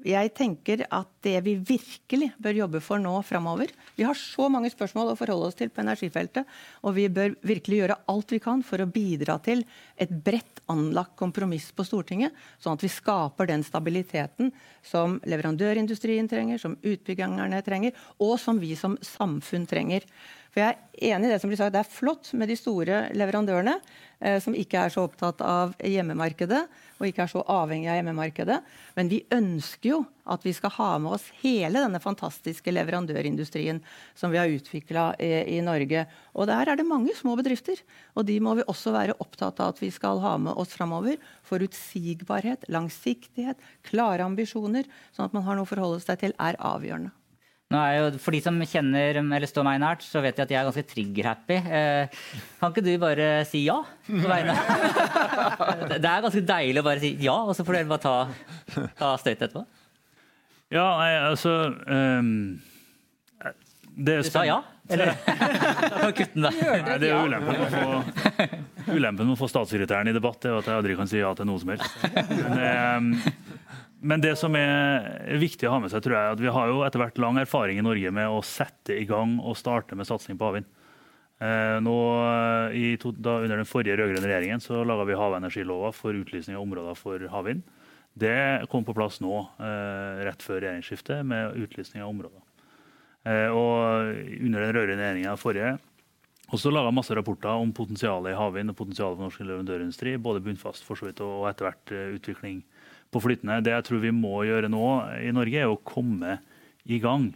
jeg 0.08 0.32
tenker 0.38 0.86
at 0.96 1.10
det 1.26 1.36
vi 1.44 1.56
virkelig 1.60 2.30
bør 2.40 2.56
jobbe 2.62 2.80
for 2.84 3.02
nå 3.02 3.12
framover 3.28 3.72
Vi 3.98 4.06
har 4.08 4.16
så 4.16 4.48
mange 4.52 4.72
spørsmål 4.72 5.12
å 5.12 5.18
forholde 5.20 5.50
oss 5.50 5.58
til 5.60 5.72
på 5.74 5.82
energifeltet, 5.84 6.48
og 6.84 6.96
vi 6.96 7.10
bør 7.12 7.36
virkelig 7.44 7.82
gjøre 7.82 8.00
alt 8.12 8.32
vi 8.32 8.40
kan 8.44 8.64
for 8.64 8.80
å 8.80 8.88
bidra 8.88 9.38
til 9.44 9.66
et 10.00 10.12
bredt 10.12 10.64
anlagt 10.72 11.18
kompromiss 11.20 11.72
på 11.76 11.84
Stortinget, 11.84 12.36
sånn 12.62 12.78
at 12.78 12.86
vi 12.86 12.92
skaper 12.94 13.50
den 13.50 13.66
stabiliteten 13.66 14.54
som 14.86 15.18
leverandørindustrien 15.28 16.30
trenger, 16.32 16.62
som 16.62 16.78
utbyggerne 16.80 17.62
trenger, 17.66 17.98
og 18.22 18.38
som 18.40 18.62
vi 18.62 18.76
som 18.80 18.96
samfunn 19.04 19.68
trenger. 19.70 20.06
For 20.60 20.66
jeg 20.68 20.76
er 20.76 21.14
enig 21.16 21.30
i 21.30 21.32
det 21.32 21.40
som 21.40 21.48
blir 21.48 21.56
sagt, 21.56 21.72
det 21.72 21.80
er 21.80 21.88
flott 21.88 22.30
med 22.36 22.50
de 22.52 22.56
store 22.60 22.96
leverandørene 23.16 23.78
eh, 24.20 24.42
som 24.44 24.52
ikke 24.58 24.82
er 24.84 24.92
så 24.92 25.06
opptatt 25.08 25.40
av 25.40 25.72
hjemmemarkedet 25.80 26.60
og 26.98 27.06
ikke 27.08 27.22
er 27.24 27.30
så 27.32 27.44
avhengig 27.48 27.88
av 27.88 27.96
hjemmemarkedet. 27.96 28.58
Men 28.98 29.08
vi 29.08 29.22
ønsker 29.32 29.88
jo 29.94 30.00
at 30.28 30.44
vi 30.44 30.52
skal 30.58 30.74
ha 30.76 30.90
med 31.00 31.16
oss 31.16 31.30
hele 31.40 31.80
denne 31.80 32.02
fantastiske 32.04 32.74
leverandørindustrien 32.76 33.80
som 34.20 34.34
vi 34.34 34.42
har 34.42 34.52
utvikla 34.52 35.06
i, 35.16 35.30
i, 35.56 35.62
Norge. 35.64 36.04
Og 36.36 36.52
der 36.52 36.74
er 36.74 36.82
det 36.82 36.88
mange 36.90 37.16
små 37.16 37.38
bedrifter. 37.40 37.80
Og 38.20 38.28
de 38.28 38.36
må 38.44 38.58
vi 38.60 38.68
også 38.68 38.92
være 38.98 39.16
opptatt 39.24 39.64
av 39.64 39.78
at 39.78 39.80
vi 39.80 39.94
skal 39.96 40.20
ha 40.26 40.34
med 40.44 40.60
oss 40.60 40.76
framover. 40.76 41.16
Forutsigbarhet, 41.48 42.68
langsiktighet, 42.68 43.64
klare 43.88 44.28
ambisjoner, 44.28 44.92
sånn 45.16 45.32
at 45.32 45.40
man 45.40 45.48
har 45.48 45.56
noe 45.56 45.70
å 45.70 45.72
forholde 45.72 46.04
seg 46.04 46.20
til, 46.26 46.36
er 46.36 46.60
avgjørende. 46.60 47.16
Jo, 47.70 48.06
for 48.18 48.34
de 48.34 48.40
som 48.42 48.56
kjenner 48.66 49.20
eller 49.22 49.46
står 49.46 49.66
meg 49.68 49.76
nært, 49.84 50.02
så 50.02 50.24
vet 50.26 50.40
de 50.40 50.42
at 50.42 50.50
jeg 50.50 50.58
er 50.58 50.66
ganske 50.66 50.84
trigger-happy. 50.90 51.58
Eh, 51.70 52.16
kan 52.58 52.72
ikke 52.74 52.82
du 52.82 52.96
bare 52.98 53.28
si 53.46 53.62
ja? 53.68 53.76
det 54.10 56.00
er 56.00 56.24
ganske 56.26 56.42
deilig 56.50 56.82
å 56.82 56.88
bare 56.88 57.04
si 57.04 57.12
ja, 57.22 57.36
og 57.46 57.54
så 57.54 57.62
får 57.68 57.78
dere 57.78 57.92
bare 57.92 58.02
ta, 58.02 58.16
ta 58.98 59.12
støyt 59.22 59.36
etterpå. 59.46 59.62
Ja, 60.74 60.88
nei, 60.98 61.14
altså 61.28 61.54
um, 61.86 62.34
Du 63.98 64.12
sa 64.26 64.44
ja? 64.50 64.58
Eller? 64.90 65.14
Kutt 66.18 66.34
den 66.34 66.48
der. 66.48 66.58
Nei, 66.88 66.98
det 67.02 67.14
er 67.14 67.22
ulempen 67.22 67.54
med 67.54 67.68
å 67.68 67.70
få, 67.70 68.50
ulempen 68.96 69.30
med 69.30 69.36
å 69.36 69.40
få 69.44 69.50
statssekretæren 69.54 70.10
i 70.10 70.18
debatt, 70.18 70.42
det 70.42 70.50
er 70.50 70.58
at 70.58 70.74
jeg 70.74 70.82
aldri 70.82 70.98
kan 70.98 71.14
si 71.14 71.22
ja 71.22 71.36
til 71.38 71.46
noe 71.52 71.62
som 71.62 71.70
helst. 71.76 72.02
Men, 72.18 73.14
um, 73.14 73.78
men 74.02 74.22
det 74.24 74.36
som 74.40 74.56
er 74.56 75.38
viktig 75.42 75.68
å 75.68 75.74
ha 75.76 75.80
med 75.84 75.92
seg, 75.92 76.04
tror 76.06 76.16
jeg, 76.16 76.36
at 76.36 76.42
vi 76.44 76.52
har 76.56 76.70
jo 76.72 76.84
etter 76.88 77.02
hvert 77.02 77.20
lang 77.20 77.40
erfaring 77.42 77.80
i 77.82 77.86
Norge 77.86 78.12
med 78.16 78.32
å 78.32 78.44
sette 78.46 78.96
i 78.96 79.08
gang 79.10 79.38
og 79.44 79.58
starte 79.60 79.98
med 79.98 80.08
satsing 80.08 80.40
på 80.40 80.48
havvind. 80.48 80.70
Eh, 81.40 81.78
nå, 81.84 81.96
i, 82.76 82.98
da, 83.00 83.38
under 83.40 83.62
den 83.62 83.68
forrige 83.68 83.96
rød-grønne 84.00 84.28
regjeringen 84.28 84.64
så 84.64 84.82
laga 84.88 85.06
vi 85.08 85.20
havenergilova 85.20 85.94
for 85.96 86.16
utlysning 86.16 86.58
av 86.58 86.66
områder 86.66 86.98
for 87.00 87.28
havvind. 87.32 87.64
Det 88.20 88.68
kom 88.72 88.84
på 88.88 88.96
plass 88.98 89.22
nå, 89.24 89.36
eh, 89.64 90.24
rett 90.28 90.44
før 90.44 90.60
regjeringsskiftet, 90.66 91.24
med 91.28 91.56
utlysning 91.60 92.04
av 92.04 92.12
områder. 92.12 92.44
Eh, 93.28 93.48
og 93.52 94.10
under 94.40 94.66
den 94.66 94.76
rød-grønne 94.76 95.06
regjeringa 95.06 95.38
forrige 95.40 95.78
også 96.50 96.72
laga 96.74 96.92
masse 96.92 97.14
rapporter 97.14 97.52
om 97.52 97.72
potensialet 97.76 98.34
i 98.34 98.40
havvind 98.40 98.72
og 98.72 98.80
potensialet 98.80 99.20
for 99.20 99.28
norsk 99.28 99.44
leverandørindustri. 99.44 100.16
Både 100.18 100.42
bunnfast 100.42 100.82
for 100.88 100.98
så 100.98 101.06
vidt 101.06 101.22
og 101.22 101.46
etter 101.46 101.68
hvert 101.68 101.94
utvikling 102.18 102.64
på 103.14 103.22
flytende. 103.24 103.60
Det 103.66 103.74
jeg 103.74 103.86
tror 103.88 104.02
vi 104.04 104.14
må 104.16 104.44
gjøre 104.48 104.72
nå 104.72 104.88
i 105.26 105.34
Norge, 105.36 105.62
er 105.62 105.72
å 105.72 105.80
komme 105.82 106.38
i 106.90 107.00
gang. 107.02 107.32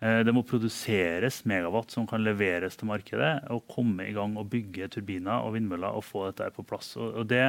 Eh, 0.00 0.20
det 0.24 0.34
må 0.36 0.44
produseres 0.46 1.42
megawatt 1.48 1.92
som 1.92 2.06
kan 2.08 2.24
leveres 2.24 2.78
til 2.80 2.90
markedet, 2.90 3.32
og 3.52 3.66
komme 3.70 4.08
i 4.08 4.14
gang 4.16 4.36
og 4.40 4.48
bygge 4.52 4.90
turbiner 4.96 5.44
og 5.44 5.56
vindmøller 5.56 5.96
og 5.96 6.06
få 6.06 6.28
dette 6.30 6.50
på 6.56 6.64
plass. 6.68 6.94
Og 7.00 7.26
det 7.28 7.46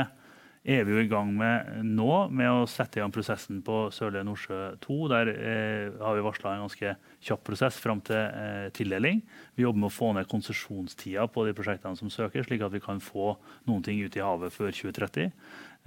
er 0.61 0.83
vi 0.85 0.93
jo 0.93 1.01
i 1.01 1.09
gang 1.09 1.31
med 1.33 1.71
nå, 1.87 2.09
med 2.29 2.49
å 2.53 2.67
sette 2.69 2.99
i 2.99 3.01
gang 3.01 3.13
prosessen 3.13 3.63
på 3.65 3.87
Sørlige 3.93 4.27
Nordsjø 4.27 4.59
2. 4.83 4.97
Der 5.09 5.31
eh, 5.33 5.95
har 5.97 6.17
vi 6.17 6.25
varsla 6.25 6.53
en 6.53 6.67
ganske 6.67 6.93
kjapp 7.25 7.41
prosess 7.47 7.79
fram 7.81 8.03
til 8.05 8.19
eh, 8.19 8.67
tildeling. 8.77 9.23
Vi 9.57 9.65
jobber 9.65 9.81
med 9.81 9.89
å 9.89 9.95
få 9.95 10.11
ned 10.13 10.29
konsesjonstida 10.29 11.25
på 11.33 11.47
de 11.47 11.55
prosjektene 11.57 11.97
som 11.97 12.13
søker, 12.13 12.45
slik 12.45 12.61
at 12.65 12.75
vi 12.75 12.83
kan 12.83 13.01
få 13.01 13.33
noen 13.69 13.81
ting 13.85 14.03
ut 14.05 14.17
i 14.17 14.21
havet 14.21 14.53
før 14.53 14.69
2030. 14.69 15.33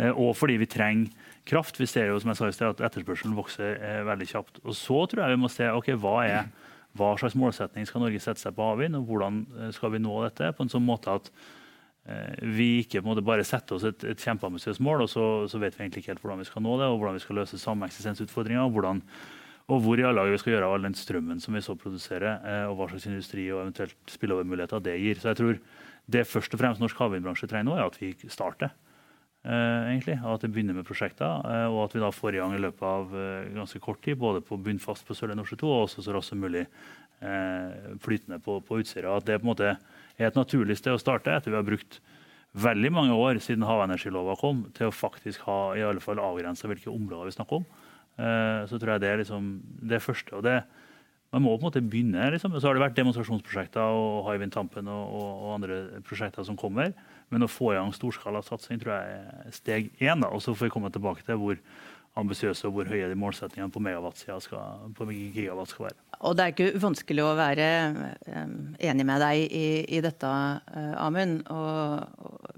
Eh, 0.03 0.11
og 0.11 0.35
fordi 0.37 0.59
vi 0.59 0.71
trenger 0.71 1.31
kraft. 1.47 1.79
Vi 1.79 1.87
ser 1.87 2.11
jo 2.11 2.19
som 2.19 2.33
jeg 2.33 2.41
sa 2.41 2.51
i 2.51 2.57
sted, 2.57 2.75
at 2.75 2.85
etterspørselen 2.89 3.39
vokser 3.39 3.79
eh, 3.79 4.03
veldig 4.07 4.31
kjapt. 4.31 4.63
Og 4.65 4.75
Så 4.75 5.05
tror 5.07 5.25
jeg 5.25 5.37
vi 5.37 5.43
må 5.45 5.53
se 5.53 5.71
ok, 5.71 5.93
hva, 6.03 6.17
er, 6.27 6.49
hva 6.99 7.15
slags 7.21 7.39
målsetning 7.39 7.87
skal 7.87 8.03
Norge 8.03 8.23
sette 8.23 8.43
seg 8.43 8.57
på 8.57 8.73
havvind, 8.73 8.99
og 8.99 9.07
hvordan 9.07 9.45
eh, 9.61 9.71
skal 9.77 9.95
vi 9.95 10.03
nå 10.03 10.19
dette 10.27 10.51
på 10.57 10.67
en 10.67 10.73
sånn 10.73 10.87
måte 10.87 11.15
at 11.15 11.31
vi 12.05 12.83
ikke 12.83 13.01
må 13.01 13.15
bare 13.25 13.47
setter 13.49 13.79
oss 13.79 13.87
et, 13.89 14.03
et 14.05 14.21
kjempeambisiøst 14.21 14.83
mål, 14.85 15.07
og 15.07 15.09
så, 15.09 15.23
så, 15.49 15.61
vet 15.63 15.73
vi 15.79 15.87
egentlig 15.87 16.03
ikke 16.03 16.13
helt 16.13 16.21
hvordan 16.21 16.43
vi 16.43 16.49
skal 16.49 16.65
nå 16.65 16.75
det, 16.77 16.91
og 16.91 16.99
hvordan 17.01 17.17
vi 17.17 17.23
skal 17.25 17.39
løse 17.41 17.61
sameksistensutfordringer. 17.63 18.61
og 18.61 19.01
og 19.73 19.81
hvor 19.81 19.97
i 19.97 20.05
alle 20.05 20.21
dager 20.21 20.35
vi 20.35 20.41
skal 20.43 20.53
gjøre 20.53 20.67
av 20.69 20.75
all 20.77 20.85
den 20.85 20.97
strømmen 20.99 21.39
som 21.41 21.55
vi 21.57 21.63
så 21.65 21.73
produserer, 21.81 22.43
og 22.69 22.77
hva 22.77 22.89
slags 22.91 23.07
industri 23.09 23.47
og 23.49 23.63
eventuelt 23.63 24.13
spilleovermuligheter 24.13 24.83
det 24.85 24.99
gir. 25.01 25.21
Så 25.21 25.31
jeg 25.31 25.39
tror 25.39 25.61
det 26.13 26.27
først 26.29 26.53
og 26.53 26.61
fremst 26.61 26.83
norsk 26.83 27.01
havvindbransje 27.01 27.49
trenger 27.49 27.71
nå, 27.71 27.79
er 27.79 27.87
at 27.89 27.97
vi 27.97 28.13
starter. 28.29 28.75
Uh, 29.45 29.89
egentlig, 29.89 30.19
At 30.25 30.41
det 30.41 30.53
begynner 30.53 30.77
med 30.77 30.87
prosjekter, 30.89 31.41
og 31.69 31.83
at 31.85 31.97
vi 31.97 32.01
da 32.01 32.13
får 32.13 32.37
i 32.37 32.39
gang 32.41 32.55
i 32.57 32.61
løpet 32.61 32.85
av 32.89 33.17
ganske 33.57 33.81
kort 33.81 34.03
tid, 34.05 34.17
både 34.21 34.45
på 34.45 34.61
bunnfast 34.61 35.05
på 35.09 35.17
Sørlige 35.17 35.41
Nordsjø 35.41 35.57
2 35.61 35.73
og 35.73 35.83
også 35.89 36.05
så 36.05 36.13
raskt 36.13 36.33
som 36.33 36.45
mulig 36.45 36.67
flytende 38.05 38.41
på, 38.45 38.59
på 38.65 38.81
Utsira. 38.81 39.17
At 39.17 39.25
det 39.29 39.41
på 39.41 39.49
en 39.49 39.53
måte 39.53 39.77
er 40.19 40.31
et 40.31 40.39
naturlig 40.39 40.79
sted 40.79 40.95
å 40.95 41.01
starte 41.01 41.33
etter 41.35 41.53
vi 41.53 41.59
har 41.59 41.67
brukt 41.67 42.01
veldig 42.55 42.91
mange 42.95 43.17
år 43.19 43.41
siden 43.43 43.67
havenergilova 43.67 44.37
kom, 44.39 44.65
til 44.77 44.89
å 44.89 44.95
faktisk 44.95 45.43
ha 45.49 45.75
i 45.75 45.83
alle 45.83 46.03
fall 46.03 46.23
avgrensa 46.23 46.71
hvilke 46.71 46.93
områder 46.93 47.31
vi 47.31 47.35
snakker 47.35 47.61
om. 47.61 47.67
så 48.71 48.79
tror 48.79 48.93
jeg 48.93 49.03
det 49.03 49.09
er 49.11 49.19
liksom 49.19 49.49
det 49.91 49.99
første. 50.03 50.37
og 50.37 50.45
det 50.47 50.61
man 51.35 51.43
må 51.43 51.57
på 51.57 51.65
en 51.65 51.67
måte 51.67 51.83
begynne. 51.83 52.29
Liksom. 52.31 52.55
Så 52.61 52.69
har 52.69 52.77
det 52.77 52.85
vært 52.85 52.99
demonstrasjonsprosjekter 52.99 53.97
og 53.99 54.29
Hywind 54.29 54.55
Tampen 54.55 54.87
og, 54.87 55.17
og, 55.19 55.49
andre 55.57 55.79
prosjekter 56.07 56.47
som 56.47 56.59
kommer. 56.59 56.93
Men 57.33 57.43
å 57.43 57.51
få 57.51 57.73
i 57.73 57.79
gang 57.79 57.91
storskalasatsing 57.97 58.79
tror 58.83 58.95
jeg 58.95 59.17
er 59.19 59.57
steg 59.57 59.89
én. 59.99 60.23
Og 60.29 60.45
så 60.45 60.55
får 60.55 60.69
vi 60.69 60.75
komme 60.77 60.93
tilbake 60.95 61.27
til 61.27 61.41
hvor 61.41 61.59
ambisiøse 62.21 62.69
og 62.69 62.77
hvor 62.77 62.91
høye 62.91 63.09
de 63.11 63.19
målsettingene 63.19 63.73
på 63.75 63.83
skal, 64.41 64.93
på 64.95 65.07
skal 65.67 65.87
være. 65.89 65.99
Og 66.21 66.37
Det 66.37 66.45
er 66.45 66.53
ikke 66.53 66.81
vanskelig 66.81 67.25
å 67.25 67.35
være 67.37 67.67
um, 67.91 68.55
enig 68.79 69.07
med 69.07 69.21
deg 69.21 69.43
i, 69.51 69.67
i 69.97 70.01
dette, 70.01 70.31
uh, 70.31 70.95
Amund. 71.03 71.43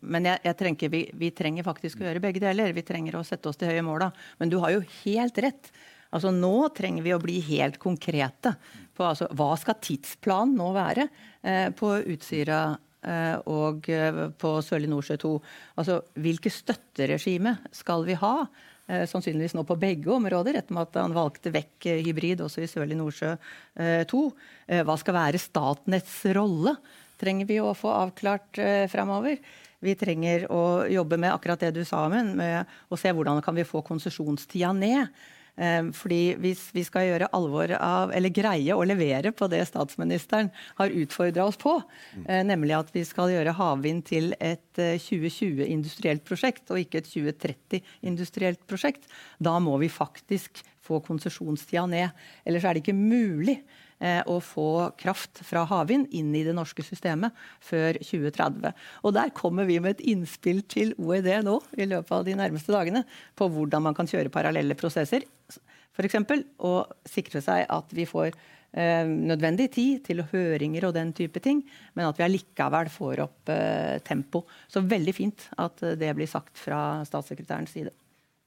Men 0.03 0.29
jeg, 0.29 0.41
jeg 0.45 0.57
trenger, 0.61 0.93
vi, 0.93 1.03
vi, 1.15 1.31
trenger 1.31 1.67
faktisk 1.67 2.01
å 2.01 2.09
gjøre 2.09 2.23
begge 2.23 2.43
deler. 2.45 2.77
Vi 2.77 2.85
trenger 2.87 3.17
å 3.17 3.25
sette 3.27 3.49
oss 3.49 3.59
til 3.59 3.73
høye 3.73 3.85
måla. 3.87 4.13
Men 4.39 4.53
du 4.53 4.61
har 4.63 4.77
jo 4.77 4.85
helt 5.03 5.39
rett. 5.43 5.73
Altså 6.15 6.31
Nå 6.35 6.69
trenger 6.77 7.05
vi 7.05 7.15
å 7.15 7.23
bli 7.23 7.41
helt 7.49 7.81
konkrete 7.83 8.55
på 8.97 9.05
altså, 9.05 9.29
hva 9.37 9.53
skal 9.61 9.81
tidsplanen 9.83 10.57
nå 10.57 10.71
være 10.77 11.09
eh, 11.43 11.69
på 11.77 11.91
Utsira 12.15 12.61
eh, 13.03 13.35
og 13.53 13.91
eh, 13.93 14.23
på 14.39 14.55
Sørlige 14.65 14.93
Nordsjø 14.93 15.19
2. 15.25 15.35
Altså, 15.83 16.01
hvilke 16.23 16.53
støtteregime 16.53 17.57
skal 17.77 18.07
vi 18.09 18.17
ha? 18.21 18.35
Eh, 18.87 19.03
sannsynligvis 19.11 19.57
nå 19.59 19.65
på 19.67 19.75
begge 19.83 20.13
områder, 20.15 20.61
etter 20.61 20.79
at 20.79 20.95
han 21.01 21.15
valgte 21.15 21.51
vekk 21.51 21.89
eh, 21.91 22.03
hybrid 22.07 22.45
også 22.45 22.63
i 22.63 22.69
Sørlig 22.71 22.95
Nordsjø 22.95 23.33
2. 24.07 24.21
Eh, 24.71 24.83
hva 24.87 24.95
skal 25.01 25.17
være 25.17 25.41
Statnetts 25.43 26.21
rolle? 26.37 26.77
Trenger 27.19 27.49
vi 27.49 27.57
å 27.59 27.73
få 27.75 27.91
avklart 27.91 28.61
framover. 28.93 29.41
Vi 29.83 29.95
trenger 29.99 30.45
å 30.53 30.85
jobbe 30.93 31.19
med 31.19 31.33
akkurat 31.33 31.65
det 31.65 31.73
du 31.75 31.81
sa, 31.89 32.05
med 32.13 32.69
å 32.93 32.99
se 33.01 33.11
hvordan 33.11 33.41
kan 33.45 33.57
vi 33.57 33.65
få 33.67 33.81
konsesjonstida 33.87 34.71
ned. 34.77 35.09
Ehm, 35.57 35.89
fordi 35.97 36.37
hvis 36.43 36.67
vi 36.77 36.85
skal 36.85 37.07
gjøre 37.09 37.31
alvor 37.37 37.73
av, 37.79 38.13
eller 38.17 38.33
greie 38.35 38.77
å 38.77 38.85
levere 38.85 39.33
på 39.37 39.49
det 39.49 39.63
statsministeren 39.69 40.51
har 40.77 40.93
utfordra 40.93 41.47
oss 41.49 41.57
på, 41.61 41.79
eh, 42.27 42.43
nemlig 42.45 42.77
at 42.77 42.93
vi 42.93 43.05
skal 43.09 43.33
gjøre 43.33 43.57
havvind 43.57 44.05
til 44.11 44.35
et 44.37 44.77
2020-industrielt 44.77 46.21
eh, 46.21 46.29
prosjekt 46.29 46.71
og 46.71 46.83
ikke 46.83 47.01
et 47.01 47.11
2030-industrielt 47.11 48.67
prosjekt, 48.69 49.09
da 49.41 49.57
må 49.59 49.79
vi 49.81 49.89
faktisk 49.89 50.63
få 50.87 51.01
konsesjonstida 51.03 51.87
ned. 51.91 52.27
Ellers 52.47 52.65
er 52.65 52.77
det 52.77 52.85
ikke 52.85 52.99
mulig 52.99 53.59
å 53.97 54.37
få 54.45 54.93
kraft 55.01 55.41
fra 55.49 55.63
havvind 55.65 56.11
inn 56.13 56.35
i 56.37 56.43
det 56.45 56.53
norske 56.57 56.85
systemet 56.85 57.33
før 57.65 57.97
2030. 57.97 58.75
Og 59.09 59.15
Der 59.17 59.33
kommer 59.33 59.65
vi 59.65 59.79
med 59.81 59.97
et 59.97 60.05
innspill 60.13 60.61
til 60.69 60.93
OED 61.01 61.31
nå 61.47 61.57
i 61.81 61.89
løpet 61.89 62.13
av 62.13 62.27
de 62.27 62.37
nærmeste 62.37 62.75
dagene 62.75 63.07
på 63.39 63.49
hvordan 63.49 63.87
man 63.89 63.97
kan 63.97 64.09
kjøre 64.11 64.33
parallelle 64.33 64.77
prosesser. 64.77 65.25
F.eks. 65.97 66.19
Og 66.61 67.09
sikre 67.09 67.41
seg 67.45 67.65
at 67.73 67.97
vi 67.97 68.05
får 68.09 68.31
eh, 68.77 69.09
nødvendig 69.09 69.71
tid 69.75 70.05
til 70.07 70.25
høringer 70.29 70.89
og 70.89 70.97
den 70.97 71.13
type 71.17 71.41
ting, 71.45 71.63
men 71.97 72.09
at 72.09 72.21
vi 72.21 72.27
allikevel 72.27 72.93
får 72.93 73.25
opp 73.25 73.53
eh, 73.53 73.97
tempo. 74.05 74.45
Så 74.69 74.85
veldig 74.85 75.17
fint 75.17 75.49
at 75.57 75.85
det 75.97 76.13
blir 76.19 76.31
sagt 76.31 76.57
fra 76.61 77.01
statssekretærens 77.09 77.73
side. 77.73 77.95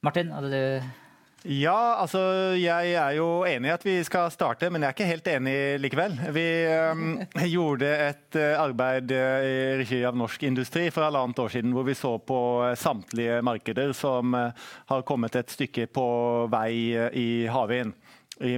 Martin, 0.06 0.32
hadde 0.32 0.54
du 0.54 1.08
ja, 1.48 1.96
altså 2.02 2.20
jeg 2.60 2.94
er 3.00 3.14
jo 3.16 3.46
enig 3.48 3.70
i 3.70 3.72
at 3.72 3.86
vi 3.88 3.94
skal 4.04 4.28
starte, 4.34 4.68
men 4.68 4.84
jeg 4.84 4.90
er 4.90 4.96
ikke 4.98 5.08
helt 5.08 5.30
enig 5.32 5.56
likevel. 5.80 6.18
Vi 6.36 6.48
um, 6.92 7.04
gjorde 7.54 7.92
et 8.10 8.40
uh, 8.40 8.60
arbeid 8.60 9.14
uh, 9.16 9.46
i 9.48 9.54
regi 9.80 10.02
av 10.08 10.18
Norsk 10.20 10.44
Industri 10.50 10.90
for 10.92 11.08
halvannet 11.08 11.40
år 11.40 11.54
siden 11.54 11.72
hvor 11.76 11.88
vi 11.88 11.96
så 11.96 12.18
på 12.20 12.40
uh, 12.66 12.74
samtlige 12.76 13.40
markeder 13.46 13.96
som 13.96 14.36
har 14.36 15.06
kommet 15.08 15.40
et 15.40 15.56
stykke 15.56 15.88
på 15.96 16.08
vei 16.52 16.74
i 17.16 17.30
havvind. 17.48 17.96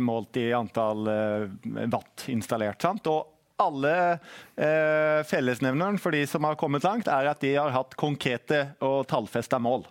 Målt 0.01 0.37
i 0.37 0.51
antall 0.53 1.07
watt 1.89 2.27
installert. 2.29 2.81
Sant? 2.83 3.07
Og 3.09 3.31
alle 3.61 3.93
eh, 4.11 5.21
fellesnevneren 5.25 5.97
for 6.01 6.13
de 6.13 6.21
som 6.29 6.45
har 6.45 6.57
kommet 6.59 6.85
langt, 6.85 7.09
er 7.09 7.29
at 7.31 7.41
de 7.41 7.55
har 7.55 7.73
hatt 7.73 7.97
konkrete 7.99 8.63
og 8.85 9.07
tallfesta 9.09 9.61
mål 9.61 9.87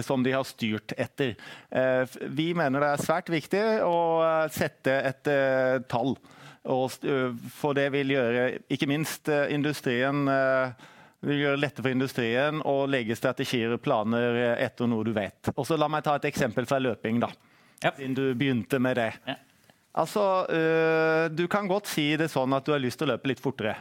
som 0.00 0.22
de 0.22 0.32
har 0.32 0.44
styrt 0.44 0.94
etter. 0.96 1.34
Eh, 1.70 2.08
vi 2.32 2.52
mener 2.56 2.80
det 2.80 2.92
er 2.94 3.02
svært 3.02 3.28
viktig 3.32 3.60
å 3.84 3.98
eh, 4.24 4.46
sette 4.54 4.94
et 5.10 5.28
eh, 5.32 5.82
tall 5.90 6.16
for 6.62 7.74
det 7.74 7.88
vil 7.90 8.12
gjøre 8.14 8.42
ikke 8.70 8.86
minst 8.86 9.26
industrien 9.26 10.20
vil 11.26 11.40
gjøre 11.40 11.56
det 11.56 11.62
lettere 11.64 11.82
for 11.82 11.90
industrien 11.90 12.60
å 12.62 12.74
legge 12.86 13.16
strategier 13.18 13.74
og 13.74 13.80
planer 13.82 14.38
etter 14.62 14.86
noe 14.86 15.02
du 15.02 15.10
vet. 15.16 15.50
Og 15.56 15.66
så 15.66 15.74
La 15.74 15.88
meg 15.90 16.04
ta 16.06 16.14
et 16.20 16.28
eksempel 16.30 16.68
fra 16.70 16.78
løping, 16.78 17.18
da. 17.18 17.32
Ja. 17.82 17.90
Siden 17.96 18.14
du 18.14 18.22
begynte 18.38 18.78
med 18.78 18.94
det. 19.00 19.08
Ja. 19.26 19.34
Altså, 20.04 20.22
Du 21.34 21.48
kan 21.50 21.66
godt 21.66 21.90
si 21.90 22.12
det 22.14 22.30
sånn 22.30 22.54
at 22.54 22.62
du 22.62 22.76
har 22.76 22.84
lyst 22.86 23.02
til 23.02 23.10
å 23.10 23.16
løpe 23.16 23.32
litt 23.32 23.42
fortere. 23.42 23.74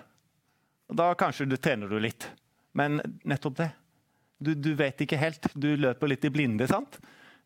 Da 0.89 1.13
kanskje 1.13 1.45
du 1.53 1.59
trener 1.61 1.85
du 1.85 1.99
litt. 2.01 2.31
Men 2.73 2.97
nettopp 3.21 3.61
det. 3.61 3.69
Du, 4.41 4.55
du 4.57 4.73
vet 4.77 5.03
ikke 5.05 5.19
helt. 5.21 5.45
Du 5.53 5.69
løper 5.77 6.09
litt 6.09 6.25
i 6.25 6.33
blinde, 6.33 6.65
sant? 6.69 6.97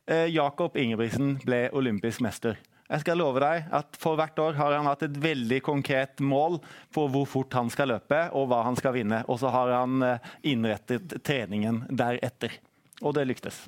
Eh, 0.08 0.30
Jakob 0.32 0.78
Ingebrigtsen 0.80 1.36
ble 1.44 1.66
olympisk 1.76 2.24
mester. 2.24 2.56
Jeg 2.86 3.02
skal 3.02 3.18
love 3.18 3.42
deg 3.42 3.72
at 3.74 3.98
For 3.98 4.18
hvert 4.20 4.38
år 4.38 4.58
har 4.60 4.76
han 4.76 4.86
hatt 4.86 5.08
et 5.08 5.16
veldig 5.18 5.58
konkret 5.66 6.22
mål 6.22 6.60
på 6.94 7.08
hvor 7.10 7.26
fort 7.26 7.56
han 7.58 7.72
skal 7.74 7.90
løpe 7.96 8.20
og 8.38 8.46
hva 8.52 8.62
han 8.68 8.78
skal 8.78 8.94
vinne. 8.96 9.24
Og 9.26 9.42
så 9.42 9.52
har 9.54 9.74
han 9.74 10.06
eh, 10.06 10.36
innrettet 10.54 11.18
treningen 11.26 11.84
deretter. 11.90 12.54
Og 13.02 13.18
det 13.18 13.26
lyktes. 13.28 13.64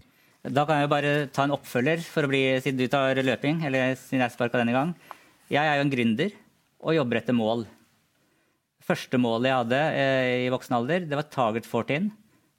Da 0.47 0.63
kan 0.69 0.79
jeg 0.79 0.91
bare 0.91 1.13
ta 1.33 1.43
en 1.43 1.55
oppfølger, 1.57 1.99
for 2.05 2.23
å 2.23 2.29
bli, 2.31 2.43
siden 2.63 2.79
du 2.79 2.85
tar 2.91 3.17
løping. 3.19 3.65
eller 3.67 3.97
siden 3.99 4.21
jeg 4.23 4.35
sparka 4.35 4.61
denne 4.61 4.75
gang. 4.75 4.93
Jeg 5.51 5.65
er 5.65 5.79
jo 5.79 5.87
en 5.87 5.91
gründer 5.91 6.37
og 6.85 6.95
jobber 6.95 7.19
etter 7.19 7.35
mål. 7.35 7.65
Første 8.87 9.19
målet 9.19 9.49
jeg 9.49 9.59
hadde 9.63 9.81
eh, 9.99 10.45
i 10.45 10.53
voksen 10.53 10.77
alder, 10.77 11.03
det 11.09 11.17
var 11.17 11.27
Target 11.33 11.65
14. 11.67 12.11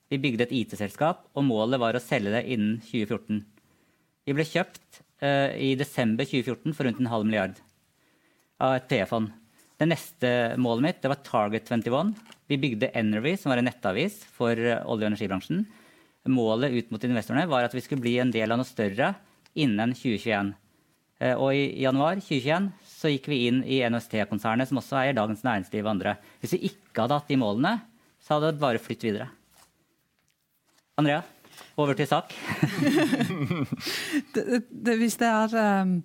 Vi 0.09 0.21
bygde 0.21 0.47
et 0.47 0.55
IT-selskap, 0.57 1.27
og 1.37 1.45
målet 1.45 1.81
var 1.81 1.97
å 1.97 2.01
selge 2.01 2.33
det 2.33 2.47
innen 2.49 2.79
2014. 2.81 3.43
Vi 4.29 4.37
ble 4.37 4.45
kjøpt 4.45 5.03
uh, 5.25 5.53
i 5.53 5.75
desember 5.77 6.29
2014 6.29 6.77
for 6.77 6.89
rundt 6.89 7.03
en 7.03 7.11
halv 7.13 7.29
milliard 7.29 7.59
av 8.65 8.79
et 8.79 8.89
PE-fond. 8.91 9.29
Det 9.79 9.87
neste 9.87 10.31
målet 10.59 10.87
mitt 10.87 11.03
det 11.05 11.13
var 11.13 11.21
Target 11.27 11.69
21. 11.71 12.15
Vi 12.51 12.59
bygde 12.61 12.91
Energy, 12.97 13.37
som 13.39 13.53
var 13.53 13.61
en 13.61 13.69
nettavis 13.69 14.23
for 14.35 14.57
uh, 14.57 14.81
olje- 14.89 15.05
og 15.05 15.11
energibransjen. 15.13 15.67
Målet 16.29 16.75
ut 16.75 16.91
mot 16.93 17.05
investorene 17.05 17.49
var 17.49 17.69
at 17.69 17.77
vi 17.77 17.85
skulle 17.85 18.05
bli 18.05 18.17
en 18.21 18.33
del 18.33 18.53
av 18.53 18.61
noe 18.61 18.69
større 18.69 19.13
innen 19.61 19.93
2021. 19.97 20.55
Uh, 21.21 21.29
eh, 21.29 21.37
og 21.37 21.53
i 21.53 21.85
januar 21.85 22.17
2021 22.21 22.73
så 22.97 23.13
gikk 23.13 23.29
vi 23.29 23.45
inn 23.51 23.61
i 23.69 23.85
NST-konsernet, 23.85 24.73
som 24.73 24.81
også 24.81 25.03
eier 25.03 25.21
Dagens 25.21 25.45
Næringsliv 25.45 25.85
og 25.85 25.93
andre. 25.99 26.17
Hvis 26.41 26.57
vi 26.57 26.73
ikke 26.73 27.05
hadde 27.05 27.21
hatt 27.21 27.29
de 27.29 27.41
målene, 27.45 27.77
så 28.25 28.39
hadde 28.39 28.55
det 28.55 28.65
bare 28.65 28.83
flytt 28.83 29.05
videre. 29.05 29.29
Andrea? 30.99 31.23
Over 31.79 31.95
til 31.95 32.09
sak. 32.11 32.35
det, 34.35 34.63
det, 34.71 34.97
hvis 34.99 35.17
det 35.17 35.29
er 35.31 35.83
um, 35.83 36.03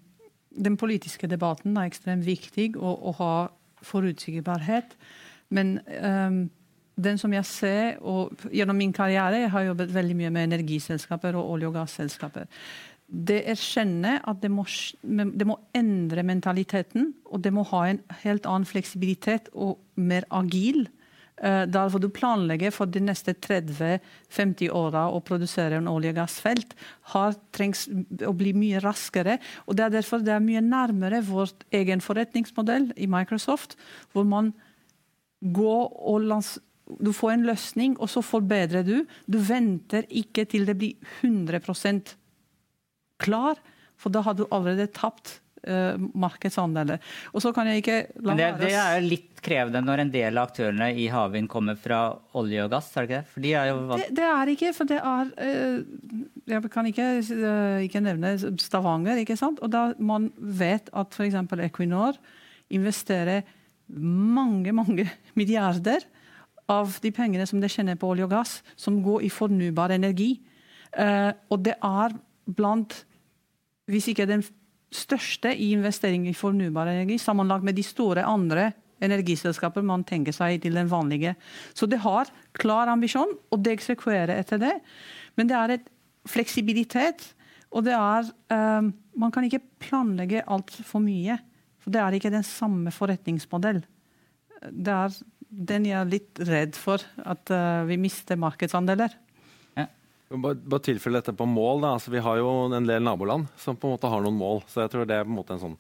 Den 0.53 0.77
politiske 0.77 1.27
debatten 1.27 1.77
er 1.77 1.89
ekstremt 1.89 2.25
viktig 2.25 2.75
å, 2.77 2.93
å 2.93 3.13
ha 3.17 3.33
forutsigbarhet. 3.83 4.93
Men 5.49 5.79
um, 5.97 6.43
den 6.93 7.17
som 7.17 7.33
jeg 7.33 7.49
ser, 7.49 7.97
og 8.05 8.45
gjennom 8.53 8.77
min 8.77 8.93
karriere 8.93 9.41
jeg 9.41 9.53
har 9.53 9.69
jobbet 9.71 9.93
veldig 9.95 10.17
mye 10.19 10.33
med 10.33 10.51
energiselskaper 10.51 11.37
og 11.39 11.55
olje- 11.55 11.71
og 11.71 11.77
gasselskaper. 11.79 12.45
Det 13.07 13.41
erkjenner 13.49 14.21
at 14.29 14.41
det 14.41 14.51
må, 14.53 14.65
det 15.01 15.47
må, 15.49 15.57
endre 15.75 16.23
mentaliteten, 16.25 17.15
og 17.25 17.41
det 17.43 17.53
må 17.53 17.65
ha 17.73 17.87
en 17.89 18.01
helt 18.23 18.45
annen 18.49 18.69
fleksibilitet 18.69 19.49
og 19.53 19.79
mer 19.97 20.29
agil 20.29 20.85
Eh, 21.43 21.65
der 21.67 21.89
hvor 21.91 21.99
du 21.99 22.07
planlegger 22.07 22.71
for 22.71 22.87
de 22.87 23.01
neste 23.03 23.33
30-50 23.35 24.69
åra 24.71 25.09
å 25.11 25.19
produsere 25.27 25.75
en 25.81 25.89
olje- 25.91 26.13
og 26.13 26.21
gassfelt, 26.21 26.71
har, 27.11 27.35
trengs 27.51 27.89
å 28.23 28.31
bli 28.31 28.53
mye 28.55 28.79
raskere. 28.79 29.39
og 29.67 29.75
Det 29.75 29.83
er 29.83 29.95
derfor 29.97 30.23
det 30.23 30.31
er 30.31 30.39
mye 30.39 30.61
nærmere 30.63 31.19
vår 31.21 31.51
egen 31.71 31.99
forretningsmodell 31.99 32.93
i 32.95 33.07
Microsoft, 33.07 33.75
hvor 34.13 34.23
man 34.23 34.53
går 35.41 35.91
og 35.99 36.21
lans 36.23 36.59
du 36.99 37.13
får 37.15 37.31
en 37.31 37.45
løsning, 37.47 37.93
og 37.99 38.09
så 38.11 38.21
forbedrer 38.21 38.83
du. 38.83 39.05
Du 39.27 39.39
venter 39.39 40.03
ikke 40.11 40.45
til 40.45 40.65
det 40.67 40.75
blir 40.77 40.95
100% 41.23 42.15
klar, 43.23 43.59
for 43.95 44.11
da 44.11 44.21
har 44.21 44.35
du 44.35 44.45
allerede 44.51 44.91
tapt 44.91 45.39
uh, 45.67 45.99
markedsandeler. 46.13 47.01
Og 47.33 47.43
så 47.43 47.51
kan 47.55 47.69
jeg 47.69 47.83
ikke 47.83 47.97
la 48.25 48.35
det, 48.37 48.49
det, 48.61 48.71
er 48.75 48.97
jo 48.97 49.09
litt 49.11 49.41
krevende 49.43 49.81
når 49.83 50.03
en 50.03 50.13
del 50.13 50.39
av 50.39 50.49
aktørene 50.49 50.89
i 50.99 51.07
havvind 51.11 51.49
kommer 51.51 51.77
fra 51.79 52.01
olje 52.39 52.63
og 52.65 52.71
gass, 52.73 52.91
er 52.93 53.03
det 53.03 53.09
ikke 53.09 53.19
det? 53.19 53.31
For 53.33 53.45
de 53.45 53.53
er 53.59 53.69
jo 53.71 53.81
det, 53.91 54.07
det 54.19 54.29
er 54.29 54.53
ikke, 54.53 54.71
for 54.77 54.91
det 54.91 54.99
er 54.99 55.33
uh, 55.33 56.15
Jeg 56.53 56.71
kan 56.73 56.89
ikke, 56.89 57.09
uh, 57.23 57.83
ikke, 57.83 58.03
nevne 58.03 58.33
Stavanger, 58.61 59.21
ikke 59.23 59.39
sant? 59.39 59.61
Og 59.63 59.71
da 59.73 59.89
man 59.99 60.31
vet 60.37 60.91
at 60.93 61.15
f.eks. 61.15 61.39
Equinor 61.67 62.19
investerer 62.73 63.43
mange, 63.93 64.71
mange 64.75 65.07
milliarder 65.39 66.05
av 66.71 66.95
de 67.03 67.11
pengene 67.11 67.45
som 67.47 67.59
de 67.59 67.69
tjener 67.71 67.99
på 67.99 68.13
olje 68.13 68.25
og 68.25 68.31
gass, 68.31 68.59
som 68.79 69.01
går 69.03 69.25
i 69.27 69.31
fornybar 69.31 69.91
energi. 69.95 70.37
Uh, 70.93 71.31
og 71.51 71.65
det 71.65 71.75
er 71.83 72.13
blant 72.43 73.03
hvis 73.91 74.07
ikke 74.11 74.27
den 74.29 74.43
største 74.95 75.51
i 75.53 75.71
investering 75.73 76.27
i 76.29 76.35
fornybar 76.37 76.91
energi, 76.91 77.19
sammenlagt 77.21 77.65
med 77.65 77.77
de 77.77 77.85
store 77.85 78.25
andre 78.27 78.71
energiselskaper 79.03 79.83
man 79.85 80.05
tenker 80.07 80.35
seg 80.35 80.61
til 80.63 80.77
den 80.77 80.89
vanlige. 80.91 81.35
Så 81.75 81.89
det 81.89 82.01
har 82.03 82.29
klar 82.55 82.91
ambisjon, 82.91 83.35
og 83.51 83.63
det 83.63 83.75
eksekverer 83.77 84.35
etter 84.37 84.61
det. 84.61 84.73
Men 85.37 85.49
det 85.49 85.57
er 85.59 85.75
et 85.75 85.89
fleksibilitet, 86.29 87.25
og 87.73 87.87
det 87.87 87.95
er 87.97 88.29
um, 88.53 88.93
Man 89.13 89.29
kan 89.29 89.45
ikke 89.45 89.61
planlegge 89.77 90.41
altfor 90.49 90.97
mye. 91.03 91.35
For 91.77 91.93
det 91.93 91.99
er 92.01 92.15
ikke 92.17 92.31
den 92.33 92.45
samme 92.47 92.89
forretningsmodell. 92.89 93.83
Det 94.71 94.93
er 94.93 95.13
den 95.53 95.85
jeg 95.85 95.99
er 95.99 96.09
litt 96.09 96.39
redd 96.49 96.79
for, 96.79 97.03
at 97.21 97.51
uh, 97.53 97.85
vi 97.85 97.99
mister 98.01 98.39
markedsandeler. 98.41 99.13
Bare, 100.31 100.55
bare 100.55 100.81
tilfelle 100.81 101.19
dette 101.19 101.33
på 101.37 101.45
mål. 101.45 101.83
Altså, 101.85 102.11
vi 102.13 102.21
har 102.23 102.39
jo 102.39 102.47
en 102.73 102.87
del 102.87 103.03
naboland 103.05 103.49
som 103.59 103.77
på 103.77 103.89
en 103.89 103.93
måte 103.93 104.09
har 104.09 104.23
noen 104.23 104.37
mål. 104.39 104.63
Så 104.71 104.81
jeg 104.81 104.93
tror 104.93 105.05
det 105.09 105.19
er 105.19 105.27
på 105.27 105.33
en 105.33 105.37
måte 105.37 105.53
en 105.53 105.61
sånn, 105.61 105.75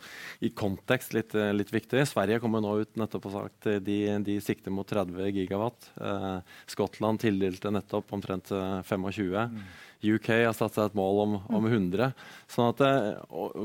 i 0.45 0.51
kontekst 0.53 1.15
litt, 1.17 1.33
eh, 1.33 1.53
litt 1.55 1.73
viktig. 1.73 2.03
Sverige 2.09 2.41
kommer 2.43 2.61
nå 2.61 2.75
ut 2.83 2.99
nettopp 2.99 3.29
og 3.29 3.37
sagt 3.37 3.69
eh, 3.71 3.79
de, 3.81 3.97
de 4.27 4.37
sikter 4.43 4.75
mot 4.75 4.87
30 4.89 5.31
gigawatt. 5.33 5.89
Eh, 5.97 6.37
Skottland 6.69 7.23
tildelte 7.23 7.73
nettopp 7.73 8.13
omtrent 8.13 8.53
25. 8.53 9.09
Eh, 9.09 9.55
mm. 9.55 9.65
UK 10.03 10.29
har 10.47 10.55
satt 10.57 10.75
seg 10.75 10.89
et 10.89 10.97
mål 10.97 11.21
om, 11.23 11.35
om 11.59 11.67
100. 11.69 12.11
Sånn 12.51 12.71
at, 12.71 12.81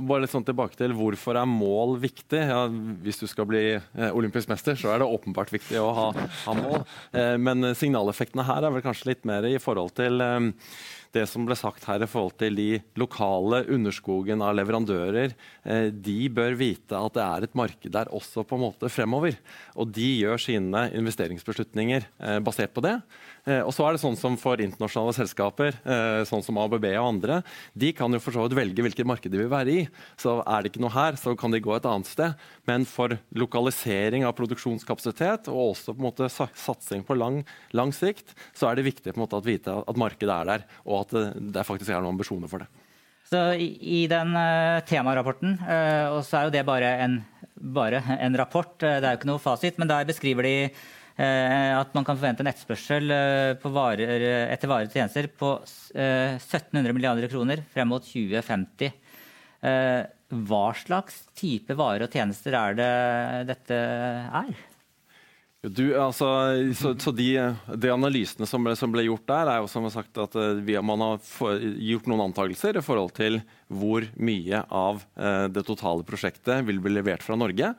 bare 0.08 0.24
litt 0.24 0.34
sånn 0.34 0.46
tilbake 0.46 0.78
til 0.78 0.94
Hvorfor 0.98 1.38
er 1.40 1.48
mål 1.50 1.96
viktig? 2.02 2.42
Ja, 2.50 2.66
hvis 3.04 3.20
du 3.22 3.26
skal 3.30 3.48
bli 3.50 3.64
eh, 3.76 4.12
olympisk 4.12 4.50
mester, 4.50 4.78
så 4.78 4.92
er 4.94 5.02
det 5.02 5.10
åpenbart 5.10 5.52
viktig 5.54 5.80
å 5.82 5.88
ha, 5.96 6.06
ha 6.44 6.58
mål. 6.58 6.84
Eh, 7.12 7.34
men 7.40 7.72
signaleffektene 7.78 8.46
her 8.48 8.66
er 8.66 8.74
vel 8.74 8.84
kanskje 8.84 9.12
litt 9.12 9.28
mer 9.28 9.46
i 9.48 9.58
forhold 9.62 9.96
til 9.98 10.22
eh, 10.24 10.48
det 11.16 11.24
som 11.28 11.46
ble 11.48 11.56
sagt 11.56 11.86
her 11.88 12.02
i 12.04 12.08
forhold 12.08 12.36
til 12.40 12.56
de 12.58 12.68
lokale 13.00 13.62
underskogen 13.72 14.42
av 14.44 14.56
leverandører, 14.58 15.34
eh, 15.64 15.88
de 15.92 16.28
bør 16.32 16.56
vite 16.58 16.98
at 16.98 17.16
det 17.16 17.24
er 17.24 17.46
et 17.46 17.56
marked 17.58 17.94
der 17.94 18.12
også 18.14 18.44
på 18.44 18.58
en 18.58 18.64
måte 18.66 18.90
fremover. 18.92 19.38
Og 19.76 19.88
de 19.94 20.08
gjør 20.22 20.40
sine 20.42 20.84
investeringsbeslutninger 20.98 22.04
eh, 22.04 22.38
basert 22.44 22.74
på 22.76 22.84
det. 22.84 22.98
Eh, 23.48 23.62
og 23.64 23.72
så 23.72 23.86
er 23.86 23.96
det 23.96 24.02
sånn 24.02 24.18
som 24.18 24.36
For 24.40 24.60
internasjonale 24.60 25.14
selskaper, 25.16 25.78
sånn 26.28 26.44
som 26.44 26.58
ABB 26.60 26.84
og 26.90 27.06
andre, 27.06 27.40
de 27.78 27.92
kan 27.96 28.12
jo 28.12 28.20
for 28.22 28.34
så 28.34 28.44
vidt 28.44 28.56
velge 28.58 28.84
hvilket 28.84 29.08
marked 29.08 29.32
de 29.32 29.40
vil 29.40 29.50
være 29.50 29.72
i. 29.72 29.84
Så 30.20 30.38
er 30.42 30.62
det 30.62 30.72
ikke 30.72 30.82
noe 30.84 30.94
her, 30.94 31.16
så 31.20 31.34
kan 31.38 31.54
de 31.54 31.62
gå 31.64 31.72
et 31.76 31.88
annet 31.88 32.10
sted. 32.10 32.48
Men 32.68 32.84
for 32.88 33.16
lokalisering 33.38 34.26
av 34.28 34.36
produksjonskapasitet 34.38 35.48
og 35.52 35.72
også 35.72 35.94
på 35.94 36.02
en 36.02 36.08
måte 36.08 36.28
satsing 36.32 37.06
på 37.08 37.16
lang, 37.16 37.40
lang 37.76 37.94
sikt, 37.96 38.34
så 38.56 38.68
er 38.68 38.78
det 38.78 38.88
viktig 38.90 39.14
på 39.14 39.16
en 39.16 39.24
måte 39.24 39.40
å 39.40 39.44
vite 39.44 39.78
at 39.80 40.00
markedet 40.00 40.34
er 40.34 40.52
der. 40.52 40.68
og 40.84 41.06
at 41.06 41.34
det 41.38 41.66
faktisk 41.66 41.92
er 41.92 42.02
noen 42.02 42.16
ambisjoner 42.16 42.50
for 42.50 42.64
det. 42.64 42.68
Så 43.28 43.40
I, 43.60 44.06
den 44.08 44.32
uh, 44.32 44.80
temarapporten, 44.88 45.58
og 46.14 46.22
så 46.24 46.38
er 46.38 46.46
jo 46.46 46.54
det 46.54 46.64
bare 46.64 46.94
en, 47.04 47.18
bare 47.76 48.00
en 48.16 48.38
rapport, 48.40 48.72
det 48.80 49.02
er 49.02 49.12
jo 49.12 49.20
ikke 49.20 49.28
noe 49.28 49.42
fasit, 49.42 49.76
men 49.80 49.90
der 49.90 50.08
beskriver 50.08 50.48
de 50.48 50.54
at 51.18 51.96
man 51.96 52.04
kan 52.06 52.14
forvente 52.14 52.44
en 52.44 52.50
etterspørsel 52.52 53.10
varer, 53.74 54.22
etter 54.54 54.70
varer 54.70 54.86
og 54.86 54.94
tjenester 54.94 55.26
på 55.34 55.48
1700 55.64 56.94
milliarder 56.94 57.26
kroner 57.32 57.64
frem 57.72 57.90
mot 57.90 58.06
2050. 58.06 58.92
Hva 60.46 60.64
slags 60.78 61.24
type 61.34 61.74
varer 61.74 62.06
og 62.06 62.14
tjenester 62.14 62.54
er 62.54 62.78
det 62.78 62.92
dette 63.50 63.82
er? 64.44 64.54
Du, 65.66 65.90
altså, 65.98 66.26
så, 66.78 66.92
så 67.02 67.10
de, 67.10 67.32
de, 67.74 67.88
analysene 67.90 68.46
som 68.46 68.62
ble, 68.62 68.76
som 68.78 68.92
ble, 68.94 69.08
gjort 69.08 69.24
der, 69.26 69.48
er 69.50 69.58
jo 69.58 69.70
som 69.72 69.88
sagt 69.90 70.20
at 70.22 70.36
eh, 70.38 70.60
vi, 70.62 70.76
man 70.78 71.02
har 71.02 71.16
for, 71.26 71.58
gjort 71.58 72.06
noen 72.06 72.28
antakelser 72.28 72.78
i 72.78 72.84
forhold 72.84 73.10
til 73.16 73.40
hvor 73.66 74.06
mye 74.22 74.60
av 74.70 75.02
eh, 75.18 75.48
det 75.50 75.64
totale 75.66 76.06
prosjektet 76.06 76.62
vil 76.68 76.78
bli 76.84 76.94
levert 76.94 77.26
fra 77.26 77.34
Norge. 77.40 77.72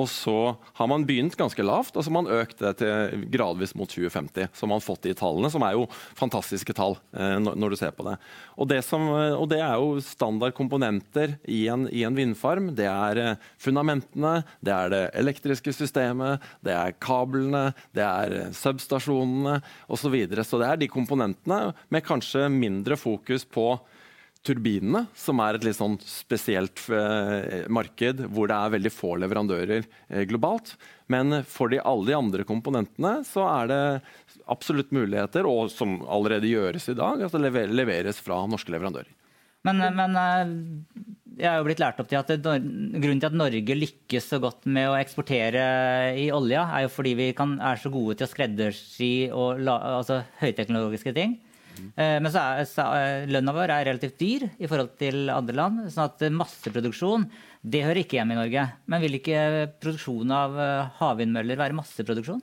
Og 0.00 0.08
så 0.08 0.54
har 0.78 0.88
man 0.88 1.04
begynt 1.04 1.36
ganske 1.36 1.64
lavt, 1.64 1.92
og 1.96 2.04
så 2.04 2.08
har 2.08 2.16
man 2.16 2.30
økt 2.32 2.62
det 2.62 2.72
til 2.80 3.24
gradvis 3.32 3.74
mot 3.76 3.90
2050. 3.90 4.48
Så 4.56 4.68
har 4.70 4.84
fått 4.84 5.04
de 5.04 5.14
tallene, 5.18 5.50
som 5.52 5.64
er 5.66 5.76
jo 5.76 5.86
fantastiske 6.18 6.74
tall 6.76 6.96
eh, 7.12 7.36
når, 7.42 7.74
du 7.74 7.78
ser 7.80 7.92
på 7.96 8.06
det. 8.08 8.16
Og 8.56 8.70
det, 8.70 8.80
som, 8.86 9.04
og 9.10 9.46
det 9.52 9.60
er 9.60 9.76
jo 9.76 10.00
standardkomponenter 10.04 11.36
i 11.50 11.62
en, 11.72 11.86
i 11.92 12.04
en, 12.08 12.16
vindfarm. 12.16 12.72
Det 12.78 12.88
er 12.88 13.20
eh, 13.20 13.46
fundamentene, 13.60 14.40
det 14.64 14.74
er 14.76 14.94
det 14.94 15.04
elektriske 15.20 15.74
systemet, 15.76 16.40
det 16.64 16.74
er 16.76 16.96
kablene, 17.02 17.70
det 17.96 18.06
er 18.06 18.36
eh, 18.40 18.52
substasjonene 18.56 19.60
osv. 19.90 20.16
Så, 20.40 20.48
så 20.48 20.62
det 20.62 20.70
er 20.70 20.80
de 20.80 20.92
komponentene 20.92 21.74
med 21.92 22.06
kanskje 22.06 22.48
mindre 22.52 22.96
fokus 23.00 23.44
på 23.44 23.74
turbinene, 24.46 25.04
som 25.16 25.40
er 25.44 25.56
et 25.56 25.66
litt 25.66 25.76
sånn 25.76 25.98
spesielt 26.00 26.80
eh, 26.88 27.66
marked 27.72 28.22
hvor 28.32 28.48
det 28.48 28.56
er 28.56 28.74
veldig 28.76 28.92
få 28.94 29.14
leverandører 29.20 29.84
eh, 29.84 30.24
globalt. 30.30 30.74
Men 31.12 31.42
for 31.48 31.72
de, 31.72 31.82
alle 31.84 32.08
de 32.08 32.16
andre 32.16 32.46
komponentene 32.48 33.18
så 33.28 33.44
er 33.50 33.70
det 33.70 33.82
absolutt 34.50 34.94
muligheter, 34.96 35.48
og 35.48 35.68
som 35.74 35.98
allerede 36.08 36.48
gjøres 36.48 36.88
i 36.88 36.96
dag, 36.96 37.26
at 37.26 37.36
det 37.36 37.66
leveres 37.68 38.22
fra 38.24 38.40
norske 38.48 38.72
leverandører. 38.72 39.12
Men, 39.68 39.84
men 39.92 40.16
eh, 40.16 40.54
jeg 41.40 41.50
er 41.50 41.60
jo 41.60 41.68
blitt 41.68 41.82
lært 41.82 42.00
opp 42.00 42.08
til 42.08 42.20
at 42.20 42.32
grunnen 42.32 43.20
til 43.20 43.28
at 43.28 43.36
Norge 43.36 43.76
lykkes 43.76 44.32
så 44.32 44.40
godt 44.40 44.64
med 44.64 44.88
å 44.88 44.96
eksportere 44.96 45.62
i 46.16 46.30
olja, 46.32 46.64
er 46.72 46.86
jo 46.86 46.94
fordi 46.96 47.12
vi 47.18 47.28
kan, 47.36 47.58
er 47.60 47.80
så 47.80 47.92
gode 47.92 48.16
til 48.16 48.28
å 48.28 48.32
skreddersy 48.32 49.12
og 49.36 49.60
la, 49.68 49.76
altså, 50.00 50.22
høyteknologiske 50.40 51.12
ting. 51.16 51.38
Eh, 51.96 52.16
men 52.22 52.32
så 52.32 52.42
er, 52.42 52.68
så 52.68 52.86
lønna 53.30 53.54
vår 53.56 53.74
er 53.74 53.88
relativt 53.90 54.20
dyr 54.20 54.46
i 54.58 54.68
forhold 54.70 54.94
til 55.00 55.30
andre 55.32 55.56
land. 55.56 55.82
sånn 55.92 56.08
at 56.08 56.26
masseproduksjon 56.34 57.28
det 57.60 57.82
hører 57.84 58.02
ikke 58.02 58.20
hjemme 58.20 58.36
i 58.36 58.40
Norge. 58.40 58.64
Men 58.88 59.02
vil 59.04 59.18
ikke 59.18 59.42
produksjon 59.82 60.32
av 60.32 60.56
eh, 60.56 60.88
havvindmøller 61.00 61.60
være 61.60 61.76
masseproduksjon? 61.76 62.40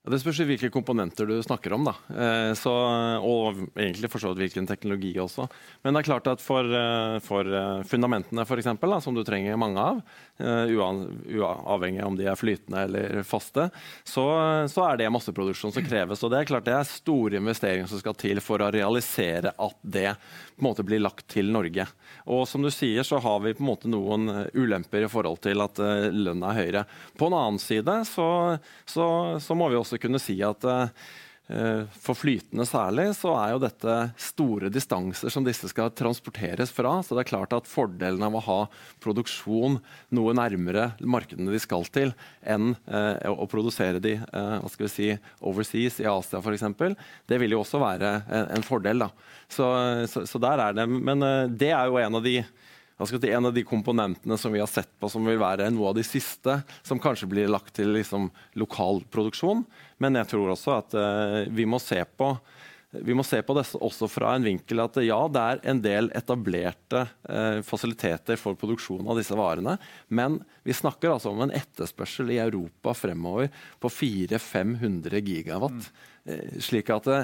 Ja, 0.00 0.12
det 0.14 0.20
spørs 0.22 0.38
hvilke 0.48 0.70
komponenter 0.72 1.28
du 1.28 1.34
snakker 1.44 1.74
om. 1.76 1.84
da. 1.88 1.94
Eh, 2.12 2.52
så, 2.56 2.72
og 3.20 3.62
egentlig 3.74 4.10
for 4.12 4.22
så 4.22 4.32
vidt 4.32 4.46
hvilken 4.46 4.68
teknologi 4.68 5.12
også. 5.20 5.48
Men 5.84 5.96
det 5.96 6.02
er 6.02 6.10
klart 6.10 6.30
at 6.32 6.44
for, 6.44 6.68
for 7.24 7.56
fundamentene, 7.88 8.46
for 8.48 8.60
eksempel, 8.60 8.96
som 9.04 9.16
du 9.16 9.24
trenger 9.24 9.60
mange 9.60 9.80
av, 9.80 10.04
uavhengig 10.40 12.04
om 12.06 12.16
de 12.18 12.26
er 12.30 12.38
flytende 12.38 12.84
eller 12.86 13.22
faste, 13.26 13.68
så, 14.04 14.24
så, 14.70 14.84
er 14.88 15.00
det 15.00 15.10
masseproduksjon 15.12 15.74
som 15.74 15.86
kreves. 15.86 16.22
Og 16.24 16.32
det 16.32 16.40
er 16.40 16.50
klart 16.50 16.66
det 16.68 16.76
er 16.76 16.88
store 16.88 17.40
investeringer 17.40 17.90
som 17.90 18.02
skal 18.02 18.16
til 18.18 18.42
for 18.44 18.62
å 18.62 18.70
realisere 18.74 19.54
at 19.54 19.78
det 19.82 20.14
på 20.14 20.64
en 20.64 20.68
måte 20.70 20.86
blir 20.86 21.02
lagt 21.02 21.26
til 21.32 21.52
Norge. 21.52 21.86
Og 22.30 22.44
som 22.48 22.64
du 22.64 22.70
sier, 22.74 23.06
så 23.06 23.20
har 23.22 23.40
vi 23.44 23.54
på 23.56 23.64
en 23.64 23.70
måte 23.70 23.90
noen 23.90 24.28
ulemper 24.52 25.06
i 25.06 25.10
forhold 25.10 25.40
til 25.44 25.64
at 25.64 25.80
uh, 25.80 26.10
lønna 26.12 26.52
er 26.52 26.60
høyere. 26.60 26.84
På 27.18 27.30
en 27.30 27.38
annen 27.38 27.62
side 27.62 28.02
så, 28.08 28.28
så, 28.84 29.06
så 29.40 29.56
må 29.56 29.70
vi 29.72 29.80
også 29.80 30.00
kunne 30.02 30.20
si 30.22 30.38
at 30.44 30.64
Eh, 30.64 30.88
for 32.04 32.14
flytende 32.14 32.62
særlig, 32.68 33.08
så 33.18 33.32
er 33.34 33.54
jo 33.54 33.62
dette 33.62 33.94
store 34.20 34.70
distanser 34.70 35.32
som 35.32 35.46
disse 35.46 35.66
skal 35.72 35.90
transporteres 35.96 36.70
fra. 36.74 36.92
Så 37.02 37.16
det 37.16 37.24
er 37.24 37.30
klart 37.32 37.54
at 37.56 37.68
fordelen 37.68 38.22
av 38.26 38.36
å 38.38 38.42
ha 38.44 38.58
produksjon 39.02 39.80
noe 40.14 40.34
nærmere 40.36 40.92
markedene 41.02 41.50
de 41.50 41.60
skal 41.62 41.86
til, 41.90 42.14
enn 42.42 42.74
eh, 42.86 43.26
å 43.30 43.48
produsere 43.50 44.02
de 44.02 44.16
eh, 44.20 44.56
hva 44.62 44.70
skal 44.70 44.86
vi 44.86 44.92
si, 44.92 45.10
overseas, 45.46 46.00
i 46.02 46.08
Asia 46.10 46.40
f.eks., 46.40 46.66
det 47.30 47.38
vil 47.40 47.56
jo 47.56 47.62
også 47.64 47.80
være 47.82 48.12
en, 48.30 48.64
fordel. 48.66 49.06
da. 49.06 49.10
Så, 49.48 49.66
så, 50.10 50.24
så, 50.28 50.40
der 50.42 50.62
er 50.66 50.76
det. 50.76 50.86
Men 50.90 51.24
eh, 51.26 51.46
det 51.50 51.72
er 51.74 51.90
jo 51.90 52.00
en 52.00 52.20
av 52.20 52.26
de 52.26 52.40
si, 53.08 53.20
en 53.30 53.48
av 53.48 53.54
de 53.54 53.64
komponentene 53.64 54.36
som 54.38 54.52
vi 54.52 54.60
har 54.60 54.70
sett 54.70 54.90
på 55.00 55.08
som 55.08 55.24
vil 55.26 55.40
være 55.40 55.70
noe 55.72 55.92
av 55.92 55.98
de 55.98 56.04
siste 56.06 56.60
som 56.82 57.00
kanskje 57.00 57.28
blir 57.30 57.52
lagt 57.52 57.74
til 57.78 57.94
liksom, 57.96 58.28
lokal 58.60 59.04
produksjon. 59.12 59.64
Men 60.02 60.18
jeg 60.20 60.32
tror 60.32 60.52
også 60.52 60.76
at 60.78 60.96
uh, 60.98 61.38
vi 61.48 61.68
må 61.68 61.80
se 61.82 62.02
på 62.04 62.34
vi 62.90 63.14
må 63.14 63.22
se 63.22 63.38
på 63.46 63.54
det 63.54 63.62
også 63.78 64.08
fra 64.10 64.32
en 64.34 64.44
vinkel 64.44 64.82
at 64.82 64.96
ja, 65.04 65.18
det 65.30 65.42
er 65.42 65.60
en 65.70 65.80
del 65.82 66.08
etablerte 66.18 67.04
eh, 67.30 67.60
fasiliteter 67.62 68.40
for 68.40 68.58
produksjon 68.58 69.06
av 69.06 69.20
disse 69.20 69.36
varene. 69.38 69.76
Men 70.08 70.40
vi 70.66 70.74
snakker 70.74 71.12
altså 71.12 71.30
om 71.30 71.44
en 71.44 71.54
etterspørsel 71.54 72.32
i 72.34 72.40
Europa 72.42 72.94
fremover 72.98 73.52
på 73.78 73.92
400-500 73.94 75.22
gigawatt. 75.22 75.86
Mm. 75.86 76.19
Eh, 76.28 76.58
slik 76.60 76.90
at 76.92 77.06
eh, 77.08 77.22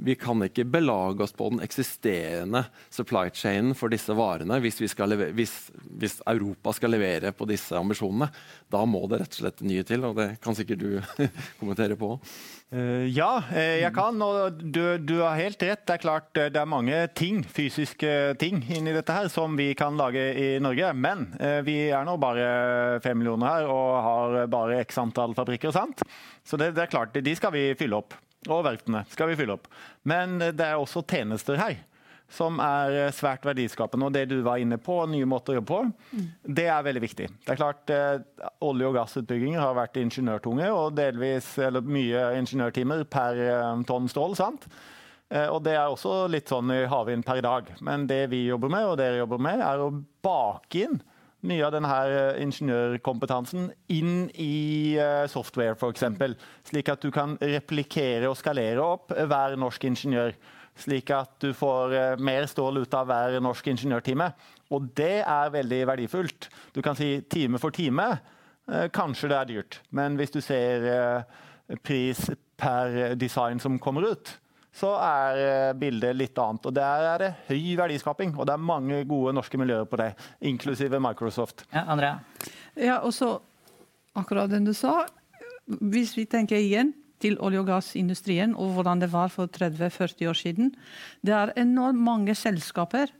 vi 0.00 0.14
kan 0.16 0.40
ikke 0.46 0.64
belage 0.64 1.26
oss 1.26 1.34
på 1.36 1.50
den 1.52 1.60
eksisterende 1.60 2.62
supply 2.88 3.28
chainen 3.36 3.74
for 3.76 3.92
disse 3.92 4.14
varene 4.16 4.56
hvis, 4.64 4.80
levere, 4.80 5.34
hvis, 5.36 5.52
hvis, 6.00 6.16
Europa 6.30 6.72
skal 6.72 6.94
levere 6.94 7.34
på 7.36 7.44
disse 7.50 7.76
ambisjonene. 7.76 8.30
Da 8.72 8.86
må 8.88 9.02
det 9.10 9.20
rett 9.20 9.36
og 9.36 9.42
slett 9.42 9.60
nye 9.66 9.84
til, 9.84 10.06
og 10.08 10.16
det 10.16 10.30
kan 10.40 10.56
sikkert 10.56 10.80
du 10.80 11.26
kommentere 11.60 11.98
på. 12.00 12.14
Uh, 12.70 13.04
ja, 13.10 13.42
jeg 13.50 13.90
kan. 13.96 14.16
Og 14.22 14.62
du, 14.62 14.96
du, 15.02 15.16
har 15.20 15.36
helt 15.36 15.60
rett. 15.66 15.82
Det 15.84 15.96
er 15.98 16.02
klart 16.04 16.30
det 16.38 16.56
er 16.56 16.70
mange 16.70 17.02
ting, 17.18 17.42
fysiske 17.44 18.38
ting 18.40 18.62
inni 18.70 18.94
dette 18.94 19.16
her 19.16 19.28
som 19.32 19.58
vi 19.58 19.72
kan 19.76 19.98
lage 20.00 20.22
i 20.38 20.48
Norge. 20.62 20.94
Men 20.94 21.26
vi 21.66 21.76
er 21.90 22.06
nå 22.06 22.14
bare 22.22 23.00
fem 23.04 23.18
millioner 23.18 23.50
her 23.50 23.68
og 23.74 23.92
har 24.06 24.40
bare 24.54 24.80
x 24.86 25.02
antall 25.02 25.34
fabrikker. 25.36 25.74
sant? 25.74 26.06
Så 26.46 26.56
det, 26.60 26.72
det 26.78 26.86
er 26.86 26.94
klart, 26.94 27.18
de 27.18 27.36
skal 27.36 27.52
vi 27.58 27.68
fylle 27.78 27.98
opp. 27.98 28.14
Og 28.48 28.64
verftene 28.64 29.04
skal 29.12 29.28
vi 29.28 29.36
fylle 29.36 29.58
opp. 29.58 29.68
Men 30.08 30.38
det 30.40 30.64
er 30.64 30.80
også 30.80 31.04
tjenester 31.04 31.60
her 31.60 31.80
som 32.30 32.60
er 32.62 33.10
svært 33.14 33.44
verdiskapende. 33.46 34.06
Og 34.06 34.14
det 34.14 34.28
du 34.30 34.38
var 34.46 34.60
inne 34.62 34.78
på, 34.80 35.00
nye 35.10 35.26
måter 35.28 35.54
å 35.54 35.58
jobbe 35.58 35.70
på, 35.72 35.80
mm. 36.14 36.28
det 36.58 36.68
er 36.70 36.86
veldig 36.86 37.02
viktig. 37.02 37.26
Det 37.42 37.54
er 37.54 37.58
klart, 37.58 37.90
eh, 37.90 38.46
Olje- 38.66 38.86
og 38.86 38.96
gassutbygginger 39.00 39.60
har 39.60 39.74
vært 39.78 39.98
ingeniørtunge, 40.00 40.70
og 40.70 40.94
delvis, 40.98 41.52
eller 41.58 41.82
mye 41.82 42.30
ingeniørtimer 42.38 43.04
per 43.10 43.42
eh, 43.48 43.84
tonn 43.88 44.08
stål. 44.10 44.36
sant? 44.38 44.68
Eh, 45.30 45.48
og 45.48 45.62
Det 45.66 45.74
er 45.74 45.86
også 45.88 46.28
litt 46.30 46.50
sånn 46.50 46.70
i 46.74 46.84
havvind 46.90 47.26
per 47.26 47.42
dag. 47.42 47.74
Men 47.80 48.06
det 48.06 48.28
vi 48.30 48.46
jobber 48.46 48.70
med, 48.70 48.86
og 48.86 48.98
dere 49.02 49.22
jobber 49.24 49.42
med, 49.50 49.66
er 49.66 49.82
å 49.82 49.92
bake 50.22 50.86
inn 50.86 51.00
mye 51.46 51.64
av 51.64 51.72
denne 51.74 51.90
eh, 52.10 52.38
ingeniørkompetansen 52.44 53.70
inn 53.94 54.28
i 54.40 54.96
eh, 55.00 55.26
software, 55.30 55.76
f.eks. 55.76 56.04
Slik 56.68 56.90
at 56.92 57.04
du 57.04 57.10
kan 57.14 57.36
replikere 57.40 58.28
og 58.28 58.38
skalere 58.38 58.82
opp 58.84 59.14
hver 59.14 59.56
norsk 59.60 59.86
ingeniør. 59.88 60.34
Slik 60.80 61.12
at 61.14 61.38
du 61.42 61.50
får 61.56 61.96
eh, 61.96 62.20
mer 62.20 62.48
stål 62.50 62.82
ut 62.82 62.96
av 62.96 63.08
hver 63.08 63.38
norsk 63.44 63.72
ingeniørtime. 63.72 64.28
Og 64.70 64.90
det 64.96 65.22
er 65.22 65.54
veldig 65.56 65.80
verdifullt. 65.94 66.50
Du 66.76 66.82
kan 66.84 66.98
si 66.98 67.16
time 67.32 67.60
for 67.62 67.74
time. 67.74 68.12
Kanskje 68.94 69.26
det 69.32 69.34
er 69.34 69.48
dyrt, 69.48 69.76
men 69.98 70.14
hvis 70.14 70.30
du 70.30 70.36
ser 70.44 70.84
pris 71.82 72.20
per 72.60 73.16
design 73.18 73.58
som 73.58 73.80
kommer 73.82 74.04
ut, 74.12 74.30
så 74.76 74.92
er 75.02 75.40
eh, 75.42 75.72
bildet 75.78 76.16
litt 76.16 76.38
annet. 76.38 76.66
Og 76.66 76.74
Der 76.74 77.06
er 77.12 77.24
det 77.24 77.30
høy 77.48 77.76
verdiskaping, 77.80 78.36
og 78.38 78.46
det 78.46 78.54
er 78.54 78.68
mange 78.70 79.02
gode 79.08 79.34
norske 79.34 79.58
miljøer 79.60 79.88
på 79.88 79.98
det, 80.00 80.12
inklusive 80.40 81.00
Microsoft. 81.02 81.66
Ja, 81.74 81.84
Andrea? 81.90 82.20
Ja, 82.78 83.00
og 83.02 83.14
så 83.16 83.38
akkurat 84.18 84.50
den 84.50 84.68
du 84.68 84.74
sa. 84.76 85.04
Hvis 85.66 86.16
vi 86.18 86.26
tenker 86.30 86.58
igjen 86.58 86.94
til 87.20 87.36
olje- 87.44 87.60
og 87.60 87.68
gassindustrien 87.68 88.54
og 88.56 88.72
hvordan 88.76 89.02
det 89.02 89.10
var 89.12 89.28
for 89.32 89.50
30-40 89.52 90.30
år 90.30 90.38
siden. 90.38 90.70
Det 91.20 91.34
er 91.36 91.52
enormt 91.60 92.00
mange 92.00 92.34
selskaper, 92.34 93.12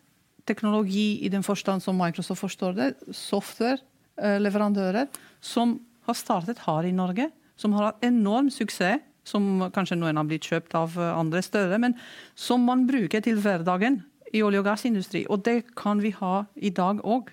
teknologi 0.49 1.21
i 1.25 1.29
den 1.29 1.45
forstand 1.45 1.85
som 1.85 1.99
Microsoft 2.01 2.41
forstår 2.41 2.73
det, 2.79 2.89
software-leverandører, 3.13 5.05
eh, 5.05 5.21
som 5.41 5.79
har 6.09 6.17
startet 6.17 6.65
her 6.65 6.89
i 6.89 6.97
Norge, 6.97 7.29
som 7.57 7.77
har 7.77 7.91
hatt 7.91 8.05
enorm 8.09 8.49
suksess 8.51 9.05
som 9.27 9.67
kanskje 9.75 9.99
noen 10.01 10.19
har 10.19 10.29
blitt 10.29 10.49
kjøpt 10.49 10.75
av 10.79 10.97
eh, 10.99 11.13
andre 11.17 11.43
større, 11.45 11.79
men 11.83 11.97
som 12.39 12.65
man 12.67 12.87
bruker 12.89 13.23
til 13.25 13.41
hverdagen 13.43 14.01
i 14.33 14.43
olje- 14.47 14.63
og 14.63 14.69
gassindustri. 14.69 15.25
Og 15.29 15.43
det 15.47 15.75
kan 15.79 16.03
vi 16.03 16.13
ha 16.21 16.45
i 16.57 16.73
dag 16.75 17.03
òg. 17.03 17.33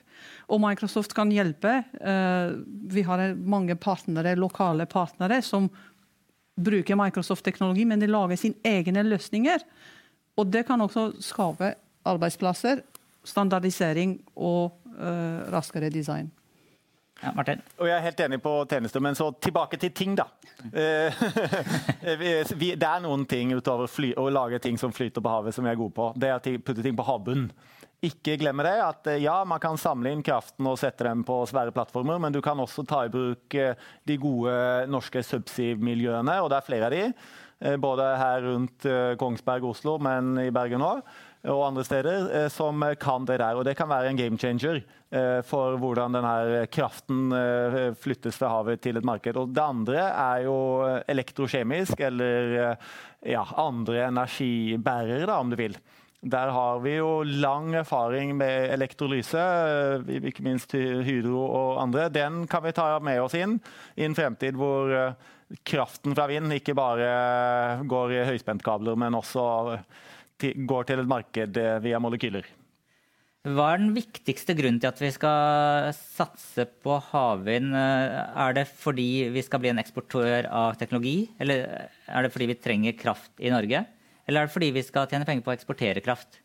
Og 0.50 0.62
Microsoft 0.64 1.14
kan 1.16 1.32
hjelpe. 1.34 1.84
Eh, 2.02 2.56
vi 2.94 3.04
har 3.06 3.36
mange 3.38 3.78
partnere, 3.80 4.38
lokale 4.40 4.88
partnere 4.90 5.42
som 5.46 5.70
bruker 6.58 6.98
Microsoft-teknologi, 6.98 7.86
men 7.86 8.02
de 8.02 8.10
lager 8.10 8.40
sine 8.40 8.58
egne 8.66 9.06
løsninger. 9.06 9.62
Og 10.38 10.50
det 10.50 10.66
kan 10.66 10.82
også 10.82 11.12
skape 11.22 11.76
arbeidsplasser, 12.08 12.82
standardisering 13.28 14.18
og 14.40 14.74
raskere 15.52 15.92
design. 15.94 16.32
Ja, 17.22 17.32
Martin? 17.34 17.62
Og 17.80 17.88
Jeg 17.88 17.96
er 17.98 18.04
helt 18.06 18.20
enig 18.28 18.38
på 18.44 18.52
tjenester, 18.70 19.02
men 19.02 19.16
så 19.18 19.32
tilbake 19.42 19.80
til 19.82 19.94
ting, 19.96 20.14
da. 20.18 20.28
Eh, 20.70 21.24
det 22.54 22.76
er 22.76 23.02
noen 23.02 23.26
ting 23.30 23.56
utover 23.58 23.90
fly, 23.90 24.12
å 24.18 24.28
lage 24.30 24.60
ting 24.62 24.78
som 24.78 24.94
flyter 24.94 25.24
på 25.24 25.32
havet, 25.34 25.56
som 25.56 25.66
vi 25.66 25.72
er 25.72 25.80
gode 25.80 25.96
på. 25.98 26.12
Det 26.16 26.30
er 26.30 26.38
å 26.38 26.62
putte 26.62 26.86
ting 26.86 26.98
på 26.98 27.08
havbunnen. 27.08 27.50
ikke 28.06 28.38
glemme 28.38 28.62
det 28.62 28.76
at 28.86 29.08
ja, 29.18 29.40
man 29.50 29.60
kan 29.60 29.78
samle 29.82 30.12
inn 30.14 30.22
kraften 30.22 30.68
og 30.70 30.78
sette 30.78 31.08
dem 31.08 31.24
på 31.26 31.40
svære 31.50 31.74
plattformer, 31.74 32.20
men 32.22 32.34
du 32.34 32.42
kan 32.46 32.60
også 32.60 32.86
ta 32.86 33.06
i 33.06 33.10
bruk 33.10 33.58
de 34.06 34.18
gode 34.22 34.54
norske 34.88 35.24
subsea-miljøene, 35.26 36.38
og 36.44 36.52
det 36.54 36.60
er 36.60 36.68
flere 36.68 36.86
av 36.86 36.94
de. 36.94 37.08
Både 37.82 38.12
her 38.22 38.44
rundt 38.46 38.86
Kongsberg, 39.18 39.66
Oslo, 39.66 39.96
men 39.98 40.38
i 40.44 40.52
Bergen 40.54 40.86
òg 40.86 41.02
og 41.46 41.66
andre 41.68 41.84
steder 41.86 42.30
eh, 42.34 42.48
som 42.54 42.82
kan 43.00 43.28
det 43.28 43.40
der. 43.42 43.58
Og 43.58 43.66
det 43.68 43.76
kan 43.78 43.90
være 43.90 44.12
en 44.12 44.20
game 44.20 44.40
changer 44.42 44.82
eh, 44.82 45.42
for 45.46 45.78
hvordan 45.82 46.18
denne 46.18 46.66
kraften 46.74 47.28
eh, 47.36 47.78
flyttes 48.00 48.40
fra 48.40 48.52
havet 48.56 48.82
til 48.84 48.98
et 48.98 49.08
marked. 49.08 49.38
Og 49.38 49.54
det 49.54 49.64
andre 49.64 50.08
er 50.08 50.48
jo 50.48 50.58
elektrokjemisk 51.08 52.02
eller 52.08 52.58
ja, 53.22 53.46
andre 53.58 54.08
energibærere, 54.08 55.26
da, 55.28 55.40
om 55.40 55.54
du 55.54 55.58
vil. 55.60 55.78
Der 56.28 56.50
har 56.50 56.80
vi 56.82 56.96
jo 56.98 57.22
lang 57.22 57.76
erfaring 57.78 58.34
med 58.36 58.72
elektrolyse, 58.74 59.42
ikke 60.10 60.44
minst 60.44 60.74
Hydro 60.74 61.44
og 61.46 61.82
andre. 61.84 62.08
Den 62.10 62.48
kan 62.50 62.66
vi 62.66 62.74
ta 62.76 62.90
med 63.00 63.22
oss 63.22 63.38
inn 63.38 63.60
i 63.96 64.08
en 64.08 64.18
fremtid 64.18 64.58
hvor 64.58 64.90
kraften 65.64 66.18
fra 66.18 66.26
vind 66.28 66.52
ikke 66.58 66.76
bare 66.76 67.86
går 67.88 68.16
i 68.18 68.26
høyspentkabler, 68.34 68.98
men 69.00 69.16
også 69.16 69.46
går 70.42 70.88
til 70.88 71.02
et 71.02 71.10
marked 71.10 71.58
eh, 71.58 71.76
via 71.84 72.00
molekyler. 72.02 72.48
Hva 73.48 73.68
er 73.72 73.80
den 73.80 73.94
viktigste 73.96 74.56
grunnen 74.58 74.80
til 74.82 74.90
at 74.90 75.00
vi 75.00 75.10
skal 75.14 75.94
satse 75.96 76.66
på 76.84 76.98
havvind? 77.12 77.76
Eh, 77.78 78.18
er 78.46 78.58
det 78.58 78.66
fordi 78.70 79.30
vi 79.34 79.44
skal 79.46 79.62
bli 79.64 79.72
en 79.72 79.82
eksportør 79.82 80.50
av 80.50 80.76
teknologi, 80.80 81.30
eller 81.40 81.64
er 82.08 82.26
det 82.26 82.34
fordi 82.34 82.52
vi 82.52 82.60
trenger 82.60 82.98
kraft 83.00 83.32
i 83.40 83.54
Norge? 83.54 83.86
Eller 84.28 84.42
er 84.42 84.50
det 84.50 84.56
fordi 84.56 84.74
vi 84.76 84.84
skal 84.84 85.08
tjene 85.08 85.26
penger 85.28 85.46
på 85.46 85.54
å 85.54 85.58
eksportere 85.58 86.04
kraft? 86.04 86.42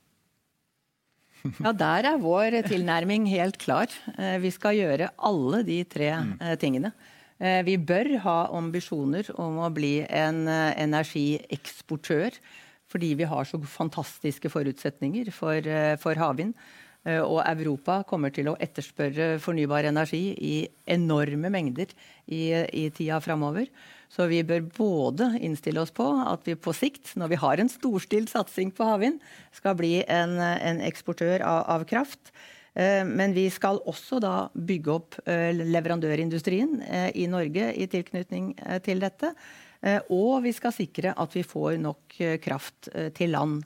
Ja, 1.58 1.72
Der 1.74 2.06
er 2.12 2.22
vår 2.22 2.60
tilnærming 2.68 3.26
helt 3.32 3.58
klar. 3.58 3.90
Eh, 4.14 4.38
vi 4.38 4.52
skal 4.54 4.78
gjøre 4.78 5.10
alle 5.18 5.64
de 5.66 5.82
tre 5.84 6.14
mm. 6.22 6.38
tingene. 6.62 6.94
Vi 7.42 7.74
bør 7.74 8.06
ha 8.22 8.36
ambisjoner 8.54 9.26
om 9.42 9.56
å 9.64 9.70
bli 9.74 10.04
en 10.06 10.44
energieksportør 10.46 12.36
fordi 12.92 13.14
vi 13.18 13.28
har 13.28 13.48
så 13.48 13.60
fantastiske 13.60 14.50
forutsetninger 14.52 15.32
for, 15.32 15.56
eh, 15.56 15.96
for 15.96 16.14
havvind. 16.14 16.54
Eh, 17.04 17.18
og 17.18 17.42
Europa 17.42 18.02
kommer 18.06 18.30
til 18.30 18.50
å 18.50 18.56
etterspørre 18.62 19.40
fornybar 19.42 19.88
energi 19.88 20.36
i 20.38 20.68
enorme 20.86 21.50
mengder 21.50 21.90
i, 22.28 22.52
i 22.70 22.90
tida 22.94 23.18
framover. 23.20 23.66
Så 24.12 24.28
vi 24.28 24.42
bør 24.44 24.68
både 24.76 25.32
innstille 25.40 25.80
oss 25.82 25.90
på 25.90 26.04
at 26.04 26.44
vi 26.46 26.54
på 26.54 26.74
sikt, 26.76 27.16
når 27.16 27.32
vi 27.32 27.40
har 27.42 27.58
en 27.58 27.72
storstilt 27.72 28.30
satsing 28.30 28.70
på 28.76 28.86
havvind, 28.86 29.18
skal 29.56 29.74
bli 29.78 30.04
en, 30.04 30.36
en 30.38 30.82
eksportør 30.84 31.40
av, 31.40 31.64
av, 31.78 31.86
kraft. 31.88 32.30
Eh, 32.76 33.02
men 33.08 33.34
vi 33.34 33.48
skal 33.50 33.80
også 33.88 34.20
da 34.22 34.36
bygge 34.54 34.94
opp 34.94 35.18
leverandørindustrien 35.26 36.78
i 37.16 37.26
Norge 37.26 37.72
i 37.72 37.88
tilknytning 37.90 38.52
til 38.84 39.02
dette. 39.02 39.32
Eh, 39.82 40.02
og 40.14 40.42
vi 40.44 40.52
skal 40.54 40.74
sikre 40.74 41.14
at 41.18 41.34
vi 41.34 41.42
får 41.46 41.76
nok 41.82 42.18
eh, 42.22 42.38
kraft 42.42 42.90
eh, 42.94 43.10
til 43.14 43.34
land. 43.34 43.62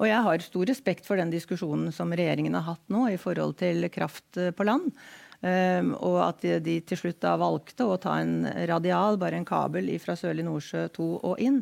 Og 0.00 0.08
jeg 0.08 0.24
har 0.24 0.44
stor 0.44 0.70
respekt 0.70 1.08
for 1.08 1.20
den 1.20 1.32
diskusjonen 1.32 1.92
som 1.92 2.12
regjeringen 2.16 2.56
har 2.56 2.64
hatt 2.70 2.86
nå 2.92 3.10
i 3.12 3.18
forhold 3.20 3.58
til 3.60 3.84
kraft 3.92 4.38
på 4.56 4.64
land. 4.64 4.94
Og 5.40 6.16
at 6.20 6.40
de, 6.64 6.78
til 6.84 6.98
slutt 7.00 7.18
da 7.20 7.34
valgte 7.40 7.84
å 7.84 7.98
ta 8.00 8.14
en 8.20 8.46
radial, 8.68 9.18
bare 9.20 9.36
en 9.36 9.44
kabel 9.48 9.90
fra 10.00 10.16
Sørlige 10.16 10.48
Nordsjø 10.48 10.86
2 10.96 11.08
og 11.28 11.40
inn. 11.44 11.60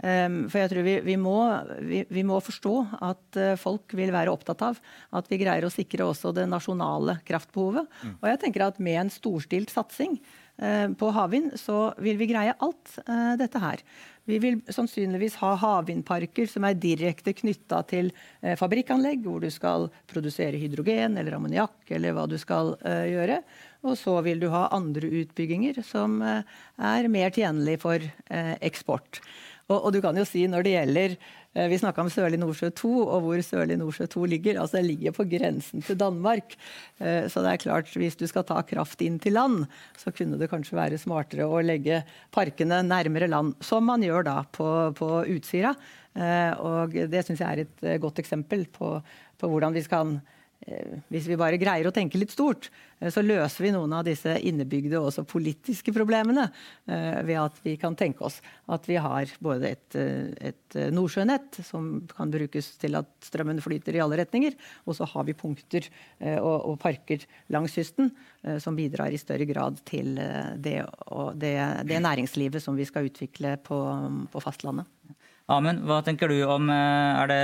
For 0.00 0.56
jeg 0.56 0.72
tror 0.72 0.84
vi, 0.88 0.94
vi, 1.04 1.18
må, 1.20 1.36
vi, 1.84 2.02
vi, 2.08 2.24
må, 2.28 2.40
forstå 2.44 2.74
at 3.08 3.40
folk 3.60 3.92
vil 3.96 4.12
være 4.12 4.32
opptatt 4.32 4.64
av 4.64 4.80
at 5.16 5.28
vi 5.32 5.40
greier 5.40 5.68
å 5.68 5.72
sikre 5.72 6.08
også 6.08 6.32
det 6.36 6.48
nasjonale 6.48 7.18
kraftbehovet. 7.28 7.88
Mm. 8.04 8.16
Og 8.18 8.28
jeg 8.32 8.42
tenker 8.44 8.66
at 8.70 8.80
med 8.88 9.00
en 9.04 9.12
storstilt 9.12 9.72
satsing 9.72 10.16
på 10.56 11.08
havvind, 11.12 11.52
så 11.60 11.90
vil 12.00 12.16
vi 12.16 12.30
greie 12.30 12.54
alt 12.64 12.94
uh, 13.04 13.34
dette 13.36 13.60
her. 13.60 13.82
Vi 14.26 14.38
vil 14.42 14.56
sannsynligvis 14.72 15.36
ha 15.42 15.52
havvindparker 15.60 16.48
som 16.48 16.64
er 16.64 16.78
direkte 16.80 17.34
knytta 17.36 17.82
til 17.90 18.08
uh, 18.14 18.54
fabrikkanlegg, 18.58 19.20
hvor 19.26 19.44
du 19.44 19.50
skal 19.52 19.90
produsere 20.08 20.56
hydrogen 20.56 21.20
eller 21.20 21.36
ammoniakk 21.36 21.92
eller 21.98 22.16
hva 22.16 22.24
du 22.30 22.38
skal 22.40 22.72
gjøre. 22.82 23.42
Og 23.86 23.98
så 24.00 24.16
vil 24.24 24.40
du 24.40 24.48
ha 24.50 24.66
andre 24.74 25.12
utbygginger 25.22 25.82
som 25.86 26.18
er 26.24 27.10
mer 27.12 27.30
tjenlig 27.30 27.76
for 27.84 28.02
eksport. 28.32 29.20
Og, 29.66 29.76
og, 29.76 29.90
du 29.94 30.00
kan 30.02 30.16
jo 30.18 30.24
si 30.26 30.42
når 30.50 30.66
det 30.66 30.72
gjelder 30.72 31.14
Eh, 31.45 31.45
vi 31.70 31.78
snakka 31.80 32.02
om 32.02 32.10
Sørlig 32.12 32.38
Nordsjø 32.40 32.68
2, 32.76 32.90
og 33.00 33.24
hvor 33.24 33.40
Sørlig 33.44 33.78
Nordsjø 33.80 34.06
2 34.12 34.24
ligger. 34.28 34.60
Altså 34.60 34.78
Det 34.78 34.86
ligger 34.90 35.14
på 35.16 35.24
grensen 35.30 35.84
til 35.86 35.96
Danmark. 35.96 36.56
Eh, 37.00 37.28
så 37.32 37.40
det 37.44 37.52
er 37.52 37.62
klart, 37.64 37.92
hvis 37.96 38.18
du 38.20 38.26
skal 38.28 38.44
ta 38.44 38.60
kraft 38.66 39.00
inn 39.00 39.18
til 39.22 39.36
land, 39.38 39.64
så 39.96 40.12
kunne 40.12 40.36
det 40.40 40.50
kanskje 40.52 40.76
være 40.76 41.00
smartere 41.00 41.48
å 41.48 41.62
legge 41.64 42.02
parkene 42.34 42.82
nærmere 42.84 43.30
land. 43.32 43.56
Som 43.64 43.88
man 43.88 44.04
gjør 44.04 44.28
da 44.28 44.38
på, 44.52 44.68
på 44.98 45.10
Utsira. 45.32 45.72
Eh, 46.16 46.52
og 46.60 46.92
det 46.92 47.24
syns 47.24 47.40
jeg 47.40 47.48
er 47.48 47.64
et 47.64 48.00
godt 48.02 48.20
eksempel 48.20 48.68
på, 48.72 48.98
på 49.40 49.52
hvordan 49.52 49.76
vi 49.76 49.84
skal 49.86 50.18
Eh, 50.18 50.35
hvis 51.12 51.26
vi 51.28 51.36
bare 51.38 51.58
greier 51.60 51.86
å 51.86 51.92
tenke 51.94 52.18
litt 52.18 52.32
stort, 52.34 52.70
eh, 52.98 53.10
så 53.12 53.22
løser 53.22 53.66
vi 53.66 53.72
noen 53.74 53.92
av 53.94 54.06
disse 54.06 54.32
innebygde 54.48 54.98
og 54.98 55.10
også 55.10 55.26
politiske 55.28 55.92
problemene 55.94 56.48
eh, 56.88 57.20
ved 57.26 57.38
at 57.42 57.60
vi 57.62 57.76
kan 57.80 57.94
tenke 57.98 58.24
oss 58.26 58.40
at 58.72 58.88
vi 58.88 58.96
har 59.02 59.30
både 59.44 59.70
et, 59.76 59.96
et 59.96 60.78
nordsjønett 60.94 61.60
som 61.66 62.00
kan 62.10 62.32
brukes 62.32 62.72
til 62.82 62.98
at 62.98 63.10
strømmen 63.24 63.62
flyter 63.62 63.96
i 63.96 64.02
alle 64.02 64.18
retninger, 64.22 64.56
og 64.86 64.98
så 64.98 65.06
har 65.12 65.26
vi 65.28 65.36
punkter 65.38 65.86
og, 66.40 66.72
og 66.72 66.78
parker 66.82 67.22
langs 67.54 67.76
kysten 67.76 68.10
som 68.62 68.76
bidrar 68.78 69.14
i 69.14 69.20
større 69.20 69.46
grad 69.48 69.78
til 69.86 70.16
det, 70.16 70.80
det, 71.38 71.54
det 71.86 72.02
næringslivet 72.02 72.62
som 72.62 72.78
vi 72.78 72.86
skal 72.88 73.06
utvikle 73.10 73.54
på, 73.66 73.78
på 74.32 74.42
fastlandet. 74.42 74.90
Amund, 75.46 75.84
hva 75.86 76.00
tenker 76.02 76.30
du 76.32 76.40
om 76.50 76.70
eh, 76.74 77.20
Er 77.22 77.30
det 77.30 77.42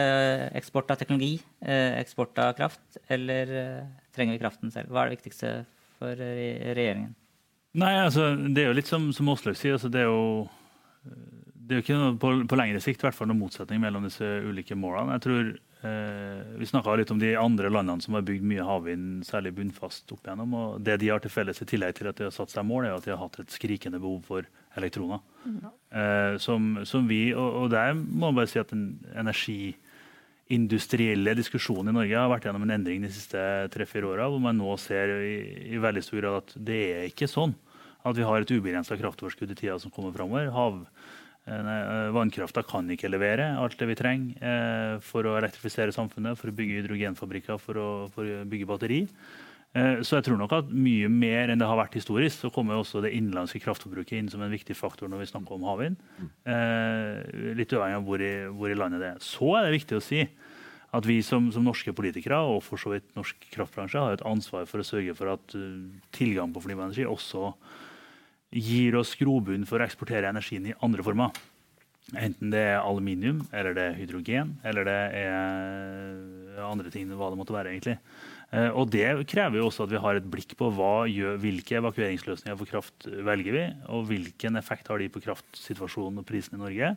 eksport 0.59 0.91
av 0.91 0.99
teknologi, 0.99 1.37
eh, 1.63 1.99
eksport 2.01 2.39
av 2.43 2.57
kraft, 2.59 2.83
eller 3.07 3.53
eh, 3.61 3.85
trenger 4.15 4.35
vi 4.35 4.43
kraften 4.43 4.75
selv? 4.75 4.91
Hva 4.91 5.05
er 5.05 5.13
det 5.13 5.21
viktigste 5.21 5.53
for 6.01 6.19
regjeringen? 6.19 7.13
Nei, 7.79 7.93
altså, 8.03 8.33
Det 8.35 8.65
er 8.65 8.73
jo 8.73 8.79
litt 8.81 8.91
som, 8.91 9.13
som 9.15 9.31
Åslaug 9.33 9.57
sier. 9.57 9.79
Altså, 9.79 9.91
det 9.93 10.03
er 10.03 10.11
jo 10.11 10.49
det 11.63 11.77
er 11.77 11.79
jo 11.79 11.85
ikke 11.85 11.99
noe, 11.99 12.17
på, 12.21 12.33
på 12.51 12.59
lengre 12.59 12.83
sikt 12.83 13.05
hvert 13.05 13.15
fall 13.17 13.31
noen 13.31 13.41
motsetning 13.45 13.81
mellom 13.81 14.05
disse 14.05 14.27
ulike 14.45 14.75
målene. 14.77 15.15
Jeg 15.17 15.25
tror 15.25 15.53
Eh, 15.83 16.43
vi 16.59 16.67
snakka 16.67 16.95
litt 16.95 17.11
om 17.11 17.19
de 17.19 17.33
andre 17.37 17.71
landene 17.71 18.03
som 18.03 18.15
har 18.15 18.23
bygd 18.23 18.45
mye 18.47 18.63
havvind, 18.63 19.25
særlig 19.27 19.51
bunnfast 19.57 20.13
opp 20.15 20.29
igjennom. 20.29 20.55
og 20.55 20.83
Det 20.87 21.01
de 21.03 21.09
har 21.11 21.19
til 21.19 21.33
felles, 21.35 21.59
i 21.59 21.67
tillegg 21.67 21.97
til 21.99 22.07
at 22.07 22.21
de 22.21 22.29
har 22.29 22.35
satt 22.35 22.55
seg 22.55 22.67
mål, 22.69 22.87
er 22.87 22.95
at 22.95 23.05
de 23.05 23.11
har 23.11 23.19
hatt 23.19 23.41
et 23.43 23.51
skrikende 23.51 23.99
behov 23.99 24.23
for 24.29 24.47
elektroner. 24.79 25.21
Mm. 25.45 25.59
Eh, 25.93 26.35
som, 26.43 26.61
som, 26.89 27.09
vi, 27.11 27.23
og, 27.35 27.51
og 27.65 27.71
der 27.73 27.95
må 27.97 28.27
man 28.29 28.37
bare 28.41 28.51
si 28.51 28.59
at 28.63 28.73
den 28.73 28.85
energiindustrielle 29.19 31.39
diskusjonen 31.39 31.89
i 31.93 31.97
Norge 31.99 32.19
har 32.19 32.33
vært 32.33 32.45
gjennom 32.49 32.65
en 32.67 32.77
endring 32.79 32.99
de 33.05 33.11
siste 33.13 33.41
tre-fire 33.75 34.07
åra, 34.15 34.25
hvor 34.31 34.43
man 34.43 34.61
nå 34.61 34.71
ser 34.81 35.07
i, 35.23 35.35
i, 35.75 35.77
veldig 35.83 36.05
stor 36.07 36.19
grad 36.23 36.35
at 36.43 36.51
det 36.71 36.83
er 36.93 37.03
ikke 37.11 37.29
sånn 37.31 37.55
at 38.03 38.15
vi 38.19 38.27
har 38.27 38.39
et 38.43 38.55
ubegrensa 38.55 38.99
kraftoverskudd 38.99 39.51
i 39.55 39.59
tida 39.59 39.77
som 39.79 39.95
kommer 39.95 40.13
framover. 40.15 40.45
Hav, 40.55 40.73
Eh, 41.43 41.59
eh, 41.59 42.09
vannkrafta 42.15 42.63
kan 42.63 42.87
ikke 42.95 43.09
levere 43.11 43.49
alt 43.59 43.75
det 43.81 43.89
vi 43.91 43.97
trenger 43.99 44.45
eh, 44.47 44.93
for 45.03 45.27
å 45.27 45.35
elektrifisere 45.41 45.95
samfunnet, 45.95 46.39
for 46.39 46.53
å 46.53 46.55
bygge 46.55 46.77
hydrogenfabrikker, 46.79 47.59
for 47.59 47.81
å, 47.83 47.87
for 48.15 48.23
å 48.23 48.45
bygge 48.47 48.69
batteri. 48.71 49.01
Så 49.73 50.19
jeg 50.19 50.27
tror 50.27 50.37
nok 50.37 50.53
at 50.53 50.69
mye 50.69 51.09
mer 51.09 51.49
enn 51.49 51.61
det 51.61 51.65
har 51.65 51.79
vært 51.79 51.95
historisk, 51.97 52.43
så 52.43 52.51
kommer 52.53 52.77
også 52.77 53.01
det 53.01 53.15
innenlandske 53.17 53.63
kraftforbruket 53.65 54.19
inn 54.19 54.27
som 54.29 54.43
en 54.45 54.53
viktig 54.53 54.77
faktor 54.77 55.09
når 55.09 55.23
vi 55.23 55.29
snakker 55.31 55.57
om 55.57 55.65
havvind. 55.65 55.97
Litt 57.57 57.73
uavhengig 57.73 57.97
av 57.97 58.05
hvor 58.05 58.21
i, 58.21 58.33
hvor 58.53 58.69
i, 58.69 58.77
landet 58.77 59.01
det 59.01 59.09
er. 59.15 59.23
Så 59.25 59.55
er 59.57 59.65
det 59.65 59.79
viktig 59.79 59.97
å 59.97 60.05
si 60.05 60.27
at 60.93 61.09
vi 61.09 61.17
som, 61.25 61.47
som, 61.55 61.65
norske 61.65 61.95
politikere 61.97 62.43
og 62.53 62.61
for 62.67 62.81
så 62.81 62.93
vidt 62.93 63.15
norsk 63.17 63.49
kraftbransje 63.55 64.03
har 64.03 64.19
et 64.19 64.27
ansvar 64.29 64.69
for 64.69 64.83
å 64.83 64.85
sørge 64.85 65.17
for 65.17 65.33
at 65.39 65.57
tilgang 66.13 66.53
på 66.53 66.61
fornybar 66.67 66.91
energi 66.91 67.09
også 67.09 67.55
gir 68.53 68.99
oss 69.01 69.15
grobunn 69.17 69.65
for 69.65 69.81
å 69.81 69.87
eksportere 69.87 70.29
energien 70.29 70.69
i 70.69 70.77
andre 70.85 71.05
former. 71.07 71.33
Enten 72.13 72.51
det 72.53 72.61
er 72.75 72.83
aluminium, 72.83 73.41
eller 73.57 73.77
det 73.77 73.85
er 73.89 73.97
hydrogen, 73.97 74.57
eller 74.69 74.85
det 74.85 75.01
er 75.23 76.61
andre 76.67 76.91
ting. 76.93 77.09
hva 77.09 77.31
det 77.31 77.39
måtte 77.41 77.55
være 77.57 77.73
egentlig. 77.73 77.97
Eh, 78.53 78.69
og 78.71 78.91
Det 78.93 79.07
krever 79.31 79.59
jo 79.59 79.67
også 79.71 79.87
at 79.87 79.95
vi 79.95 80.03
har 80.05 80.19
et 80.19 80.31
blikk 80.31 80.55
på 80.59 80.71
gjør, 81.09 81.41
hvilke 81.41 81.79
evakueringsløsninger 81.81 82.59
for 82.59 82.69
kraft 82.69 83.09
velger 83.09 83.53
vi, 83.57 83.65
og 83.89 84.07
hvilken 84.11 84.57
effekt 84.61 84.89
har 84.89 84.99
de 84.99 85.09
på 85.09 85.23
kraftsituasjonen 85.25 86.21
og 86.21 86.27
prisen 86.29 86.59
i 86.59 86.63
Norge. 86.63 86.97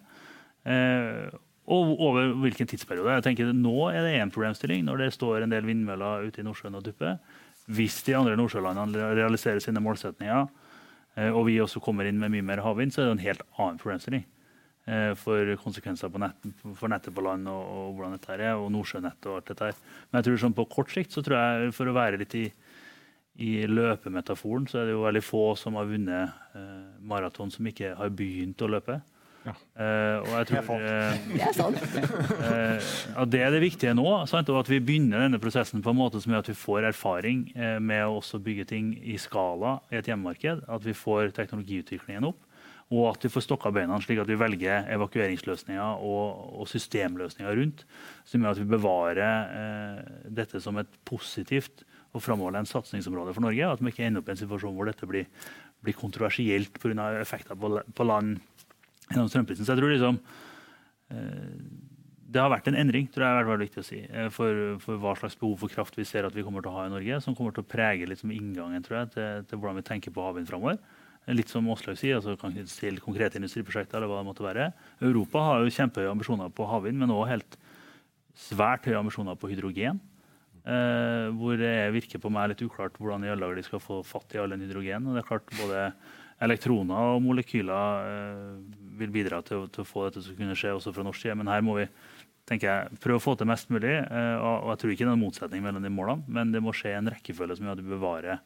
Eh, 0.66 1.30
og 1.66 1.95
over 1.97 2.36
hvilken 2.43 2.68
tidsperiode. 2.70 3.16
Jeg 3.18 3.24
tenker 3.26 3.53
Nå 3.53 3.89
er 3.89 4.03
det 4.06 4.20
én 4.20 4.30
problemstilling 4.30 4.84
når 4.86 5.01
det 5.01 5.14
står 5.16 5.41
en 5.41 5.53
del 5.56 5.66
vindmøller 5.66 6.28
ute 6.28 6.43
i 6.43 6.45
Nordsjøen 6.45 6.78
og 6.78 6.86
dupper. 6.86 7.18
Hvis 7.66 8.03
de 8.06 8.14
andre 8.14 8.36
nordsjølandene 8.38 9.16
realiserer 9.18 9.64
sine 9.64 9.82
målsetninger, 9.82 10.45
Eh, 11.16 11.32
og 11.32 11.47
vi 11.47 11.60
også 11.64 11.82
kommer 11.84 12.08
inn 12.08 12.20
med 12.20 12.34
mye 12.34 12.45
mer 12.45 12.64
havvind, 12.64 12.93
så 12.93 13.01
er 13.01 13.10
det 13.10 13.18
en 13.18 13.26
helt 13.26 13.43
annen 13.56 13.80
problemstilling. 13.80 14.26
Eh, 14.88 15.12
for 15.20 15.56
konsekvenser 15.62 16.14
nett, 16.22 16.48
for 16.78 16.92
nettet 16.92 17.16
på 17.16 17.24
land 17.26 17.50
og, 17.52 17.64
og, 17.64 17.90
hvordan 17.96 18.16
dette 18.18 18.38
er, 18.38 18.54
og 18.60 18.70
Nordsjønettet 18.74 19.30
og 19.32 19.40
alt 19.40 19.52
dette 19.52 19.72
her. 19.72 19.82
Men 20.10 20.20
jeg 20.20 20.30
tror 20.30 20.44
sånn 20.46 20.58
på 20.58 20.68
kort 20.72 20.94
sikt 20.94 21.16
så 21.16 21.26
tror 21.26 21.40
jeg, 21.40 21.74
for 21.78 21.92
å 21.92 21.98
være 21.98 22.22
litt 22.22 22.38
i, 22.40 22.46
i 23.46 23.52
løpemetaforen, 23.70 24.70
så 24.72 24.82
er 24.82 24.90
det 24.90 24.96
jo 24.96 25.04
veldig 25.08 25.26
få 25.26 25.48
som 25.60 25.80
har 25.80 25.90
vunnet 25.90 26.56
eh, 26.56 26.80
maraton 27.06 27.54
som 27.54 27.68
ikke 27.72 27.96
har 28.00 28.16
begynt 28.16 28.64
å 28.66 28.72
løpe. 28.78 29.02
Ja. 29.46 29.54
Uh, 29.78 30.24
og 30.24 30.32
jeg 30.40 30.48
tror 30.50 30.80
uh, 30.82 31.18
Det 31.36 31.42
er 31.46 31.54
sant. 31.54 31.78
uh, 31.78 33.20
at 33.22 33.30
det 33.30 33.44
er 33.46 33.54
det 33.54 33.62
viktige 33.62 33.94
nå. 33.98 34.08
Sant? 34.30 34.50
Og 34.50 34.64
at 34.64 34.72
vi 34.72 34.80
begynner 34.82 35.22
denne 35.22 35.40
prosessen 35.42 35.84
på 35.86 35.94
en 35.94 36.00
måte 36.00 36.22
som 36.22 36.34
gjør 36.34 36.46
at 36.46 36.50
vi 36.50 36.58
får 36.58 36.90
erfaring 36.90 37.46
med 37.82 38.06
å 38.08 38.18
også 38.18 38.42
bygge 38.44 38.66
ting 38.74 38.94
i 39.04 39.20
skala 39.22 39.78
i 39.92 40.00
et 40.00 40.10
hjemmemarked. 40.10 40.66
At 40.66 40.86
vi 40.86 40.98
får 40.98 41.36
teknologiutviklingen 41.38 42.32
opp. 42.32 42.42
Og 42.94 43.08
at 43.10 43.24
vi 43.26 43.32
får 43.34 43.48
stokka 43.48 43.72
beina 43.74 43.98
slik 44.04 44.20
at 44.22 44.30
vi 44.30 44.38
velger 44.38 44.92
evakueringsløsninger 44.94 46.06
og, 46.06 46.44
og 46.62 46.68
systemløsninger 46.70 47.58
rundt. 47.58 47.82
Som 48.30 48.46
gjør 48.46 48.54
at 48.54 48.62
vi 48.62 48.70
bevarer 48.76 50.04
dette 50.30 50.62
som 50.62 50.78
et 50.78 51.00
positivt 51.10 51.82
og 52.16 52.24
framoverlent 52.24 52.70
satsingsområde 52.70 53.34
for 53.36 53.46
Norge. 53.46 53.72
At 53.72 53.82
vi 53.82 53.92
ikke 53.92 54.06
ender 54.08 54.24
opp 54.24 54.30
i 54.30 54.36
en 54.36 54.42
situasjon 54.44 54.76
hvor 54.78 54.90
dette 54.90 55.10
blir, 55.10 55.26
blir 55.84 55.98
kontroversielt 55.98 56.80
pga. 56.82 57.10
effekter 57.20 57.58
på, 57.60 57.74
på 57.96 58.08
land 58.08 58.38
gjennom 59.10 59.30
strømprisen. 59.32 59.66
Så 59.66 59.76
jeg 59.76 59.82
tror 59.82 59.94
liksom 59.94 60.22
eh, 61.12 61.52
det 62.36 62.42
har 62.42 62.52
vært 62.52 62.68
en 62.72 62.78
endring 62.80 63.08
tror 63.14 63.28
jeg 63.28 63.44
er 63.44 63.62
viktig 63.62 63.82
å 63.82 63.88
si, 63.88 64.02
eh, 64.04 64.30
for, 64.34 64.78
for, 64.84 65.00
hva 65.02 65.14
slags 65.20 65.38
behov 65.40 65.60
for 65.62 65.72
kraft 65.72 65.98
vi 66.00 66.08
ser 66.08 66.28
at 66.28 66.36
vi 66.36 66.44
kommer 66.44 66.64
til 66.64 66.74
å 66.74 66.80
ha 66.80 66.88
i 66.88 66.94
Norge, 66.94 67.20
som 67.24 67.38
kommer 67.38 67.56
til 67.56 67.64
å 67.64 67.70
prege 67.70 68.08
liksom 68.10 68.34
inngangen 68.36 68.84
tror 68.86 69.02
jeg, 69.02 69.12
til, 69.16 69.46
til 69.50 69.62
hvordan 69.62 69.80
vi 69.80 69.90
tenker 69.92 70.16
på 70.16 70.26
havvind 70.26 70.50
framover. 70.50 70.80
Litt 71.34 71.50
som 71.50 71.66
Åslaug 71.74 71.98
sier, 71.98 72.20
altså 72.20 72.36
kan 72.38 72.54
knyttes 72.54 72.76
til 72.78 73.00
konkrete 73.02 73.40
industriprosjekter. 73.40 73.98
eller 73.98 74.12
hva 74.12 74.20
det 74.22 74.28
måtte 74.28 74.46
være. 74.46 74.68
Europa 75.02 75.42
har 75.42 75.64
jo 75.64 75.74
kjempehøye 75.74 76.12
ambisjoner 76.12 76.52
på 76.54 76.68
havvind, 76.70 77.00
men 77.02 77.10
også 77.10 77.32
helt 77.32 77.58
svært 78.36 78.86
høye 78.86 79.00
ambisjoner 79.00 79.40
på 79.40 79.50
hydrogen. 79.50 80.02
Eh, 80.66 81.30
hvor 81.38 81.58
det 81.62 81.94
virker 81.94 82.22
på 82.22 82.30
meg 82.34 82.50
litt 82.50 82.62
uklart 82.66 82.96
hvordan 82.98 83.26
i 83.26 83.34
de 83.58 83.64
skal 83.66 83.82
få 83.82 84.00
fatt 84.02 84.34
i 84.34 84.40
all 84.42 84.50
den 84.50 84.66
hydrogen. 84.66 85.08
Og 85.08 85.14
det 85.14 85.24
er 85.24 85.28
klart 85.30 85.58
både 85.58 85.92
elektroner 86.46 87.16
og 87.16 87.22
molekyler 87.22 88.10
eh, 88.10 88.56
vil 89.00 89.14
bidra 89.14 89.42
til, 89.46 89.68
til, 89.70 89.86
å 89.86 89.90
få 89.90 90.08
dette 90.08 90.22
til 90.22 90.34
å 90.34 90.40
kunne 90.40 90.58
skje 90.58 90.74
også 90.74 90.94
fra 90.94 91.06
norsk 91.06 91.22
side. 91.22 91.38
Men 91.38 91.50
her 91.54 91.62
må 91.66 91.78
vi 91.80 91.88
tenker 92.50 92.70
jeg, 92.70 93.00
prøve 93.02 93.22
å 93.22 93.24
få 93.24 93.36
til 93.38 93.50
mest 93.50 93.70
mulig. 93.74 93.94
Eh, 93.94 94.36
og, 94.38 94.72
jeg 94.74 94.82
tror 94.82 94.94
ikke 94.94 95.06
det 95.06 95.12
er 95.12 95.18
en 95.18 95.26
motsetning 95.26 95.66
mellom 95.66 95.86
de 95.86 95.94
målene, 95.94 96.26
men 96.28 96.54
det 96.54 96.62
må 96.64 96.74
skje 96.76 96.96
en 96.98 97.14
rekkefølge 97.14 97.58
som 97.58 97.68
gjør 97.68 97.78
at 97.78 97.82
du 97.82 97.94
bevarer 97.94 98.44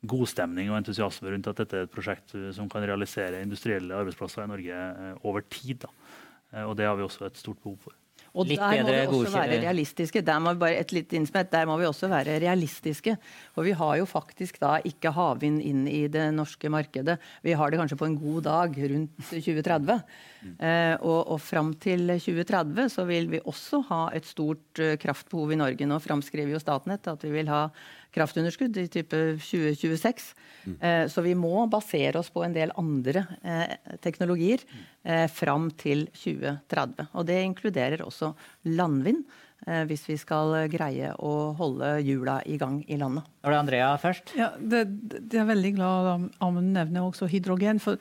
god 0.00 0.28
stemning 0.32 0.70
og 0.70 0.78
entusiasme 0.80 1.32
rundt 1.34 1.48
at 1.50 1.62
dette 1.62 1.76
er 1.76 1.86
et 1.86 1.92
prosjekt 1.92 2.34
som 2.56 2.68
kan 2.72 2.84
realisere 2.88 3.42
industrielle 3.44 3.96
arbeidsplasser 3.96 4.46
i 4.46 4.50
Norge 4.50 4.84
eh, 4.90 5.16
over 5.28 5.44
tid. 5.48 5.84
Da. 5.84 6.64
Og 6.66 6.76
det 6.78 6.88
har 6.88 6.96
vi 6.98 7.06
også 7.06 7.28
et 7.28 7.40
stort 7.40 7.60
behov 7.62 7.78
for. 7.84 7.96
Og 8.30 8.46
Litt 8.46 8.60
der 8.62 8.84
må 8.84 8.92
vi 8.92 8.98
også 9.10 9.32
være 9.34 9.58
realistiske. 9.64 10.22
Der 10.22 10.38
må 10.42 10.52
vi 10.54 10.60
bare 10.62 10.78
et 10.78 10.92
litt 10.94 11.14
innsmett, 11.18 11.48
der 11.50 11.66
må 11.66 11.74
vi 11.80 11.86
også 11.88 12.06
være 12.10 12.36
realistiske. 12.42 13.16
For 13.56 13.66
vi 13.66 13.72
har 13.74 13.96
jo 13.98 14.06
faktisk 14.06 14.60
da 14.62 14.76
ikke 14.86 15.10
havvind 15.16 15.58
inn 15.66 15.82
i 15.90 16.04
det 16.12 16.28
norske 16.36 16.70
markedet. 16.70 17.16
Vi 17.42 17.56
har 17.58 17.72
det 17.72 17.80
kanskje 17.80 17.98
på 17.98 18.06
en 18.06 18.18
god 18.20 18.46
dag 18.46 18.78
rundt 18.92 19.32
2030. 19.32 19.98
Mm. 20.44 20.54
Eh, 20.54 20.94
og, 21.00 21.18
og 21.34 21.40
fram 21.42 21.72
til 21.82 22.06
2030 22.06 22.92
så 22.94 23.06
vil 23.10 23.26
vi 23.34 23.42
også 23.42 23.82
ha 23.90 24.02
et 24.14 24.28
stort 24.30 24.84
kraftbehov 25.02 25.50
i 25.50 25.58
Norge. 25.58 25.90
Nå 25.90 25.98
framskriver 26.02 26.54
jo 26.54 26.62
Statnett 26.62 27.10
at 27.10 27.26
vi 27.26 27.34
vil 27.34 27.50
ha 27.50 27.66
kraftunderskudd 28.14 28.78
i 28.80 28.86
type 28.90 29.18
2026. 29.40 30.30
Mm. 30.64 30.76
Eh, 30.80 31.04
så 31.10 31.22
vi 31.24 31.34
må 31.38 31.66
basere 31.70 32.20
oss 32.20 32.30
på 32.32 32.44
en 32.44 32.54
del 32.54 32.72
andre 32.80 33.24
eh, 33.42 33.76
teknologier 34.02 34.64
eh, 35.04 35.26
fram 35.32 35.70
til 35.78 36.06
2030. 36.14 37.12
Og 37.14 37.28
det 37.28 37.38
inkluderer 37.44 38.04
også 38.06 38.32
landvind. 38.70 39.22
Eh, 39.66 39.84
hvis 39.88 40.06
vi 40.08 40.16
skal 40.20 40.54
greie 40.72 41.12
å 41.20 41.52
holde 41.58 41.94
hjula 42.04 42.40
i 42.48 42.58
gang 42.60 42.80
i 42.88 42.98
landet. 43.00 43.28
Er 43.44 43.54
det 43.54 43.62
Andrea 43.62 43.94
først? 44.00 44.34
Ja, 44.38 44.52
det, 44.58 44.86
det 45.30 45.40
er 45.40 45.48
veldig 45.50 45.74
glad 45.76 46.28
Amund 46.40 46.74
nevner 46.76 47.06
også 47.06 47.30
hydrogen. 47.30 47.80
for 47.80 48.00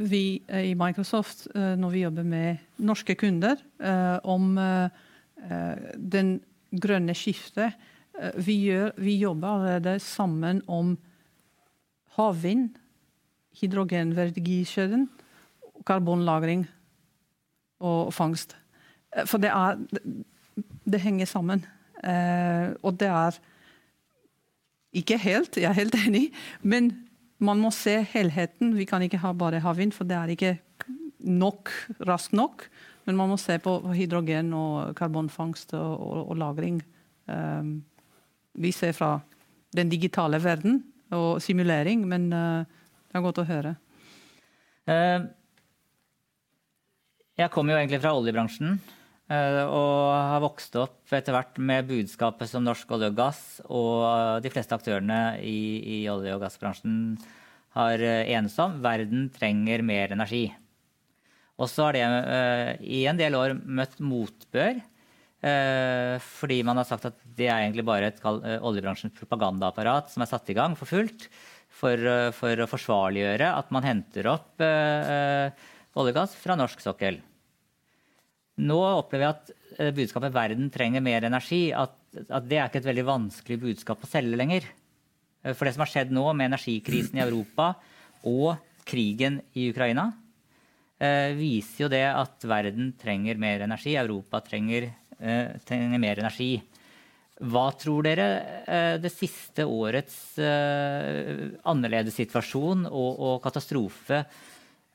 vi 0.00 0.40
i 0.48 0.72
Microsoft, 0.80 1.42
når 1.52 1.90
vi 1.92 2.04
jobber 2.06 2.24
med 2.24 2.62
norske 2.80 3.12
kunder 3.20 3.58
eh, 3.84 4.16
om 4.24 4.54
den 6.00 6.30
grønne 6.70 7.12
skiftet 7.16 7.76
vi, 8.36 8.56
gjør, 8.66 8.90
vi 9.00 9.16
jobber 9.20 9.48
allerede 9.48 9.98
sammen 10.04 10.62
om 10.68 10.96
havvind, 12.16 12.68
hydrogenverdikjeden, 13.60 15.08
karbonlagring 15.86 16.66
og 17.80 18.12
fangst. 18.14 18.56
Eh, 19.16 19.26
for 19.26 19.42
det 19.42 19.50
er 19.50 19.78
Det 20.90 21.00
henger 21.00 21.26
sammen. 21.26 21.64
Eh, 22.04 22.74
og 22.82 22.98
det 22.98 23.08
er 23.08 23.38
ikke 24.92 25.18
helt, 25.18 25.56
jeg 25.56 25.68
er 25.70 25.72
helt 25.72 25.94
enig, 26.06 26.32
men 26.62 27.06
man 27.38 27.58
må 27.58 27.70
se 27.70 28.02
helheten. 28.02 28.76
Vi 28.76 28.84
kan 28.84 29.02
ikke 29.02 29.18
ha 29.18 29.32
bare 29.32 29.60
havvind, 29.60 29.92
for 29.92 30.04
det 30.04 30.16
er 30.16 30.28
ikke 30.28 30.58
nok, 31.20 31.70
raskt 32.08 32.32
nok. 32.32 32.68
Men 33.06 33.16
man 33.16 33.28
må 33.28 33.36
se 33.36 33.58
på 33.58 33.78
hydrogen 33.94 34.52
og 34.54 34.96
karbonfangst 34.96 35.74
og, 35.74 36.00
og, 36.00 36.30
og 36.30 36.36
lagring. 36.36 36.82
Um, 37.26 37.84
vi 38.58 38.72
ser 38.74 38.94
fra 38.96 39.18
den 39.76 39.90
digitale 39.90 40.40
verden 40.42 40.80
og 41.14 41.40
simulering, 41.42 42.02
men 42.08 42.30
uh, 42.34 42.62
det 43.10 43.18
er 43.18 43.24
godt 43.24 43.42
å 43.42 43.48
høre. 43.48 43.74
Uh, 44.88 45.26
jeg 47.38 47.52
kommer 47.54 47.74
jo 47.74 47.80
egentlig 47.80 48.00
fra 48.02 48.14
oljebransjen 48.16 48.76
uh, 48.76 49.64
og 49.64 49.98
har 50.14 50.42
vokst 50.44 50.76
opp 50.80 51.14
etter 51.14 51.34
hvert 51.34 51.60
med 51.62 51.88
budskapet 51.90 52.50
som 52.50 52.66
Norsk 52.66 52.90
olje 52.96 53.10
og 53.12 53.18
gass 53.18 53.42
og 53.66 54.42
de 54.44 54.52
fleste 54.52 54.76
aktørene 54.76 55.38
i, 55.42 55.60
i 56.00 56.00
olje- 56.10 56.34
og 56.36 56.42
gassbransjen 56.44 56.96
har 57.76 58.02
enes 58.02 58.56
om. 58.58 58.80
Verden 58.82 59.28
trenger 59.30 59.84
mer 59.86 60.10
energi. 60.16 60.48
Og 61.60 61.68
så 61.70 61.86
har 61.86 61.94
det 61.94 62.80
i 62.82 63.04
en 63.06 63.18
del 63.20 63.36
år 63.38 63.52
møtt 63.54 64.00
motbør 64.02 64.80
Eh, 64.80 64.89
fordi 65.40 66.58
man 66.68 66.76
har 66.76 66.84
sagt 66.84 67.06
at 67.08 67.22
det 67.24 67.46
er 67.48 67.62
egentlig 67.62 67.86
bare 67.88 68.10
et 68.10 68.18
eh, 68.20 68.58
oljebransjens 68.60 69.14
propagandaapparat 69.16 70.12
som 70.12 70.20
er 70.20 70.28
satt 70.28 70.50
i 70.52 70.56
gang 70.56 70.74
for 70.76 70.90
fullt 70.90 71.30
for, 71.72 71.96
eh, 71.96 72.28
for 72.36 72.60
å 72.60 72.68
forsvarliggjøre 72.68 73.48
at 73.48 73.72
man 73.72 73.86
henter 73.86 74.28
opp 74.34 74.60
oljegass 76.00 76.36
fra 76.38 76.58
norsk 76.60 76.84
sokkel. 76.84 77.18
Nå 78.60 78.78
opplever 78.84 79.24
jeg 79.24 79.32
at 79.32 79.96
budskapet 79.96 80.34
'verden 80.34 80.68
trenger 80.70 81.00
mer 81.00 81.24
energi' 81.24 81.72
at, 81.72 81.96
at 82.28 82.46
det 82.46 82.58
er 82.58 82.68
ikke 82.68 82.82
et 82.84 82.90
veldig 82.92 83.08
vanskelig 83.08 83.60
budskap 83.64 84.04
å 84.04 84.10
selge 84.10 84.36
lenger. 84.36 84.66
For 85.56 85.64
det 85.64 85.72
som 85.72 85.86
har 85.86 85.90
skjedd 85.90 86.12
nå 86.12 86.26
med 86.36 86.52
energikrisen 86.52 87.16
i 87.16 87.24
Europa 87.24 87.72
og 88.28 88.60
krigen 88.84 89.40
i 89.56 89.70
Ukraina, 89.72 90.12
viser 91.00 91.86
jo 91.86 91.88
det 91.88 92.04
at 92.04 92.44
verden 92.44 92.92
trenger 93.00 93.40
mer 93.40 93.64
energi. 93.64 93.96
Europa 93.96 94.42
trenger 94.44 94.90
Eh, 95.09 95.09
trenger 95.68 96.00
mer 96.00 96.22
energi. 96.22 96.54
Hva 97.40 97.70
tror 97.72 98.04
dere 98.04 98.26
eh, 98.68 98.94
det 99.00 99.08
siste 99.14 99.64
årets 99.64 100.36
eh, 100.36 101.46
annerledes 101.64 102.18
situasjon 102.20 102.84
og, 102.84 103.10
og 103.16 103.38
katastrofe 103.44 104.20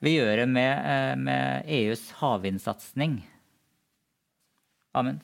vil 0.06 0.20
gjøre 0.20 0.46
med, 0.46 1.24
med 1.26 1.72
EUs 1.80 2.04
havvindsatsing? 2.20 3.18
Amen. 4.96 5.18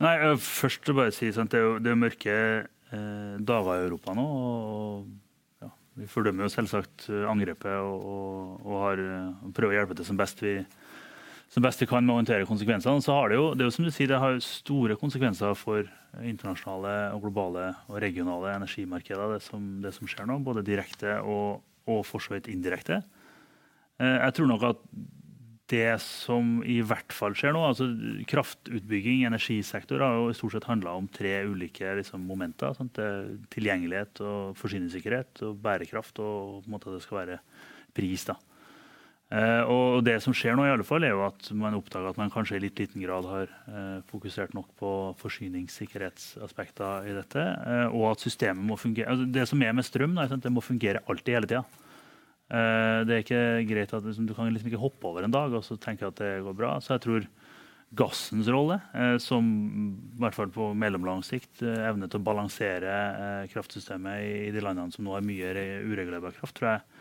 Nei, 0.00 0.14
først 0.40 0.88
bare 0.96 1.12
si 1.12 1.28
sant, 1.34 1.52
Det 1.52 1.60
det 1.84 1.92
er 1.92 2.00
mørke 2.00 2.38
eh, 2.64 3.34
dager 3.36 3.74
i 3.76 3.84
Europa 3.90 4.16
nå. 4.16 4.24
og 4.24 5.60
ja, 5.60 5.68
Vi 6.00 6.08
fordømmer 6.08 6.48
jo 6.48 6.54
selvsagt 6.56 7.10
angrepet 7.28 7.82
og, 7.84 8.00
og, 8.00 8.64
og 8.64 8.84
har, 8.86 9.04
prøver 9.52 9.76
å 9.76 9.80
hjelpe 9.82 9.98
til 9.98 10.08
som 10.08 10.16
best 10.16 10.40
vi, 10.40 10.56
som 11.48 11.64
best 11.64 11.80
vi 11.80 11.88
kan 11.88 12.04
med 12.04 12.12
å 12.12 12.18
håndtere 12.20 12.48
konsekvensene. 12.48 13.02
Så 13.04 13.14
har 13.16 13.30
det 13.30 13.38
jo, 13.38 13.52
det 13.56 13.64
er 13.64 13.70
jo 13.70 13.76
som 13.78 13.86
du 13.86 13.92
sier, 13.94 14.10
det 14.10 14.20
har 14.20 14.40
store 14.44 14.98
konsekvenser 15.00 15.54
for 15.56 15.86
internasjonale, 16.20 16.96
og 17.16 17.22
globale 17.24 17.70
og 17.88 18.00
regionale 18.04 18.52
energimarkeder, 18.58 19.36
det 19.36 19.44
som, 19.46 19.70
det 19.84 19.94
som 19.96 20.10
skjer 20.10 20.28
nå. 20.28 20.40
Både 20.44 20.66
direkte 20.66 21.18
og, 21.22 21.62
og 21.88 22.02
for 22.08 22.24
så 22.24 22.36
vidt 22.36 22.50
indirekte. 22.52 23.00
Eh, 23.98 24.18
jeg 24.18 24.36
tror 24.36 24.52
nok 24.52 24.68
at 24.74 24.84
det 25.68 25.98
som 26.00 26.62
i 26.64 26.78
hvert 26.80 27.12
fall 27.12 27.34
skjer 27.36 27.52
nå, 27.52 27.60
altså 27.70 27.90
kraftutbygging 28.30 29.26
energisektor 29.28 30.00
har 30.00 30.16
jo 30.16 30.30
i 30.32 30.36
stort 30.36 30.54
sett 30.56 30.68
handla 30.68 30.94
om 30.96 31.08
tre 31.12 31.42
ulike 31.44 31.92
liksom, 31.98 32.24
momenter. 32.24 32.72
Sant? 32.76 33.00
Tilgjengelighet 33.52 34.22
og 34.24 34.56
forsyningssikkerhet 34.60 35.44
og 35.48 35.60
bærekraft 35.64 36.22
og 36.24 36.62
på 36.62 36.70
en 36.70 36.76
måte 36.76 36.94
det 36.94 37.02
skal 37.04 37.20
være 37.20 37.40
pris. 37.96 38.24
da. 38.30 38.38
Eh, 39.28 39.62
og 39.68 40.00
det 40.06 40.14
som 40.24 40.32
skjer 40.32 40.56
nå, 40.56 40.64
i 40.64 40.70
alle 40.72 40.86
fall, 40.88 41.04
er 41.04 41.12
jo 41.12 41.26
at 41.26 41.50
man 41.56 41.76
oppdager 41.76 42.08
at 42.08 42.20
man 42.20 42.32
kanskje 42.32 42.56
i 42.56 42.62
litt 42.64 42.80
liten 42.80 43.02
grad 43.04 43.26
har 43.28 43.50
eh, 43.68 43.98
fokusert 44.08 44.54
nok 44.56 44.70
på 44.80 44.92
forsyningssikkerhetsaspekter 45.20 47.10
i 47.10 47.16
dette. 47.18 47.44
Eh, 47.44 47.84
og 47.92 48.14
at 48.14 48.24
systemet 48.24 48.64
må 48.64 48.78
fungere 48.80 49.12
altså 49.12 49.28
Det 49.28 49.44
som 49.50 49.64
er 49.64 49.76
med 49.76 49.84
strøm, 49.84 50.16
da, 50.16 50.24
det 50.32 50.54
må 50.54 50.64
fungere 50.64 51.04
alltid 51.06 51.36
hele 51.36 51.50
tida. 51.50 51.66
Det 52.48 53.12
er 53.12 53.20
ikke 53.20 53.40
greit 53.68 53.90
at 53.92 54.06
liksom, 54.08 54.24
Du 54.24 54.32
kan 54.32 54.46
liksom 54.48 54.70
ikke 54.70 54.80
hoppe 54.80 55.04
over 55.04 55.20
en 55.20 55.32
dag 55.34 55.52
og 55.52 55.60
så 55.66 55.74
tenke 55.76 56.06
at 56.08 56.16
det 56.16 56.38
går 56.46 56.54
bra. 56.56 56.70
Så 56.80 56.94
jeg 56.94 57.02
tror 57.04 57.26
gassens 58.00 58.48
rolle, 58.48 58.78
som 59.20 59.44
i 59.44 60.22
hvert 60.22 60.36
fall 60.36 60.48
på 60.54 60.70
mellomlang 60.72 61.20
sikt 61.24 61.60
evner 61.60 62.08
til 62.08 62.22
å 62.22 62.24
balansere 62.24 62.94
kraftsystemet 63.52 64.48
i 64.48 64.48
de 64.56 64.64
landene 64.64 64.96
som 64.96 65.04
nå 65.04 65.12
har 65.12 65.28
mye 65.28 65.52
uregulerbar 65.84 66.36
kraft, 66.40 66.56
tror 66.56 66.70
jeg 66.70 66.97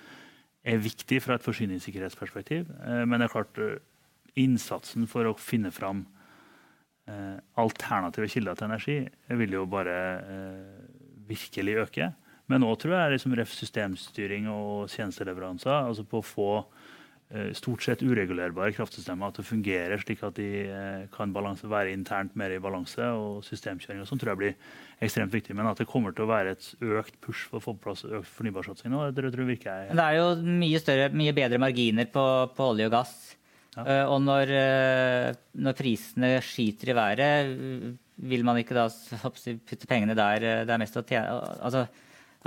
er 0.68 0.84
viktig 0.84 1.22
fra 1.24 1.38
et 1.38 1.46
forsyningssikkerhetsperspektiv. 1.46 2.68
Men 3.08 3.18
det 3.18 3.28
er 3.28 3.32
klart 3.32 3.60
innsatsen 4.38 5.08
for 5.10 5.30
å 5.30 5.38
finne 5.40 5.72
fram 5.72 6.06
alternative 7.56 8.28
kilder 8.28 8.58
til 8.60 8.68
energi 8.68 8.98
vil 9.40 9.54
jo 9.56 9.64
bare 9.72 9.96
virkelig 11.30 11.78
øke. 11.86 12.10
Men 12.48 12.64
nå 12.64 12.70
tror 12.80 12.96
jeg 12.96 13.16
liksom 13.16 13.36
systemstyring 13.52 14.48
og 14.52 14.88
tjenesteleveranser, 14.92 15.88
altså 15.90 16.06
på 16.08 16.22
å 16.22 16.26
få 16.26 16.52
eh, 16.60 16.77
stort 17.58 17.84
sett 17.84 18.04
uregulerbare 18.06 18.72
kraftsystemer 18.72 19.34
til 19.36 19.44
å 19.44 19.48
fungere 19.50 19.98
slik 20.00 20.22
at 20.24 20.38
de 20.40 20.48
eh, 20.72 21.02
kan 21.12 21.34
balanse, 21.36 21.68
være 21.68 21.92
internt 21.92 22.38
mer 22.40 22.54
i 22.56 22.62
balanse, 22.64 23.04
og 23.04 23.44
systemkjøring 23.48 24.04
og 24.04 24.08
sånn, 24.08 24.22
tror 24.22 24.34
jeg 24.34 24.42
blir 24.44 25.04
ekstremt 25.04 25.36
viktig. 25.36 25.56
Men 25.58 25.68
at 25.72 25.82
det 25.82 25.90
kommer 25.92 26.16
til 26.16 26.28
å 26.28 26.32
være 26.32 26.56
et 26.56 26.70
økt 26.80 27.20
push 27.24 27.50
for 27.50 27.60
å 27.60 27.66
få 27.66 27.76
på 27.76 27.90
plass 27.90 28.06
økt 28.08 28.32
fornybarsatsing 28.38 28.94
nå, 28.94 29.04
det 29.12 29.28
tror 29.28 29.44
jeg 29.44 29.52
virker 29.52 29.84
jeg. 29.84 30.00
Det 30.00 30.08
er 30.08 30.20
jo 30.22 30.56
mye, 30.64 30.84
større, 30.84 31.12
mye 31.24 31.36
bedre 31.36 31.62
marginer 31.62 32.10
på, 32.14 32.26
på 32.56 32.72
olje 32.74 32.88
og 32.88 32.96
gass. 32.96 33.16
Ja. 33.78 33.84
Uh, 33.84 34.06
og 34.16 34.24
når, 34.26 34.56
når, 35.54 35.76
prisene 35.78 36.32
skyter 36.42 36.90
i 36.90 36.98
været, 36.98 37.54
vil 38.18 38.48
man 38.48 38.58
ikke 38.58 38.74
da 38.74 38.88
putte 38.90 39.86
pengene 39.86 40.16
der 40.18 40.66
det 40.66 40.74
er 40.74 40.82
mest 40.82 40.98
å 40.98 41.06
tjene? 41.06 41.36
Altså, 41.62 41.86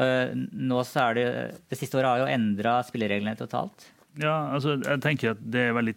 Eh, 0.01 0.33
nå 0.35 0.83
så 0.87 1.09
er 1.09 1.19
det, 1.19 1.25
det 1.69 1.79
siste 1.79 1.99
året 1.99 2.13
har 2.13 2.23
jo 2.23 2.31
endra 2.31 2.79
spillereglene 2.87 3.37
totalt. 3.39 3.89
Ja, 4.19 4.51
altså 4.57 4.79
jeg 4.81 5.03
tenker 5.05 5.35
at 5.35 5.43
det 5.55 5.69
er 5.69 5.77
veldig 5.77 5.95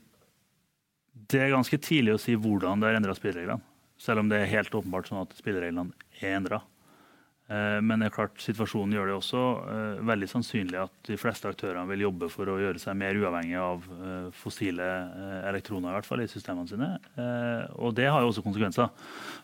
Det 1.33 1.39
er 1.41 1.53
ganske 1.53 1.79
tidlig 1.81 2.13
å 2.13 2.21
si 2.21 2.35
hvordan 2.37 2.81
det 2.81 2.91
har 2.91 2.99
endra 2.99 3.15
spillereglene. 3.17 3.63
Selv 3.97 4.21
om 4.21 4.29
det 4.29 4.41
er 4.41 4.51
helt 4.51 4.75
åpenbart 4.75 5.09
sånn 5.09 5.23
at 5.23 5.33
spillereglene 5.37 5.93
er 6.19 6.37
endra. 6.37 6.61
Eh, 7.53 7.79
men 7.85 8.01
det 8.01 8.07
er 8.07 8.15
klart, 8.15 8.39
situasjonen 8.41 8.95
gjør 8.95 9.09
det 9.09 9.15
også 9.17 9.41
uh, 9.67 10.03
veldig 10.07 10.29
sannsynlig 10.31 10.79
at 10.79 10.93
de 11.09 11.17
fleste 11.19 11.49
aktørene 11.49 11.85
vil 11.91 12.05
jobbe 12.05 12.29
for 12.31 12.49
å 12.49 12.55
gjøre 12.61 12.81
seg 12.81 12.95
mer 12.97 13.17
uavhengig 13.19 13.57
av 13.59 13.83
uh, 13.89 14.29
fossile 14.37 14.87
uh, 14.87 15.35
elektroner 15.51 15.91
i 15.91 15.97
hvert 15.97 16.07
fall 16.07 16.23
i 16.23 16.29
systemene 16.31 16.69
sine. 16.69 16.89
og 17.83 17.93
det 17.97 18.07
har 18.09 18.23
jo 18.23 18.31
også 18.31 18.43
konsekvenser. 18.45 18.89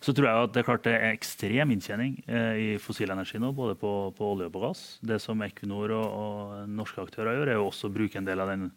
Så 0.01 0.13
tror 0.15 0.27
jeg 0.29 0.47
at 0.47 0.55
det 0.55 0.61
er 0.61 0.67
klart 0.67 0.85
det 0.87 0.95
er 0.95 1.11
ekstrem 1.11 1.73
inntjening 1.73 2.15
i 2.29 2.69
fossil 2.81 3.11
energi 3.13 3.39
nå, 3.41 3.51
både 3.55 3.75
på, 3.79 3.91
på, 4.15 4.31
olje 4.33 4.47
og 4.47 4.53
på 4.55 4.63
gass. 4.63 4.83
Det 5.05 5.19
som 5.21 5.41
Equinor 5.45 5.93
og, 5.97 6.07
og 6.23 6.73
norske 6.79 7.03
aktører 7.03 7.37
gjør, 7.37 7.51
er 7.51 7.59
jo 7.59 7.67
også 7.67 7.89
å 7.89 7.95
bruke 7.99 8.19
en 8.19 8.27
del 8.27 8.43
av 8.43 8.51
den 8.51 8.69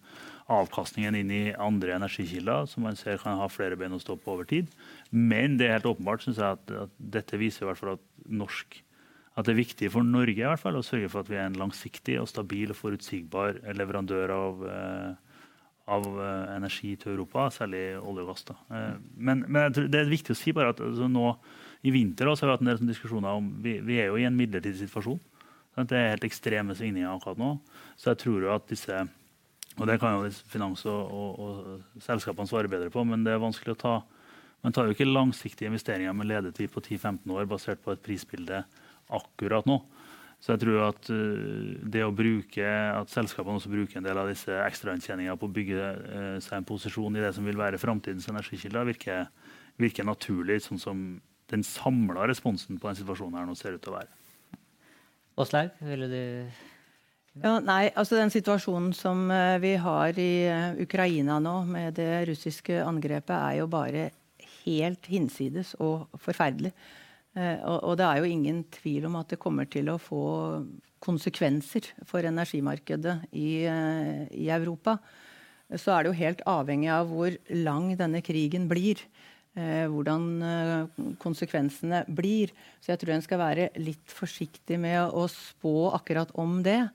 avkastningen 0.52 1.18
inn 1.20 1.32
i 1.32 1.42
andre 1.54 1.96
energikilder, 1.96 2.66
som 2.70 2.86
man 2.86 2.98
ser 2.98 3.20
kan 3.22 3.38
ha 3.40 3.48
flere 3.52 3.78
ben 3.78 3.94
å 3.94 4.00
stå 4.02 4.18
på 4.20 4.34
over 4.34 4.48
tid. 4.48 4.72
Men 5.10 5.58
det 5.60 5.68
er 5.68 5.78
helt 5.78 5.92
åpenbart 5.94 6.26
synes 6.26 6.40
jeg, 6.42 6.58
at, 6.58 6.74
at 6.86 6.96
dette 7.18 7.40
viser 7.40 7.66
i 7.66 7.70
hvert 7.70 7.82
fall 7.82 7.94
at 7.96 8.08
norsk 8.42 8.82
at 9.32 9.46
det 9.46 9.54
er 9.54 9.62
viktig 9.62 9.88
for 9.94 10.04
Norge 10.04 10.36
i 10.36 10.44
hvert 10.44 10.60
fall, 10.60 10.76
å 10.76 10.84
sørge 10.84 11.08
for 11.12 11.24
at 11.24 11.30
vi 11.32 11.38
er 11.40 11.48
en 11.48 11.56
langsiktig 11.60 12.18
og 12.20 12.28
stabil 12.28 12.72
og 12.72 12.76
forutsigbar 12.76 13.62
leverandør 13.78 14.34
av, 14.34 14.64
eh, 14.68 15.38
av 15.96 16.08
eh, 16.12 16.52
energi 16.58 16.92
til 17.00 17.14
Europa, 17.14 17.46
særlig 17.54 17.84
olje 17.96 18.26
og 18.26 18.32
gass. 18.32 18.44
Eh, 18.52 18.98
men, 19.16 19.46
men, 19.48 19.72
det 19.72 20.02
er 20.02 20.12
viktig 20.12 20.36
å 20.36 20.38
si 20.38 20.52
bare 20.56 20.74
at 20.74 20.84
altså, 20.84 21.08
nå 21.08 21.32
i 21.82 21.94
vinter 21.94 22.28
også, 22.28 22.44
har 22.44 22.52
vi 22.52 22.58
hatt 22.58 22.66
en 22.66 22.72
del 22.74 22.92
diskusjoner 22.92 23.40
om 23.40 23.48
vi, 23.64 23.78
vi, 23.80 23.98
er 24.02 24.12
jo 24.12 24.20
i 24.20 24.28
en 24.28 24.36
midlertidig 24.36 24.84
situasjon. 24.84 25.18
Sant? 25.72 25.88
Det 25.88 25.96
er 25.98 26.12
helt 26.12 26.28
ekstreme 26.28 26.76
svingninger 26.76 27.08
akkurat 27.10 27.40
nå. 27.40 27.56
Så 27.96 28.12
jeg 28.12 28.20
tror 28.26 28.44
jo 28.44 28.54
at 28.54 28.68
disse 28.70 29.00
og 29.80 29.86
det 29.88 29.96
kan 30.02 30.18
jo 30.18 30.28
finans 30.52 30.82
og, 30.84 31.12
og, 31.16 31.38
og 31.40 32.02
selskapene 32.04 32.44
svare 32.50 32.68
bedre 32.68 32.90
på, 32.92 33.06
men 33.08 33.22
det 33.24 33.32
er 33.32 33.40
vanskelig 33.40 33.76
å 33.76 33.84
ta 33.86 34.00
Man 34.62 34.70
tar 34.70 34.86
jo 34.86 34.92
ikke 34.94 35.08
langsiktige 35.08 35.66
investeringer 35.66 36.12
med 36.14 36.28
ledetid 36.30 36.70
på 36.70 36.78
10-15 36.78 37.32
år 37.34 37.48
basert 37.50 37.80
på 37.82 37.90
et 37.96 38.02
prisbilde 38.04 38.60
akkurat 39.18 39.68
nå. 39.68 39.80
Så 40.42 40.56
jeg 40.56 40.64
tror 40.64 40.88
at 40.88 41.10
uh, 41.14 41.74
det 41.94 42.02
å 42.02 42.14
bruke, 42.14 42.66
at 42.66 43.12
selskapene 43.12 43.60
også 43.60 43.70
bruker 43.70 44.00
en 44.00 44.06
del 44.06 44.18
av 44.18 44.30
disse 44.30 44.50
ekstrainntjeningene 44.64 45.38
på 45.38 45.46
å 45.46 45.54
bygge 45.54 45.90
uh, 46.02 46.38
seg 46.42 46.56
en 46.58 46.66
posisjon 46.66 47.18
i 47.18 47.22
det 47.22 47.30
som 47.36 47.46
vil 47.46 47.60
være 47.60 47.78
framtidens 47.78 48.26
energikilder, 48.32 48.88
virker, 48.90 49.28
virker, 49.78 50.08
naturlig, 50.08 50.58
sånn 50.64 50.82
som 50.82 51.04
den 51.52 51.62
samla 51.66 52.26
responsen 52.26 52.80
på 52.80 52.90
den 52.90 52.98
situasjonen 52.98 53.38
her 53.38 53.46
nå 53.46 53.54
ser 53.58 53.76
ut 53.76 53.84
til 53.84 53.94
å 53.94 54.00
være. 54.00 54.10
Åslaug, 55.42 55.78
ville 55.86 56.10
du 56.10 56.22
ja, 57.40 57.54
nei, 57.64 57.86
altså 57.96 58.18
Den 58.18 58.28
situasjonen 58.28 58.90
som 58.92 59.22
uh, 59.30 59.60
vi 59.62 59.76
har 59.80 60.18
i 60.20 60.32
Ukraina 60.82 61.38
nå, 61.40 61.54
med 61.70 61.94
det 62.00 62.26
russiske 62.28 62.82
angrepet, 62.82 63.36
er 63.38 63.60
jo 63.62 63.70
bare 63.70 64.10
helt 64.64 65.06
hinsides 65.10 65.76
og 65.78 66.10
forferdelig. 66.20 66.74
Eh, 67.32 67.60
og, 67.64 67.94
det 67.96 68.04
er 68.04 68.20
jo 68.20 68.28
ingen 68.28 68.62
tvil 68.74 69.08
om 69.08 69.16
at 69.20 69.32
det 69.32 69.40
kommer 69.40 69.68
til 69.70 69.88
å 69.88 70.00
få 70.00 70.24
konsekvenser 71.02 71.88
for 72.06 72.24
energimarkedet 72.28 73.16
i, 73.32 73.64
eh, 73.64 74.28
i 74.36 74.48
Europa. 74.52 74.98
Så 75.72 75.94
er 75.94 76.02
det 76.02 76.12
jo 76.12 76.20
helt 76.20 76.42
avhengig 76.44 76.90
av 76.92 77.08
hvor 77.08 77.32
lang 77.48 77.96
denne 77.96 78.20
krigen 78.20 78.68
blir. 78.68 79.00
Eh, 79.56 79.88
hvordan 79.88 81.16
konsekvensene 81.20 82.04
blir. 82.08 82.52
Så 82.80 82.92
jeg 82.92 83.00
tror 83.00 83.14
en 83.14 83.24
skal 83.24 83.38
være 83.38 83.70
litt 83.80 84.06
forsiktig 84.06 84.78
med 84.78 85.00
å 85.12 85.26
spå 85.28 85.92
akkurat 85.92 86.30
om 86.34 86.62
det. 86.62 86.90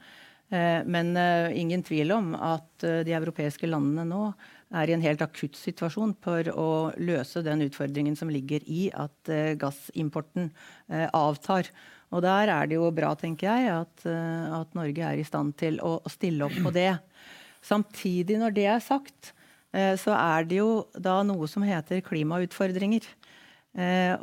Men 0.49 1.11
ingen 1.51 1.83
tvil 1.83 2.09
om 2.15 2.33
at 2.33 2.79
de 2.79 3.11
europeiske 3.11 3.67
landene 3.67 4.05
nå 4.07 4.33
er 4.76 4.89
i 4.89 4.95
en 4.95 5.03
helt 5.03 5.22
akutt 5.24 5.55
situasjon 5.57 6.13
for 6.24 6.49
å 6.51 6.70
løse 6.99 7.43
den 7.45 7.63
utfordringen 7.68 8.18
som 8.20 8.32
ligger 8.32 8.65
i 8.68 8.88
at 8.91 9.32
uh, 9.32 9.53
gassimporten 9.59 10.49
uh, 10.91 11.07
avtar. 11.15 11.70
Og 12.11 12.24
der 12.24 12.51
er 12.51 12.68
det 12.68 12.78
jo 12.78 12.89
bra, 12.95 13.13
tenker 13.20 13.47
jeg, 13.47 13.72
at, 13.84 14.05
uh, 14.07 14.59
at 14.61 14.76
Norge 14.78 15.03
er 15.07 15.20
i 15.20 15.28
stand 15.28 15.55
til 15.59 15.80
å, 15.84 15.97
stille 16.11 16.47
opp 16.47 16.59
på 16.63 16.74
det. 16.76 16.91
Samtidig, 17.63 18.39
når 18.39 18.55
det 18.55 18.68
er 18.72 18.84
sagt, 18.84 19.34
så 19.99 20.13
er 20.15 20.45
det 20.47 20.61
jo 20.61 20.86
da 20.95 21.18
noe 21.28 21.45
som 21.51 21.65
heter 21.68 21.99
klimautfordringer. 22.01 23.03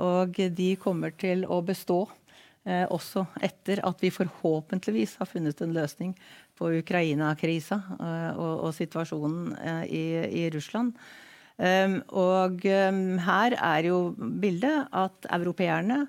og 0.00 0.38
de 0.56 0.68
kommer 0.80 1.12
til 1.20 1.44
å 1.44 1.58
bestå. 1.62 1.98
Også 2.64 3.26
etter 3.44 3.82
at 3.84 4.00
vi 4.00 4.08
forhåpentligvis 4.08 5.18
har 5.20 5.28
funnet 5.28 5.58
en 5.60 5.74
løsning 5.76 6.14
på 6.58 6.70
Ukraina-krisa 6.80 7.78
eh, 7.98 8.30
og, 8.38 8.52
og, 8.66 8.70
situasjonen 8.76 9.54
eh, 9.58 9.84
i, 9.90 10.04
i 10.44 10.44
Russland. 10.54 10.94
Og 11.54 12.64
her 12.66 13.54
er 13.54 13.86
jo 13.86 13.98
bildet 14.18 14.88
at 14.90 15.28
europeerne 15.36 16.00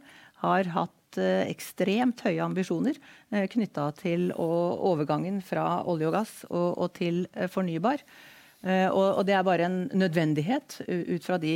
har 0.42 0.70
hatt 0.74 1.20
uh, 1.22 1.44
ekstremt 1.46 2.24
høye 2.26 2.42
ambisjoner 2.42 2.98
uh, 2.98 3.44
knytta 3.52 3.92
til 4.00 4.32
å, 4.34 4.48
overgangen 4.90 5.38
fra 5.46 5.84
olje 5.86 6.10
og 6.10 6.16
gass 6.18 6.34
og, 6.50 6.72
og 6.82 6.90
til 6.98 7.28
uh, 7.38 7.46
fornybar. 7.46 8.02
Og, 8.66 9.20
og, 9.20 9.20
det 9.28 9.36
er 9.38 9.44
bare 9.46 9.68
en 9.68 9.76
nødvendighet 9.94 10.80
ut 10.90 11.26
fra 11.28 11.36
de 11.38 11.52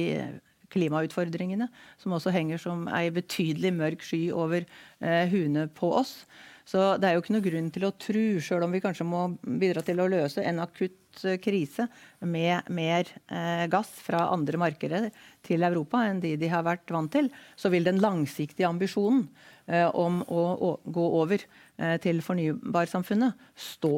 klimautfordringene 0.73 1.69
som 2.01 2.15
også 2.15 2.33
henger 2.35 2.61
som 2.61 2.87
ei 2.93 3.09
betydelig 3.13 3.73
mørk 3.75 4.05
sky 4.05 4.27
over 4.35 4.63
eh, 4.65 5.25
huene 5.31 5.67
på 5.75 5.91
oss. 6.01 6.21
Så 6.69 6.81
det 7.01 7.07
er 7.07 7.15
jo 7.15 7.23
ikke 7.23 7.33
noe 7.33 7.45
grunn 7.45 7.69
til 7.73 7.85
å 7.87 7.95
tro, 7.97 8.23
sjøl 8.45 8.67
om 8.67 8.73
vi 8.75 8.81
kanskje 8.83 9.07
må 9.07 9.23
bidra 9.41 9.81
til 9.85 10.01
å 10.03 10.09
løse 10.11 10.43
en 10.45 10.61
akutt 10.61 11.23
eh, 11.25 11.39
krise 11.41 11.87
med 12.21 12.69
mer 12.75 13.09
eh, 13.25 13.65
gass 13.71 13.89
fra 14.05 14.27
andre 14.35 14.59
markeder 14.61 15.07
til 15.45 15.65
Europa 15.65 16.03
enn 16.05 16.21
de 16.21 16.35
de 16.37 16.51
har 16.51 16.67
vært 16.67 16.93
vant 16.93 17.09
til, 17.09 17.31
så 17.57 17.71
vil 17.73 17.87
den 17.87 18.01
langsiktige 18.03 18.69
ambisjonen 18.69 19.25
eh, 19.65 19.87
om 19.87 20.21
å, 20.27 20.43
å, 20.69 20.71
gå 20.85 21.07
over 21.23 21.41
eh, 21.41 21.97
til 22.03 22.21
fornybarsamfunnet 22.25 23.49
stå. 23.57 23.95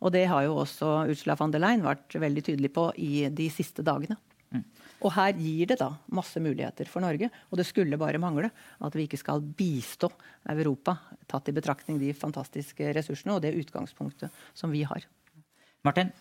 Og 0.00 0.12
det 0.12 0.26
har 0.28 0.44
jo 0.44 0.58
også 0.60 0.92
Ursula 1.08 1.38
von 1.40 1.56
der 1.56 1.64
Leyen 1.64 1.88
vært 1.88 2.20
veldig 2.20 2.44
tydelig 2.44 2.74
på 2.76 2.90
i 3.00 3.30
de 3.32 3.48
siste 3.52 3.84
dagene. 3.86 4.20
Og 5.00 5.14
her 5.16 5.36
gir 5.38 5.70
det 5.70 5.78
da 5.80 5.90
masse 6.12 6.40
muligheter 6.42 6.88
for 6.90 7.04
Norge. 7.04 7.30
Og 7.50 7.60
det 7.60 7.66
skulle 7.68 8.00
bare 8.00 8.20
mangle 8.20 8.50
at 8.80 8.96
vi 8.96 9.06
ikke 9.08 9.20
skal 9.20 9.42
bistå 9.42 10.10
Europa, 10.50 10.96
tatt 11.30 11.48
i 11.48 11.56
betraktning 11.56 12.00
de 12.00 12.12
fantastiske 12.16 12.92
ressursene 12.96 13.36
og 13.36 13.44
det 13.44 13.56
utgangspunktet 13.62 14.42
som 14.54 14.72
vi 14.74 14.84
har. 14.88 15.06
Martin? 15.86 16.12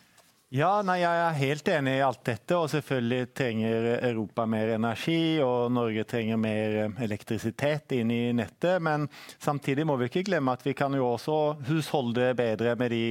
Ja, 0.49 0.80
nei, 0.82 1.03
Jeg 1.03 1.13
er 1.13 1.36
helt 1.38 1.67
enig 1.69 1.91
i 1.99 2.01
alt 2.01 2.23
dette. 2.25 2.55
og 2.57 2.71
Selvfølgelig 2.71 3.34
trenger 3.38 3.84
Europa 4.07 4.47
mer 4.49 4.71
energi, 4.73 5.38
og 5.45 5.69
Norge 5.71 6.03
trenger 6.09 6.38
mer 6.41 6.95
elektrisitet 7.05 7.93
inn 7.93 8.09
i 8.09 8.34
nettet. 8.34 8.82
Men 8.82 9.05
samtidig 9.38 9.86
må 9.86 9.99
vi 9.99 10.07
ikke 10.09 10.25
glemme 10.25 10.55
at 10.57 10.65
vi 10.65 10.73
kan 10.73 10.93
jo 10.97 11.05
også 11.11 11.38
husholde 11.67 12.34
bedre 12.34 12.73
med 12.75 12.89
de 12.89 13.03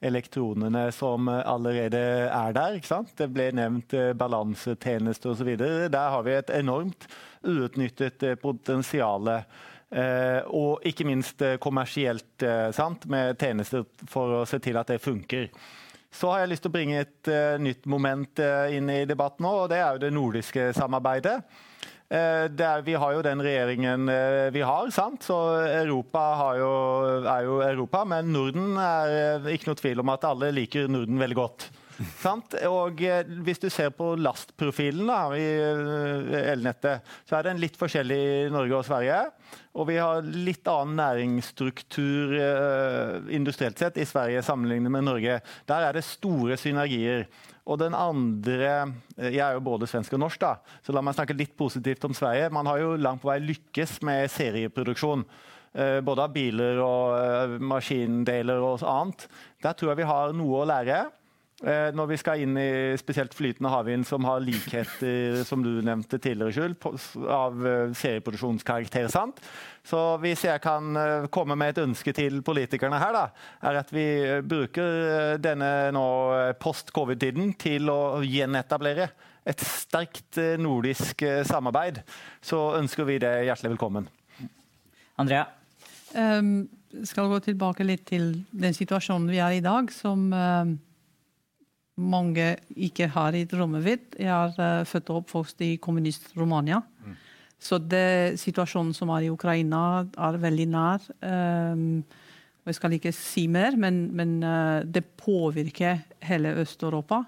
elektronene 0.00 0.90
som 0.92 1.28
allerede 1.28 2.00
er 2.28 2.52
der. 2.52 2.76
ikke 2.76 2.90
sant? 2.90 3.14
Det 3.16 3.28
ble 3.32 3.48
nevnt 3.56 3.94
eh, 3.96 4.12
balansetjeneste 4.18 5.32
osv. 5.32 5.54
Der 5.56 6.10
har 6.12 6.26
vi 6.26 6.36
et 6.36 6.52
enormt 6.54 7.08
uutnyttet 7.46 8.22
eh, 8.22 8.36
potensial. 8.40 9.30
Eh, 9.30 10.40
og 10.52 10.84
ikke 10.86 11.06
minst 11.08 11.42
kommersielt, 11.62 12.44
sant? 12.76 13.06
med 13.08 13.38
tjenester 13.40 13.86
for 14.10 14.42
å 14.42 14.44
se 14.48 14.60
til 14.60 14.76
at 14.76 14.92
det 14.92 15.02
funker. 15.02 15.48
Så 16.12 16.30
har 16.32 16.44
jeg 16.44 16.54
lyst 16.54 16.64
til 16.64 16.72
å 16.72 16.76
bringe 16.76 17.00
et 17.02 17.28
nytt 17.60 17.84
moment 17.90 18.40
inn 18.72 18.88
i 18.88 19.02
debatten 19.04 19.44
og 19.44 19.66
det 19.68 19.82
er 19.82 19.96
jo 19.96 20.00
det 20.06 20.12
nordiske 20.14 20.70
samarbeidet. 20.72 21.42
Uh, 22.06 22.46
er, 22.46 22.84
vi 22.86 22.94
har 22.94 23.16
jo 23.16 23.24
den 23.26 23.42
regjeringen 23.42 24.10
vi 24.54 24.60
har, 24.62 24.90
sant? 24.94 25.24
så 25.26 25.36
Europa 25.66 26.22
jo, 26.58 26.70
er 27.26 27.48
jo 27.48 27.56
Europa. 27.66 28.04
Men 28.06 28.30
Norden 28.34 28.76
er 28.78 29.50
ikke 29.54 29.72
noe 29.72 29.80
tvil 29.80 30.04
om 30.04 30.14
at 30.14 30.28
alle 30.28 30.52
liker 30.54 30.86
Norden 30.92 31.18
veldig 31.22 31.40
godt. 31.40 31.68
Sant? 32.20 32.52
Og 32.68 33.00
hvis 33.46 33.60
du 33.62 33.68
ser 33.72 33.88
på 33.96 34.10
lastprofilen 34.20 35.08
da, 35.08 35.20
i 35.32 35.46
elnettet, 36.52 37.06
så 37.28 37.38
er 37.38 37.48
den 37.48 37.60
litt 37.62 37.78
forskjellig 37.80 38.18
i 38.18 38.50
Norge 38.52 38.76
og 38.76 38.84
Sverige. 38.88 39.20
Og 39.76 39.88
vi 39.88 39.96
har 40.00 40.24
litt 40.24 40.68
annen 40.68 40.96
næringsstruktur 41.00 42.36
industrielt 43.32 43.80
sett 43.80 44.00
i 44.00 44.08
Sverige 44.08 44.44
sammenlignet 44.44 44.92
med 44.92 45.08
Norge. 45.08 45.40
Der 45.68 45.88
er 45.88 45.96
det 45.96 46.04
store 46.06 46.58
synergier. 46.60 47.26
Og 47.66 47.80
den 47.82 47.96
andre 47.98 48.92
Jeg 49.16 49.42
er 49.42 49.56
jo 49.56 49.64
både 49.64 49.88
svensk 49.90 50.14
og 50.14 50.22
norsk, 50.22 50.38
da, 50.40 50.52
så 50.86 50.94
la 50.94 51.02
meg 51.02 51.16
snakke 51.16 51.36
litt 51.36 51.56
positivt 51.58 52.04
om 52.06 52.14
Sverige. 52.14 52.52
Man 52.54 52.68
har 52.70 52.78
jo 52.78 52.94
langt 53.00 53.24
på 53.24 53.30
vei 53.32 53.40
lykkes 53.42 53.98
med 54.06 54.30
serieproduksjon. 54.30 55.26
Både 56.06 56.24
av 56.24 56.32
biler 56.32 56.78
og 56.80 57.56
maskindeler 57.60 58.62
og 58.64 58.84
annet. 58.86 59.26
Der 59.64 59.74
tror 59.76 59.92
jeg 59.92 60.00
vi 60.00 60.08
har 60.08 60.32
noe 60.36 60.62
å 60.62 60.68
lære. 60.68 61.02
Eh, 61.64 61.88
når 61.96 62.10
vi 62.10 62.16
skal 62.20 62.42
inn 62.44 62.58
i 62.60 62.96
spesielt 63.00 63.32
flytende 63.32 63.70
havvind, 63.72 64.04
som 64.04 64.26
har 64.28 64.42
likheter 64.44 65.38
som 65.48 65.62
du 65.64 65.78
nevnte 65.80 66.18
tidligere, 66.20 66.52
Skjul, 66.52 66.74
av 67.32 67.62
eh, 67.64 67.94
serieproduksjonskarakter. 67.96 69.08
sant? 69.08 69.40
Så 69.80 70.18
hvis 70.20 70.44
jeg 70.44 70.60
kan 70.60 70.92
eh, 71.00 71.28
komme 71.32 71.56
med 71.56 71.72
et 71.72 71.80
ønske 71.86 72.12
til 72.12 72.42
politikerne 72.44 73.00
her, 73.00 73.16
da, 73.16 73.24
er 73.70 73.80
at 73.80 73.94
vi 73.94 74.04
bruker 74.44 75.40
denne 75.40 75.72
nå 75.96 76.06
post-covid-tiden 76.60 77.54
til 77.56 77.88
å 77.88 78.20
gjenetablere 78.20 79.08
et 79.48 79.62
sterkt 79.64 80.36
nordisk 80.60 81.22
samarbeid. 81.48 82.02
Så 82.44 82.74
ønsker 82.76 83.08
vi 83.08 83.16
det 83.22 83.32
hjertelig 83.46 83.78
velkommen. 83.78 84.10
Andrea? 85.16 85.46
Um, 86.12 86.66
skal 87.06 87.30
gå 87.30 87.38
tilbake 87.46 87.86
litt 87.86 88.04
til 88.10 88.34
den 88.50 88.76
situasjonen 88.76 89.30
vi 89.30 89.40
er 89.40 89.56
i 89.56 89.64
dag, 89.64 89.88
som 89.94 90.28
um 90.34 90.82
mange 91.96 92.56
ikke 92.76 93.08
har 93.14 93.36
i 93.36 93.46
rommet 93.56 93.84
mitt. 93.84 94.16
Jeg 94.20 94.28
er 94.28 94.82
uh, 94.82 94.86
født 94.86 95.10
og 95.12 95.22
oppvokst 95.22 95.62
i 95.64 95.76
kommunist-Romania. 95.80 96.82
Mm. 97.04 97.16
Så 97.58 97.78
det, 97.80 98.36
situasjonen 98.40 98.92
som 98.94 99.10
er 99.14 99.26
i 99.26 99.32
Ukraina, 99.32 100.04
er 100.04 100.40
veldig 100.42 100.66
nær. 100.68 101.06
Um, 101.24 102.04
jeg 102.66 102.76
skal 102.76 102.96
ikke 102.96 103.14
si 103.16 103.46
mer, 103.48 103.78
men, 103.80 104.10
men 104.16 104.36
uh, 104.44 104.84
det 104.84 105.06
påvirker 105.16 106.04
hele 106.28 106.52
Øst-Europa. 106.60 107.22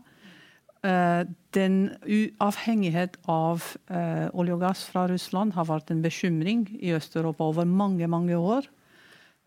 Uh, 0.85 1.25
den 1.57 1.89
uavhengighet 2.05 3.17
av 3.27 3.65
olje 4.37 4.55
og 4.55 4.61
gass 4.63 4.85
fra 4.87 5.09
Russland 5.11 5.57
har 5.57 5.67
vært 5.67 5.89
en 5.91 6.05
bekymring 6.05 6.69
i 6.77 6.93
Øst-Europa 6.95 7.49
over 7.49 7.65
mange, 7.65 8.07
mange 8.07 8.37
år. 8.37 8.69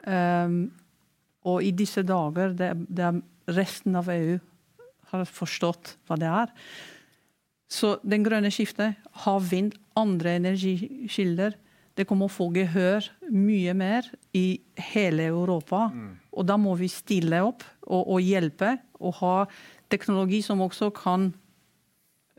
Um, 0.01 0.71
og 1.45 1.61
i 1.63 1.69
disse 1.77 2.01
dager 2.01 2.57
det, 2.57 2.73
det 2.89 3.05
er 3.05 3.21
resten 3.53 3.95
av 3.95 4.09
EU 4.09 4.39
har 5.11 5.27
forstått 5.29 5.95
hva 6.07 6.17
det 6.19 6.29
er. 6.31 6.53
Så 7.71 7.95
den 8.03 8.25
grønne 8.25 8.51
skiftet, 8.51 8.99
havvind, 9.23 9.77
andre 9.95 10.35
energikilder, 10.39 11.55
det 11.95 12.07
kommer 12.07 12.27
å 12.27 12.33
få 12.33 12.49
gehør 12.55 13.05
mye 13.31 13.73
mer 13.77 14.07
i 14.35 14.61
hele 14.91 15.27
Europa. 15.31 15.89
Mm. 15.91 16.13
Og 16.31 16.47
da 16.47 16.57
må 16.59 16.75
vi 16.79 16.89
stille 16.91 17.41
opp 17.43 17.63
og, 17.83 18.01
og, 18.01 18.19
hjelpe, 18.23 18.77
og 18.99 19.17
ha 19.19 19.35
teknologi 19.91 20.39
som 20.43 20.63
også 20.63 20.91
kan 20.95 21.29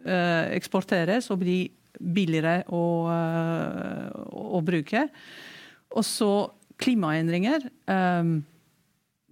uh, 0.07 0.45
eksporteres 0.53 1.29
og 1.33 1.43
bli 1.45 1.59
billigere 2.01 2.63
å, 2.73 2.85
uh, 3.13 4.57
å 4.57 4.63
bruke. 4.65 5.07
Og 5.93 6.07
så 6.09 6.33
klimaendringer. 6.83 7.69
Um, 7.87 8.41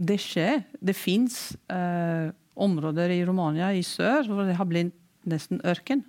det 0.00 0.20
skjer. 0.22 0.62
Det 0.80 0.96
fins 0.96 1.50
uh, 1.72 2.28
områder 2.60 3.12
i 3.14 3.22
Romania 3.26 3.70
i 3.74 3.82
sør 3.86 4.28
hvor 4.28 4.46
det 4.48 4.58
har 4.58 4.68
blitt 4.68 4.96
nesten 5.28 5.60
ørken. 5.68 6.04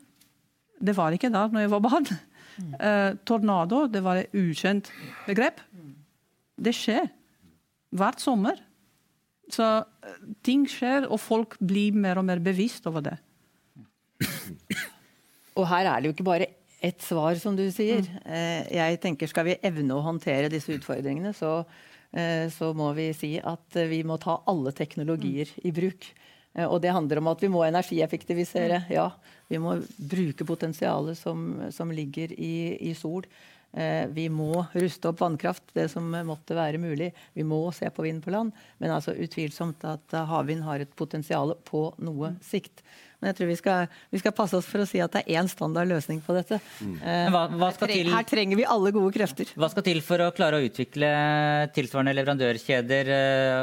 Det 0.82 0.96
var 0.98 1.14
ikke 1.14 1.32
der 1.32 1.52
når 1.54 1.66
jeg 1.66 1.74
var 1.74 1.84
barn. 1.86 2.08
Mm. 2.60 2.74
Uh, 2.76 3.12
tornado 3.28 3.86
det 3.92 4.02
var 4.04 4.22
et 4.22 4.36
ukjent 4.36 4.92
begrep. 5.28 5.62
Det 6.62 6.74
skjer 6.76 7.10
hvert 7.96 8.22
sommer. 8.24 8.60
Så 9.52 9.68
uh, 9.84 10.16
ting 10.46 10.66
skjer, 10.70 11.08
og 11.10 11.20
folk 11.22 11.58
blir 11.60 11.96
mer 11.98 12.22
og 12.22 12.28
mer 12.28 12.42
bevisst 12.44 12.88
over 12.90 13.06
det. 13.12 13.18
Og 15.60 15.66
her 15.68 15.84
er 15.84 16.00
det 16.00 16.08
jo 16.08 16.14
ikke 16.14 16.24
bare 16.24 16.46
ett 16.82 17.04
svar, 17.04 17.36
som 17.36 17.58
du 17.58 17.66
sier. 17.74 18.06
Mm. 18.06 18.20
Uh, 18.26 18.62
jeg 18.78 19.00
tenker 19.04 19.30
Skal 19.30 19.50
vi 19.50 19.58
evne 19.68 19.98
å 19.98 20.06
håndtere 20.06 20.52
disse 20.52 20.72
utfordringene, 20.78 21.34
så, 21.36 21.62
så 22.52 22.72
må 22.76 22.90
vi 22.96 23.06
si 23.16 23.36
at 23.40 23.78
vi 23.88 24.02
må 24.04 24.18
ta 24.20 24.42
alle 24.52 24.74
teknologier 24.76 25.48
mm. 25.48 25.60
i 25.68 25.72
bruk. 25.76 26.08
Eh, 26.54 26.68
og 26.68 26.82
det 26.84 26.94
handler 26.96 27.22
om 27.22 27.32
at 27.32 27.44
vi 27.44 27.52
må 27.52 27.64
energieffektivisere. 27.68 28.84
Mm. 28.86 28.92
Ja, 28.98 29.08
vi 29.52 29.62
må 29.62 29.78
bruke 29.98 30.48
potensialet 30.48 31.20
som, 31.20 31.48
som 31.72 31.92
ligger 31.96 32.34
i, 32.36 32.78
i 32.92 32.96
sol. 32.98 33.28
Eh, 33.72 34.08
vi 34.12 34.28
må 34.28 34.66
ruste 34.74 35.12
opp 35.12 35.22
vannkraft, 35.24 35.70
det 35.78 35.88
som 35.94 36.10
måtte 36.28 36.58
være 36.58 36.82
mulig. 36.82 37.12
Vi 37.38 37.46
må 37.48 37.64
se 37.76 37.88
på 37.92 38.04
vind 38.08 38.24
på 38.24 38.34
land. 38.36 38.52
Men 38.84 38.98
altså 38.98 39.16
utvilsomt 39.16 39.86
at 39.88 40.20
havvind 40.32 40.68
har 40.68 40.84
et 40.84 40.92
potensial 40.98 41.56
på 41.68 41.88
noe 42.04 42.36
mm. 42.36 42.44
sikt. 42.44 42.84
Men 43.22 43.30
jeg 43.30 43.38
tror 43.38 43.50
vi 43.52 43.56
skal, 43.60 43.98
vi 44.10 44.18
skal, 44.18 44.34
passe 44.34 44.58
oss 44.58 44.66
for 44.66 44.82
å 44.82 44.86
si 44.90 44.98
at 44.98 45.14
det 45.14 45.22
er 45.22 45.44
én 45.44 45.48
standard 45.48 45.86
løsning 45.86 46.24
på 46.26 46.34
dette. 46.34 46.58
Mm. 46.82 46.96
Hva, 47.30 47.44
hva 47.54 47.70
til, 47.86 48.10
her 48.10 48.26
trenger 48.26 48.58
vi 48.58 48.66
alle 48.66 48.90
gode 48.96 49.14
krefter. 49.14 49.52
Hva 49.62 49.70
skal 49.70 49.86
til 49.86 50.02
for 50.02 50.26
å 50.26 50.32
klare 50.34 50.58
å 50.58 50.66
utvikle 50.66 51.12
tilsvarende 51.76 52.16
leverandørkjeder 52.18 53.12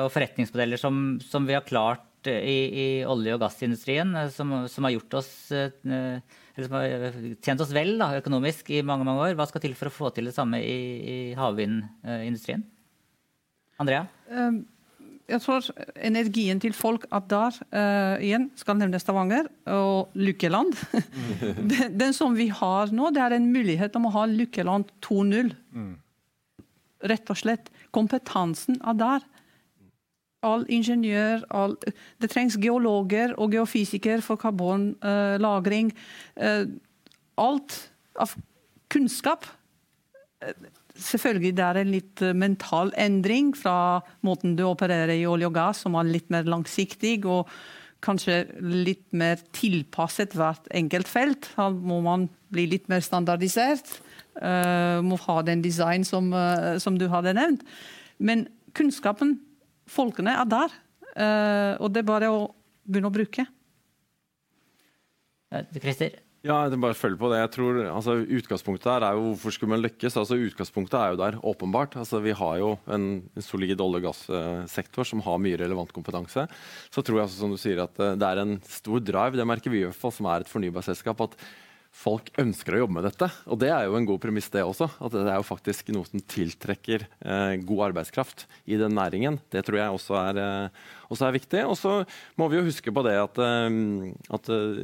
og 0.04 0.12
forretningsmodeller 0.14 0.78
som, 0.78 1.18
som 1.26 1.48
vi 1.48 1.58
har 1.58 1.66
klart 1.66 2.07
i, 2.26 2.58
i 2.66 2.86
olje- 3.06 3.36
og 3.36 3.42
gassindustrien 3.44 4.14
eh, 4.18 4.30
som, 4.34 4.54
som, 4.70 4.86
har 4.86 4.96
gjort 4.96 5.20
oss 5.20 5.30
eh, 5.54 5.70
eller 5.84 6.66
som 6.66 6.74
har 6.74 7.20
tjent 7.44 7.62
oss 7.62 7.74
vel 7.74 7.94
da, 8.00 8.10
økonomisk 8.18 8.72
i 8.74 8.82
mange 8.82 9.06
mange 9.06 9.28
år. 9.28 9.36
Hva 9.38 9.46
skal 9.46 9.62
til 9.62 9.76
for 9.78 9.90
å 9.90 9.94
få 9.94 10.10
til 10.14 10.26
det 10.26 10.34
samme 10.34 10.58
i, 10.58 10.80
i 10.98 11.18
havvindindustrien? 11.38 12.64
Andrea? 13.78 14.08
Um, 14.26 14.64
jeg 15.28 15.42
tror 15.44 15.66
energien 15.94 16.58
til 16.58 16.74
folk 16.74 17.04
at 17.14 17.28
der. 17.30 17.56
Uh, 17.70 18.16
igjen 18.24 18.48
skal 18.58 18.78
nevne 18.80 18.98
Stavanger 18.98 19.46
og 19.70 20.14
Lykkeland. 20.18 20.74
den, 21.72 21.94
den, 22.00 22.16
som 22.16 22.34
vi 22.34 22.48
har 22.50 22.90
nå, 22.90 23.12
det 23.14 23.22
er 23.22 23.36
en 23.36 23.50
mulighet 23.52 23.94
om 24.00 24.08
å 24.08 24.14
ha 24.16 24.24
Lykkeland 24.30 24.90
2.0. 25.04 25.52
Mm. 25.76 25.92
Rett 27.12 27.30
og 27.30 27.38
slett. 27.38 27.68
Kompetansen 27.94 28.80
er 28.82 28.98
der 28.98 29.28
all 30.46 30.64
ingeniør 30.70 31.44
all, 31.50 31.76
Det 32.20 32.30
trengs 32.30 32.58
geologer 32.60 33.34
og 33.38 33.52
geofysiker 33.52 34.22
for 34.24 34.36
karbonlagring. 34.40 35.92
Uh, 36.38 36.66
alt 37.38 37.78
av 38.18 38.34
kunnskap. 38.92 39.46
Uh, 40.42 40.52
selvfølgelig 40.98 41.56
det 41.56 41.64
er 41.64 41.80
en 41.80 41.92
litt 41.94 42.22
mental 42.34 42.92
endring 42.98 43.52
fra 43.56 44.00
måten 44.26 44.56
du 44.58 44.64
opererer 44.66 45.14
i 45.14 45.26
olje 45.26 45.46
og 45.46 45.54
gass, 45.54 45.84
som 45.84 45.94
er 45.98 46.10
litt 46.10 46.30
mer 46.30 46.46
langsiktig 46.46 47.20
og 47.26 47.50
kanskje 48.02 48.44
litt 48.62 49.06
mer 49.10 49.40
tilpasset 49.54 50.36
hvert 50.38 50.66
enkelt 50.74 51.10
felt. 51.10 51.50
Da 51.56 51.70
må 51.70 51.98
man 52.02 52.28
bli 52.54 52.68
litt 52.70 52.86
mer 52.90 53.02
standardisert. 53.02 53.98
Uh, 54.38 55.02
må 55.02 55.18
ha 55.24 55.40
den 55.42 55.64
design 55.64 56.06
som, 56.06 56.30
som 56.78 56.98
du 56.98 57.08
hadde 57.10 57.34
nevnt. 57.34 57.66
Men 58.22 58.46
kunnskapen 58.78 59.40
folkene 59.90 60.36
er 60.38 60.48
der. 60.48 60.78
Uh, 61.18 61.74
og 61.82 61.92
det 61.92 62.02
er 62.02 62.10
bare 62.10 62.30
å 62.30 62.42
begynne 62.86 63.10
å 63.10 63.14
bruke. 63.14 63.44
Christer? 65.80 66.18
Ja, 66.46 66.60
jeg 66.70 66.78
bare 66.78 66.94
følger 66.94 67.18
på 67.18 67.28
det. 67.32 67.40
Jeg 67.40 67.50
tror, 67.56 67.78
altså, 67.90 68.14
Utgangspunktet 68.22 68.86
her 68.92 69.04
er 69.08 69.16
jo 69.18 69.32
hvorfor 69.32 69.54
skulle 69.54 69.72
man 69.72 69.82
lykkes? 69.82 70.14
Altså, 70.20 70.36
utgangspunktet 70.38 70.94
er 70.94 71.12
jo 71.12 71.18
der, 71.18 71.38
åpenbart. 71.50 71.96
Altså, 71.98 72.20
vi 72.22 72.34
har 72.38 72.60
jo 72.60 72.68
en, 72.86 73.08
en 73.34 73.44
solid 73.44 73.82
olje- 73.82 73.98
og 73.98 74.06
gassektor 74.06 75.08
som 75.08 75.24
har 75.26 75.40
mye 75.42 75.58
relevant 75.58 75.90
kompetanse. 75.96 76.46
Så 76.94 77.02
tror 77.02 77.18
jeg 77.18 77.26
altså, 77.26 77.40
som 77.42 77.50
du 77.50 77.58
sier, 77.58 77.82
at 77.82 77.98
eh, 77.98 78.14
det 78.20 78.28
er 78.28 78.42
en 78.44 78.54
stor 78.70 79.02
drive, 79.02 79.34
det 79.40 79.48
merker 79.50 79.74
vi 79.74 79.82
i 79.82 79.88
hvert 79.88 79.98
fall, 79.98 80.14
som 80.14 80.30
er 80.30 80.46
et 80.46 80.52
fornybarselskap. 80.52 81.26
at 81.26 81.34
folk 81.98 82.30
ønsker 82.38 82.76
å 82.76 82.82
jobbe 82.82 82.96
med 82.98 83.06
dette. 83.08 83.28
Og 83.50 83.58
det 83.60 83.70
er 83.74 83.88
jo 83.88 83.96
en 83.98 84.06
god 84.06 84.20
premiss, 84.22 84.50
det 84.54 84.62
også. 84.62 84.86
At 85.02 85.14
det 85.16 85.24
er 85.24 85.40
jo 85.40 85.46
faktisk 85.46 85.90
noe 85.94 86.06
som 86.06 86.22
tiltrekker 86.22 87.04
eh, 87.04 87.54
god 87.66 87.88
arbeidskraft 87.88 88.46
i 88.70 88.78
den 88.78 88.94
næringen. 88.98 89.40
Det 89.50 89.64
tror 89.66 89.80
jeg 89.80 89.96
også 89.96 90.18
er, 90.20 90.40
eh, 90.44 90.86
også 91.10 91.28
er 91.28 91.36
viktig. 91.40 91.64
Og 91.66 91.76
så 91.80 91.96
må 92.38 92.48
vi 92.52 92.60
jo 92.60 92.66
huske 92.68 92.94
på 92.94 93.04
det 93.06 93.16
at, 93.18 93.42
eh, 93.42 93.68
at 94.38 94.50
eh, 94.54 94.80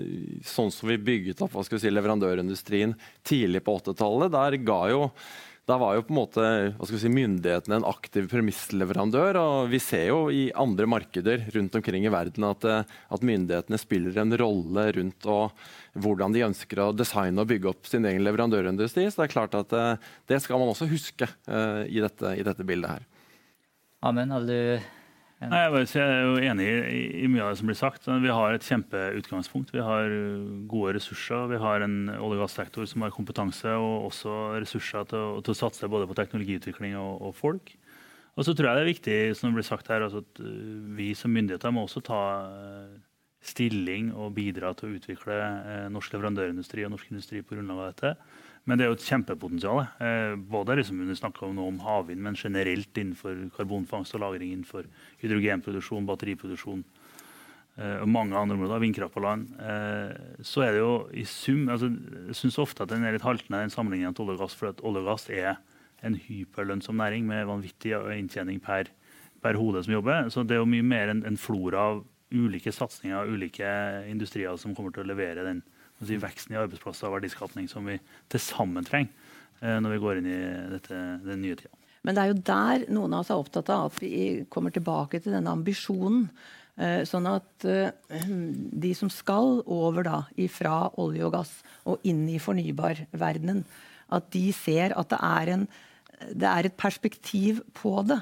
sånn 0.51 0.75
som 0.75 0.91
vi 0.91 1.01
bygget 1.11 1.45
opp 1.47 1.55
vi 1.55 1.81
si, 1.81 1.95
leverandørindustrien 1.95 2.97
tidlig 3.27 3.62
på 3.65 3.79
80-tallet, 3.79 4.35
der 4.35 4.59
ga 4.67 4.81
jo 4.91 5.03
da 5.65 5.79
var 5.81 5.95
jo 5.97 6.03
på 6.05 6.12
en 6.12 6.19
måte 6.19 6.47
si, 6.85 7.09
myndighetene 7.09 7.79
en 7.79 7.87
aktiv 7.89 8.27
premissleverandør. 8.29 9.39
og 9.41 9.71
Vi 9.73 9.81
ser 9.81 10.11
jo 10.11 10.19
i 10.29 10.51
andre 10.53 10.87
markeder 10.91 11.47
rundt 11.55 11.79
omkring 11.79 12.05
i 12.05 12.12
verden 12.12 12.45
at, 12.45 12.67
eh, 12.69 12.85
at 12.85 13.25
myndighetene 13.25 13.81
spiller 13.81 14.19
en 14.21 14.37
rolle 14.37 14.85
rundt 14.99 15.25
og 15.25 15.57
hvordan 15.97 16.37
de 16.37 16.45
ønsker 16.45 16.83
å 16.85 16.91
designe 16.93 17.41
og 17.41 17.49
bygge 17.49 17.71
opp 17.73 17.89
sin 17.89 18.05
egen 18.05 18.25
leverandørindustri. 18.27 19.07
Så 19.09 19.23
det 19.23 19.31
er 19.31 19.37
klart 19.37 19.57
at 19.57 19.73
eh, 19.73 19.97
det 20.29 20.43
skal 20.45 20.61
man 20.61 20.75
også 20.75 20.91
huske 20.91 21.31
uh, 21.49 21.85
i, 21.89 22.01
dette, 22.03 22.37
i 22.37 22.45
dette 22.45 22.67
bildet 22.67 22.99
her. 22.99 23.09
Amund, 24.05 24.35
hadde 24.37 24.53
du 24.53 24.94
Nei, 25.51 25.61
jeg, 25.85 26.01
er 26.01 26.25
jo 26.25 26.35
enig 26.43 26.67
i, 26.69 27.29
mye 27.31 27.45
av 27.45 27.53
det 27.53 27.61
som 27.61 27.69
blir 27.71 27.79
sagt. 27.79 28.09
Vi 28.23 28.33
har 28.33 28.55
et 28.55 28.67
kjempeutgangspunkt. 28.67 29.73
Vi 29.75 29.83
har 29.85 30.13
gode 30.71 30.95
ressurser. 30.97 31.47
Vi 31.51 31.61
har 31.61 31.85
en 31.85 31.97
olje- 32.15 32.39
og 32.39 32.45
gassektor 32.45 32.87
som 32.89 33.05
har 33.05 33.15
kompetanse 33.15 33.73
og 33.77 34.11
også 34.11 34.35
ressurser 34.63 35.09
til 35.11 35.21
å, 35.21 35.41
til 35.45 35.55
å 35.55 35.59
satse 35.59 35.91
både 35.91 36.09
på 36.11 36.17
teknologiutvikling 36.19 36.97
og, 37.01 37.25
og, 37.29 37.35
folk. 37.39 37.75
Og 38.35 38.47
så 38.47 38.55
tror 38.55 38.71
jeg 38.71 38.79
det 38.79 38.85
er 38.85 38.93
viktig 38.93 39.19
som 39.39 39.51
det 39.51 39.61
blir 39.61 39.69
sagt 39.69 39.91
her, 39.93 40.07
altså 40.07 40.25
at 40.25 40.41
uh, 40.43 40.49
vi 40.99 41.13
som 41.19 41.35
myndigheter 41.35 41.75
må 41.75 41.85
også 41.87 42.03
ta 42.05 42.23
uh, 42.49 42.97
stilling 43.45 44.11
og 44.17 44.33
bidra 44.35 44.73
til 44.75 44.89
å 44.89 44.97
utvikle 44.99 45.39
norsk 45.93 46.17
leverandørindustri 46.17 46.87
og 46.87 46.95
norsk 46.95 47.13
industri 47.13 47.45
på 47.45 47.59
grunnlag 47.59 47.83
av 47.83 47.91
dette. 47.93 48.15
Men 48.65 48.81
det 48.81 48.87
er 48.87 48.93
jo 48.93 48.97
et 48.97 49.05
kjempepotensial. 49.05 49.83
Eh, 50.01 50.35
både 50.51 50.79
liksom, 50.79 51.03
vi 51.05 51.17
snakker 51.19 51.53
nå 51.53 51.67
om 51.69 51.83
havvind, 51.85 52.23
men 52.25 52.39
generelt 52.39 52.97
innenfor 52.97 53.51
karbonfangst 53.57 54.17
og 54.17 54.23
-lagring, 54.23 54.55
innenfor 54.55 54.89
hydrogenproduksjon, 55.21 56.07
batteriproduksjon 56.09 56.85
eh, 57.77 57.99
og 58.01 58.09
mange 58.09 58.37
andre 58.37 58.57
områder, 58.57 58.81
vindkraft 58.81 59.15
på 59.15 59.21
land. 59.21 59.53
Eh, 59.61 60.41
så 60.41 60.65
er 60.65 60.73
det 60.73 60.81
jo 60.81 60.95
i 61.12 61.27
sum 61.29 61.69
altså, 61.69 61.93
Jeg 62.29 62.41
syns 62.41 62.59
ofte 62.59 62.83
at 62.83 62.89
den 62.89 63.05
er 63.05 63.12
litt 63.12 63.29
haltende, 63.29 63.61
den 63.61 63.75
sammenligningen 63.75 64.17
til 64.17 64.25
olje 64.25 64.39
og 64.39 64.47
gass. 64.47 64.57
For 64.57 64.73
at 64.73 64.81
olje 64.81 65.05
og 65.05 65.12
gass 65.12 65.29
er 65.29 65.61
en 66.03 66.17
hyperlønnsom 66.17 66.97
næring 66.97 67.27
med 67.27 67.47
vanvittig 67.47 67.93
inntjening 68.17 68.62
per, 68.65 68.89
per 69.43 69.61
hode 69.61 69.85
som 69.85 69.93
jobber. 69.93 70.31
Så 70.33 70.43
det 70.43 70.57
er 70.57 70.65
jo 70.65 70.73
mye 70.73 70.83
mer 70.83 71.12
en, 71.12 71.25
en 71.27 71.37
flora 71.37 71.85
av 71.93 72.05
ulike 72.33 72.73
satsinger, 72.73 73.29
ulike 73.29 73.69
industrier 74.09 74.57
som 74.57 74.75
kommer 74.75 74.91
til 74.91 75.05
å 75.05 75.12
levere 75.12 75.45
den 75.45 75.62
si, 76.09 76.19
veksten 76.21 76.57
i 76.57 76.61
arbeidsplasser 76.61 77.09
og 77.09 77.19
verdiskapning 77.19 77.71
som 77.71 77.87
vi 77.89 77.99
til 78.33 78.43
sammen 78.43 78.87
trenger 78.87 79.13
eh, 79.61 79.79
når 79.81 79.97
vi 79.97 80.03
går 80.03 80.21
inn 80.21 80.29
i 80.31 80.43
dette, 80.75 81.01
den 81.25 81.43
nye 81.45 81.59
tida. 81.61 81.73
Men 82.05 82.17
det 82.17 82.23
er 82.23 82.33
jo 82.33 82.43
der 82.45 82.85
noen 82.93 83.17
av 83.17 83.25
oss 83.25 83.33
er 83.33 83.41
opptatt 83.41 83.71
av 83.73 83.89
at 83.89 84.03
vi 84.03 84.45
kommer 84.53 84.75
tilbake 84.75 85.23
til 85.25 85.33
denne 85.33 85.55
ambisjonen. 85.57 86.27
Eh, 86.75 87.01
sånn 87.07 87.29
at 87.31 87.65
eh, 87.71 87.95
de 88.85 88.93
som 88.99 89.11
skal 89.13 89.61
over 89.71 90.05
da 90.05 90.19
fra 90.53 90.91
olje 91.01 91.25
og 91.25 91.35
gass 91.37 91.57
og 91.89 92.05
inn 92.05 92.27
i 92.29 92.41
fornybarverdenen, 92.43 93.63
at 94.15 94.31
de 94.35 94.49
ser 94.53 94.93
at 94.99 95.13
det 95.13 95.21
er, 95.23 95.53
en, 95.55 95.67
det 96.35 96.51
er 96.51 96.69
et 96.69 96.77
perspektiv 96.77 97.63
på 97.79 97.97
det. 98.09 98.21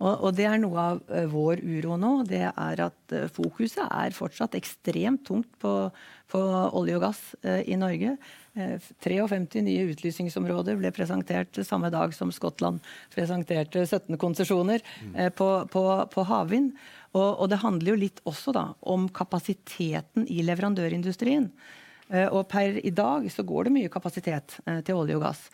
Og, 0.00 0.14
og, 0.14 0.30
det 0.36 0.46
er 0.48 0.60
noe 0.60 0.80
av 0.80 1.00
uh, 1.12 1.24
vår 1.28 1.60
uro 1.60 1.96
nå. 2.00 2.12
Det 2.28 2.44
er 2.48 2.84
at 2.86 3.14
uh, 3.14 3.26
fokuset 3.32 3.82
er 3.84 4.16
fortsatt 4.16 4.56
ekstremt 4.56 5.26
tungt 5.28 5.50
på, 5.60 5.74
på 6.32 6.44
olje 6.78 6.96
og 6.96 7.04
gass 7.04 7.20
uh, 7.44 7.60
i 7.60 7.76
Norge. 7.80 8.16
53 8.50 9.60
nye 9.62 9.84
utlysingsområder 9.92 10.74
ble 10.80 10.90
presentert 10.90 11.54
samme 11.62 11.86
dag 11.94 12.10
som 12.16 12.32
Skottland 12.34 12.80
presenterte 13.14 13.84
17 13.86 14.18
konsesjoner 14.18 14.82
på, 15.38 15.46
på, 15.70 15.82
på, 16.10 16.24
havvind. 16.26 16.72
Og, 17.12 17.28
og, 17.28 17.46
det 17.52 17.60
handler 17.62 17.92
jo 17.92 18.00
litt 18.02 18.18
også 18.26 18.56
da, 18.56 18.64
om 18.82 19.06
kapasiteten 19.14 20.26
i 20.26 20.42
leverandørindustrien. 20.48 21.46
Og 22.34 22.42
per 22.50 22.82
i 22.82 22.90
dag 22.90 23.30
så 23.30 23.46
går 23.46 23.68
det 23.68 23.76
mye 23.76 23.94
kapasitet 23.94 24.58
til 24.66 24.98
olje 24.98 25.20
og 25.20 25.28
gass. 25.28 25.46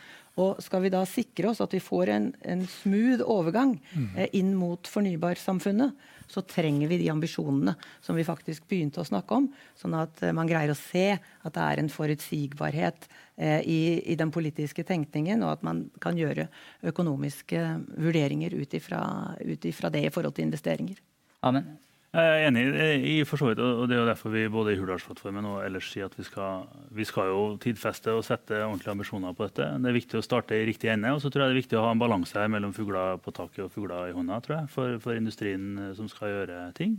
Og 0.43 0.61
skal 0.61 0.83
vi 0.85 0.93
da 0.93 1.01
sikre 1.09 1.49
oss 1.49 1.63
at 1.65 1.73
vi 1.73 1.81
får 1.81 2.11
en, 2.13 2.27
en 2.45 2.65
smooth 2.69 3.25
overgang 3.25 3.77
mm. 3.93 4.09
eh, 4.17 4.35
inn 4.37 4.53
mot 4.59 4.89
fornybarsamfunnet, 4.91 5.95
så 6.29 6.43
trenger 6.45 6.91
vi 6.91 6.99
de 7.01 7.09
ambisjonene 7.13 7.77
som 8.05 8.19
vi 8.19 8.27
faktisk 8.27 8.67
begynte 8.69 9.01
å 9.01 9.07
snakke 9.07 9.39
om. 9.39 9.47
Sånn 9.79 9.97
at 9.97 10.21
eh, 10.27 10.35
man 10.37 10.51
greier 10.51 10.75
å 10.75 10.79
se 10.79 11.09
at 11.17 11.57
det 11.57 11.65
er 11.65 11.81
en 11.81 11.91
forutsigbarhet 11.93 13.09
eh, 13.09 13.63
i, 13.65 13.81
i, 14.05 14.19
den 14.21 14.35
politiske 14.35 14.85
tenkningen, 14.85 15.47
og 15.47 15.57
at 15.57 15.67
man 15.67 15.87
kan 16.05 16.21
gjøre 16.21 16.51
økonomiske 16.93 17.65
vurderinger 17.97 18.59
ut 18.59 18.77
ifra 18.77 19.93
det 19.95 20.05
i 20.05 20.13
forhold 20.13 20.37
til 20.37 20.51
investeringer. 20.51 21.01
Amen. 21.47 21.77
Jeg 22.17 22.33
er 22.33 22.47
enig 22.49 22.63
i 23.05 23.15
for 23.29 23.37
så 23.37 23.51
vidt, 23.51 23.59
og 23.61 23.83
det 23.91 23.97
er 23.97 23.99
jo 24.01 24.09
derfor 24.09 24.33
vi 24.33 24.47
både 24.49 24.73
i 24.73 24.79
Hurdalsplattformen 24.81 25.45
og 25.51 25.59
ellers 25.67 25.91
sier 25.93 26.09
at 26.09 26.15
vi 26.17 26.25
skal, 26.25 26.65
vi 26.97 27.05
skal 27.05 27.29
jo 27.29 27.41
tidfeste 27.61 28.15
og 28.17 28.23
sette 28.25 28.57
ordentlige 28.65 28.95
ambisjoner 28.95 29.35
på 29.37 29.45
dette. 29.45 29.67
Det 29.85 29.91
er 29.91 29.97
viktig 29.99 30.21
å 30.23 30.25
starte 30.25 30.57
i 30.57 30.65
riktig 30.65 30.89
ende, 30.95 31.13
og 31.13 31.21
så 31.21 31.29
tror 31.29 31.45
jeg 31.45 31.53
det 31.53 31.57
er 31.59 31.61
viktig 31.61 31.77
å 31.77 31.83
ha 31.85 31.91
en 31.93 32.01
balanse 32.01 32.39
her 32.41 32.49
mellom 32.53 32.73
fugler 32.77 33.21
på 33.21 33.35
taket 33.37 33.67
og 33.67 33.75
fugler 33.75 34.09
i 34.09 34.15
hånda, 34.17 34.39
tror 34.47 34.57
jeg, 34.63 34.71
for, 34.73 34.97
for 35.05 35.21
industrien 35.21 35.75
eh, 35.83 35.93
som 35.99 36.09
skal 36.09 36.33
gjøre 36.33 36.63
ting. 36.79 36.97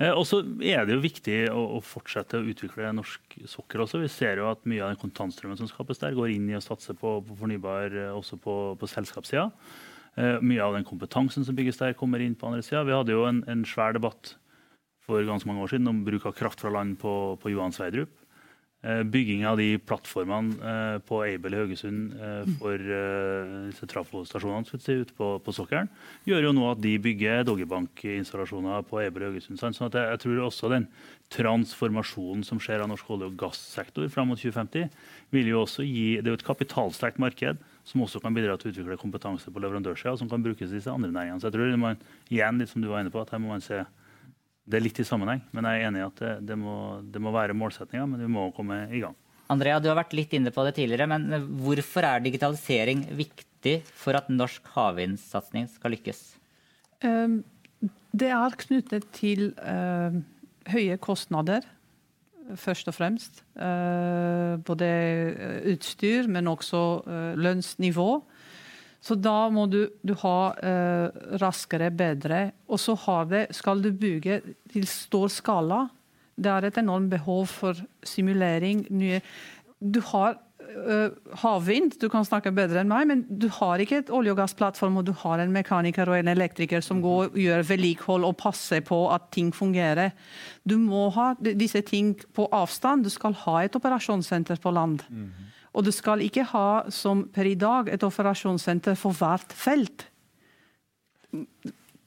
Eh, 0.00 0.10
og 0.10 0.26
så 0.26 0.40
er 0.64 0.88
det 0.88 0.96
jo 0.96 1.04
viktig 1.06 1.38
å, 1.52 1.62
å, 1.76 1.80
fortsette 1.84 2.40
å 2.40 2.50
utvikle 2.50 2.90
norsk 2.98 3.38
sokkel 3.46 3.86
også. 3.86 4.02
Vi 4.02 4.10
ser 4.10 4.42
jo 4.42 4.50
at 4.50 4.66
mye 4.66 4.82
av 4.82 4.90
den 4.90 5.02
kontantstrømmen 5.04 5.62
som 5.62 5.70
skapes 5.70 6.02
der, 6.02 6.18
går 6.18 6.34
inn 6.34 6.50
i 6.50 6.58
å 6.58 6.64
satse 6.64 6.98
på, 6.98 7.20
på 7.28 7.38
fornybar 7.44 7.94
eh, 7.94 8.10
også 8.10 8.42
på, 8.42 8.58
på 8.80 8.90
selskapssida. 8.90 9.52
Uh, 10.12 10.36
mye 10.44 10.60
av 10.60 10.74
den 10.76 10.84
kompetansen 10.84 11.44
som 11.46 11.56
bygges 11.56 11.78
der, 11.80 11.94
kommer 11.96 12.20
inn 12.20 12.34
på 12.36 12.50
andre 12.50 12.64
sida. 12.64 12.84
Vi 12.84 12.92
hadde 12.92 13.14
jo 13.14 13.24
en, 13.24 13.40
en, 13.48 13.62
svær 13.64 13.94
debatt 13.96 14.34
for 15.06 15.24
ganske 15.24 15.48
mange 15.48 15.64
år 15.64 15.72
siden 15.72 15.88
om 15.88 16.02
bruk 16.04 16.26
av 16.28 16.36
kraft 16.36 16.60
fra 16.60 16.72
land 16.74 16.98
på, 17.00 17.12
på 17.40 17.54
Johan 17.54 17.72
Sverdrup. 17.72 18.12
Uh, 18.84 19.00
bygging 19.08 19.46
av 19.48 19.56
de 19.56 19.78
plattformene 19.80 20.58
uh, 20.60 20.98
på 21.06 21.22
Aibel 21.24 21.56
i 21.56 21.62
Haugesund 21.62 22.12
for 22.58 22.84
disse 23.70 23.88
trafostasjonene 23.88 24.68
ute 24.82 25.16
på, 25.16 25.32
på 25.40 25.54
sokkelen, 25.56 25.88
gjør 26.28 26.48
jo 26.48 26.54
nå 26.58 26.68
at 26.74 26.84
de 26.84 26.96
bygger 27.00 27.46
doggybankinstallasjoner 27.48 28.84
på 28.90 29.00
Aibel 29.00 29.24
i 29.24 29.30
Haugesund. 29.30 29.62
Sånn 29.62 29.88
at 29.88 29.96
jeg, 29.96 30.10
jeg, 30.12 30.24
tror 30.26 30.46
også 30.50 30.74
den 30.74 30.90
transformasjonen 31.32 32.44
som 32.44 32.60
skjer 32.60 32.84
av 32.84 32.92
norsk 32.92 33.14
olje- 33.16 33.32
og 33.32 33.40
gassektor 33.46 34.12
fram 34.12 34.34
mot 34.34 34.44
2050, 34.44 34.90
vil 35.32 35.54
jo 35.54 35.62
også 35.64 35.88
gi 35.88 36.18
Det 36.18 36.26
er 36.26 36.34
jo 36.34 36.42
et 36.42 36.50
kapitalsterkt 36.52 37.22
marked 37.22 37.64
som 37.84 38.04
også 38.04 38.20
kan 38.22 38.34
bidra 38.34 38.54
til 38.58 38.70
å 38.70 38.72
utvikle 38.72 38.98
kompetanse 39.00 39.50
på 39.50 39.62
leverandørsida, 39.62 40.14
som 40.20 40.30
kan 40.30 40.42
brukes 40.44 40.70
i 40.70 40.78
disse 40.78 40.92
andre 40.92 41.10
næringene. 41.10 41.42
Så 41.42 41.48
jeg 41.48 41.56
tror 41.56 41.74
man, 41.80 41.98
igjen, 42.30 42.60
litt 42.62 42.70
som 42.70 42.84
du 42.84 42.88
var 42.90 43.02
inne 43.02 43.12
på, 43.14 43.22
at 43.22 43.32
her 43.34 43.42
må 43.42 43.50
man 43.52 43.64
se 43.64 43.82
det 44.62 44.78
er 44.78 44.84
litt 44.84 45.00
i 45.02 45.06
sammenheng. 45.06 45.42
Men 45.54 45.66
jeg 45.66 45.80
er 45.80 45.88
enig 45.88 46.02
i 46.02 46.06
at 46.06 46.22
det, 46.22 46.32
det, 46.52 46.56
må, 46.58 46.76
det 47.02 47.22
må, 47.22 47.32
være 47.34 47.56
målsettinga, 47.58 48.06
men 48.10 48.22
vi 48.22 48.30
må 48.30 48.46
komme 48.56 48.84
i 48.94 49.02
gang. 49.02 49.16
Andrea, 49.50 49.80
du 49.82 49.90
har 49.90 49.98
vært 49.98 50.14
litt 50.16 50.32
inne 50.38 50.52
på 50.54 50.62
det 50.64 50.76
tidligere, 50.78 51.08
men 51.10 51.26
hvorfor 51.60 52.06
er 52.08 52.22
digitalisering 52.24 53.04
viktig 53.18 53.80
for 53.98 54.16
at 54.16 54.30
norsk 54.32 54.70
havvindsatsing 54.76 55.66
skal 55.74 55.92
lykkes? 55.96 56.22
Um, 57.02 57.40
det 58.14 58.30
er 58.32 58.58
knyttet 58.62 59.08
til 59.16 59.50
uh, 59.58 60.14
høye 60.70 60.96
kostnader 61.02 61.66
først 62.58 62.88
og 62.90 62.96
fremst. 62.96 63.42
Eh, 63.56 64.58
både 64.66 64.88
eh, 64.88 65.72
utstyr, 65.72 66.28
men 66.30 66.50
også 66.50 66.82
eh, 67.06 67.32
lønnsnivå. 67.40 68.10
Så 69.02 69.16
da 69.18 69.48
må 69.50 69.66
du, 69.66 69.80
du 70.06 70.12
ha 70.20 70.52
raskere, 71.42 71.88
bedre. 71.90 72.52
Og 72.70 72.78
så 72.78 72.94
skal 73.50 73.82
du 73.82 73.90
bygge 73.90 74.36
til 74.70 74.86
stor 74.86 75.26
skala. 75.26 75.88
Det 76.38 76.46
er 76.46 76.68
et 76.68 76.78
enormt 76.78 77.10
behov 77.10 77.48
for 77.50 77.74
simulering. 78.06 78.86
Nye. 78.94 79.18
Du 79.82 79.98
har 80.12 80.38
havvind, 81.42 81.96
du 82.00 82.08
kan 82.12 82.24
snakke 82.26 82.52
bedre 82.54 82.82
enn 82.82 82.90
meg, 82.90 83.06
men 83.08 83.22
du 83.28 83.48
har 83.60 83.82
ikke 83.82 84.00
et 84.02 84.10
olje- 84.12 84.32
og 84.32 84.38
gassplattform, 84.40 84.98
og 85.00 85.06
du 85.08 85.12
har 85.22 85.42
en 85.42 85.52
mekaniker 85.52 86.08
og 86.08 86.18
en 86.18 86.32
elektriker 86.32 86.84
som 86.84 87.02
går 87.04 87.30
og 87.30 87.38
gjør 87.38 87.64
vedlikehold 87.68 88.26
og 88.28 88.36
passer 88.40 88.82
på 88.86 88.98
at 89.14 89.30
ting 89.34 89.52
fungerer. 89.54 90.12
Du 90.64 90.78
må 90.78 91.08
ha 91.16 91.32
disse 91.40 91.82
ting 91.86 92.14
på 92.34 92.48
avstand. 92.52 93.04
Du 93.04 93.10
skal 93.10 93.34
ha 93.44 93.62
et 93.64 93.76
operasjonssenter 93.76 94.60
på 94.62 94.70
land. 94.70 95.02
Mm 95.08 95.24
-hmm. 95.26 95.50
Og 95.72 95.84
du 95.84 95.90
skal 95.90 96.20
ikke 96.20 96.44
ha, 96.52 96.90
som 96.92 97.28
per 97.32 97.48
i 97.48 97.54
dag, 97.54 97.88
et 97.88 98.02
operasjonssenter 98.02 98.94
for 98.94 99.12
hvert 99.12 99.52
felt. 99.52 100.08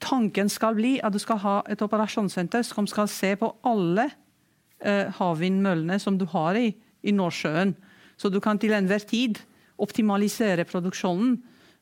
Tanken 0.00 0.48
skal 0.48 0.74
bli 0.74 1.00
at 1.02 1.12
du 1.12 1.18
skal 1.18 1.40
ha 1.42 1.62
et 1.68 1.82
operasjonssenter 1.82 2.62
som 2.62 2.86
skal 2.86 3.08
se 3.08 3.36
på 3.36 3.56
alle 3.64 4.10
uh, 4.86 5.10
havvindmøllene 5.18 5.98
som 5.98 6.18
du 6.18 6.26
har 6.30 6.54
i, 6.54 6.74
i 7.02 7.10
Nordsjøen 7.10 7.74
så 8.16 8.30
du 8.32 8.40
kan 8.40 8.58
til 8.58 8.74
enhver 8.76 9.04
tid 9.08 9.40
optimalisere 9.78 10.64
produksjonen. 10.68 11.36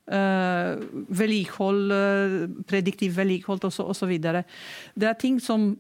Uh, 0.05 0.77
vedlikehold, 1.17 1.87
uh, 1.89 2.65
prediktiv 2.69 3.15
vedlikehold 3.17 3.65
osv. 3.65 4.13
Det 4.21 5.09
er 5.09 5.17
ting 5.17 5.39
som 5.41 5.71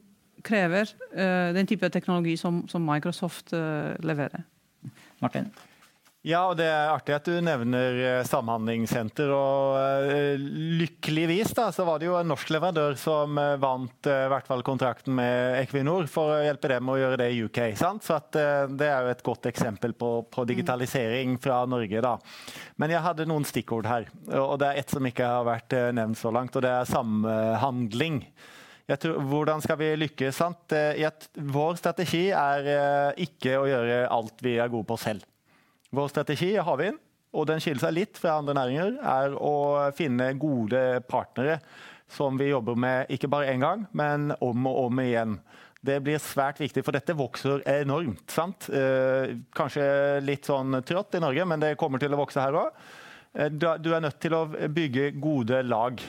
krever 0.44 0.88
uh, 1.12 1.52
den 1.52 1.68
type 1.68 1.88
teknologi 1.92 2.36
som, 2.40 2.62
som 2.68 2.86
Microsoft 2.88 3.52
leverer. 4.00 4.46
Martin? 5.20 5.52
Ja, 6.25 6.47
og 6.49 6.55
det 6.57 6.64
er 6.64 6.89
artig 6.89 7.12
at 7.12 7.27
du 7.29 7.35
nevner 7.45 7.99
eh, 8.01 8.22
samhandlingssenter. 8.25 9.29
og 9.29 9.75
uh, 9.77 10.45
Lykkeligvis 10.81 11.51
da, 11.53 11.66
så 11.68 11.85
var 11.85 12.01
det 12.01 12.09
jo 12.09 12.14
en 12.16 12.31
norsk 12.33 12.49
leverandør 12.55 12.97
som 12.97 13.37
uh, 13.37 13.59
vant 13.61 14.09
uh, 14.09 14.22
hvert 14.33 14.49
fall 14.49 14.64
kontrakten 14.64 15.12
med 15.18 15.59
Equinor 15.59 16.09
for 16.09 16.33
å 16.33 16.39
hjelpe 16.41 16.70
dem 16.72 16.89
å 16.89 16.97
gjøre 16.97 17.18
det 17.20 17.27
i 17.35 17.43
UK. 17.45 17.61
Sant? 17.77 18.07
Så 18.07 18.16
at, 18.16 18.31
Det 18.33 18.89
er 18.89 19.05
jo 19.05 19.11
et 19.12 19.25
godt 19.27 19.51
eksempel 19.51 19.93
på, 19.93 20.14
på, 20.33 20.47
digitalisering 20.49 21.37
fra 21.45 21.61
Norge. 21.68 22.01
da. 22.01 22.14
Men 22.81 22.97
jeg 22.97 23.05
hadde 23.05 23.29
noen 23.29 23.45
stikkord 23.45 23.91
her, 23.91 24.09
og 24.41 24.57
det 24.62 24.70
er 24.70 24.81
ett 24.81 24.97
som 24.97 25.05
ikke 25.05 25.29
har 25.29 25.45
vært 25.45 25.77
nevnt 25.93 26.22
så 26.22 26.33
langt, 26.33 26.57
og 26.57 26.64
det 26.64 26.72
er 26.72 26.89
samhandling. 26.89 28.22
Tror, 28.89 29.20
hvordan 29.29 29.61
skal 29.64 29.77
vi 29.81 29.93
lykkes? 30.01 30.41
sant? 30.41 30.72
vår 31.37 31.79
strategi 31.85 32.27
er 32.33 33.12
ikke 33.29 33.61
å 33.61 33.68
gjøre 33.68 34.03
alt 34.09 34.45
vi 34.45 34.57
er 34.57 34.72
gode 34.72 34.89
på 34.89 35.01
selv. 35.05 35.29
Vår 35.95 36.11
strategi 36.11 36.53
er 36.57 36.66
havvind, 36.66 37.01
og 37.34 37.49
den 37.51 37.62
skiller 37.62 37.82
seg 37.82 37.97
litt 37.97 38.18
fra 38.20 38.38
andre 38.38 38.55
næringer, 38.57 38.97
er 39.03 39.34
å 39.34 39.55
finne 39.97 40.32
gode 40.38 40.80
partnere 41.11 41.59
som 42.14 42.38
vi 42.38 42.51
jobber 42.51 42.78
med 42.78 43.12
ikke 43.14 43.30
bare 43.32 43.53
én 43.53 43.62
gang, 43.64 43.86
men 43.97 44.32
om 44.45 44.66
og 44.70 44.80
om 44.86 45.01
igjen. 45.03 45.38
Det 45.84 45.99
blir 46.05 46.20
svært 46.22 46.61
viktig, 46.62 46.84
for 46.84 46.97
dette 46.97 47.16
vokser 47.16 47.64
enormt. 47.68 48.24
sant? 48.30 48.68
Eh, 48.72 49.36
kanskje 49.57 50.20
litt 50.24 50.47
sånn 50.49 50.80
trått 50.86 51.18
i 51.18 51.22
Norge, 51.24 51.45
men 51.45 51.61
det 51.61 51.76
kommer 51.80 52.01
til 52.01 52.14
å 52.14 52.20
vokse 52.22 52.40
her 52.40 52.57
òg. 52.57 52.84
Eh, 53.34 53.51
du 53.53 53.90
er 53.92 54.05
nødt 54.05 54.20
til 54.20 54.36
å 54.36 54.47
bygge 54.49 55.11
gode 55.20 55.61
lag 55.66 56.01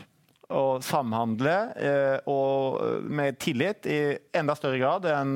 og 0.45 0.83
samhandle 0.85 1.55
eh, 1.81 2.17
og 2.29 3.09
med 3.09 3.39
tillit 3.41 3.87
i 3.89 3.99
enda 4.37 4.53
større 4.55 4.77
grad 4.77 5.07
enn 5.09 5.33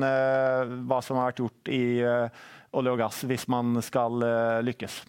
hva 0.86 1.00
som 1.02 1.18
har 1.18 1.32
vært 1.32 1.42
gjort 1.42 1.72
i 1.74 1.82
olje 2.76 2.92
og 2.94 3.00
gass 3.00 3.22
hvis 3.28 3.46
man 3.50 3.78
skal 3.84 4.22
eh, 4.24 4.60
lykkes. 4.66 5.00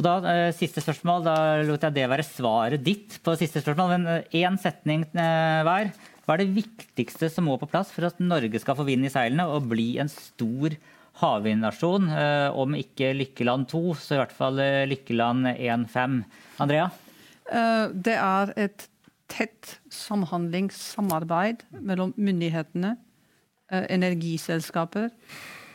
Og 0.00 0.06
da, 0.06 0.14
eh, 0.30 0.54
Siste 0.56 0.82
spørsmål. 0.82 1.26
Da 1.26 1.36
lot 1.66 1.84
jeg 1.86 1.96
det 1.98 2.08
være 2.10 2.26
svaret 2.26 2.84
ditt 2.84 3.18
på 3.22 3.36
siste 3.38 3.62
spørsmål. 3.62 3.92
Men 3.94 4.24
én 4.24 4.56
eh, 4.56 4.62
setning 4.62 5.06
hver. 5.12 5.92
Hva 6.22 6.36
er 6.36 6.44
det 6.44 6.54
viktigste 6.54 7.30
som 7.32 7.48
må 7.48 7.58
på 7.58 7.70
plass 7.70 7.90
for 7.94 8.06
at 8.06 8.20
Norge 8.22 8.60
skal 8.62 8.78
få 8.78 8.86
vind 8.86 9.06
i 9.06 9.12
seilene 9.12 9.48
og 9.50 9.66
bli 9.72 9.96
en 10.02 10.10
stor 10.10 10.76
havvindnasjon? 11.18 12.06
Om 12.62 12.76
ikke 12.78 13.10
Lykkeland 13.18 13.66
2, 13.72 13.80
så 13.98 14.14
i 14.14 14.20
hvert 14.20 14.34
fall 14.36 14.60
Lykkeland 14.86 15.50
1-5. 15.50 16.20
Andrea? 16.62 16.86
Det 17.90 18.14
er 18.14 18.54
et 18.54 18.86
tett 19.34 19.74
samhandlingssamarbeid 19.90 21.66
mellom 21.82 22.14
myndighetene, 22.14 22.94
energiselskaper, 23.66 25.10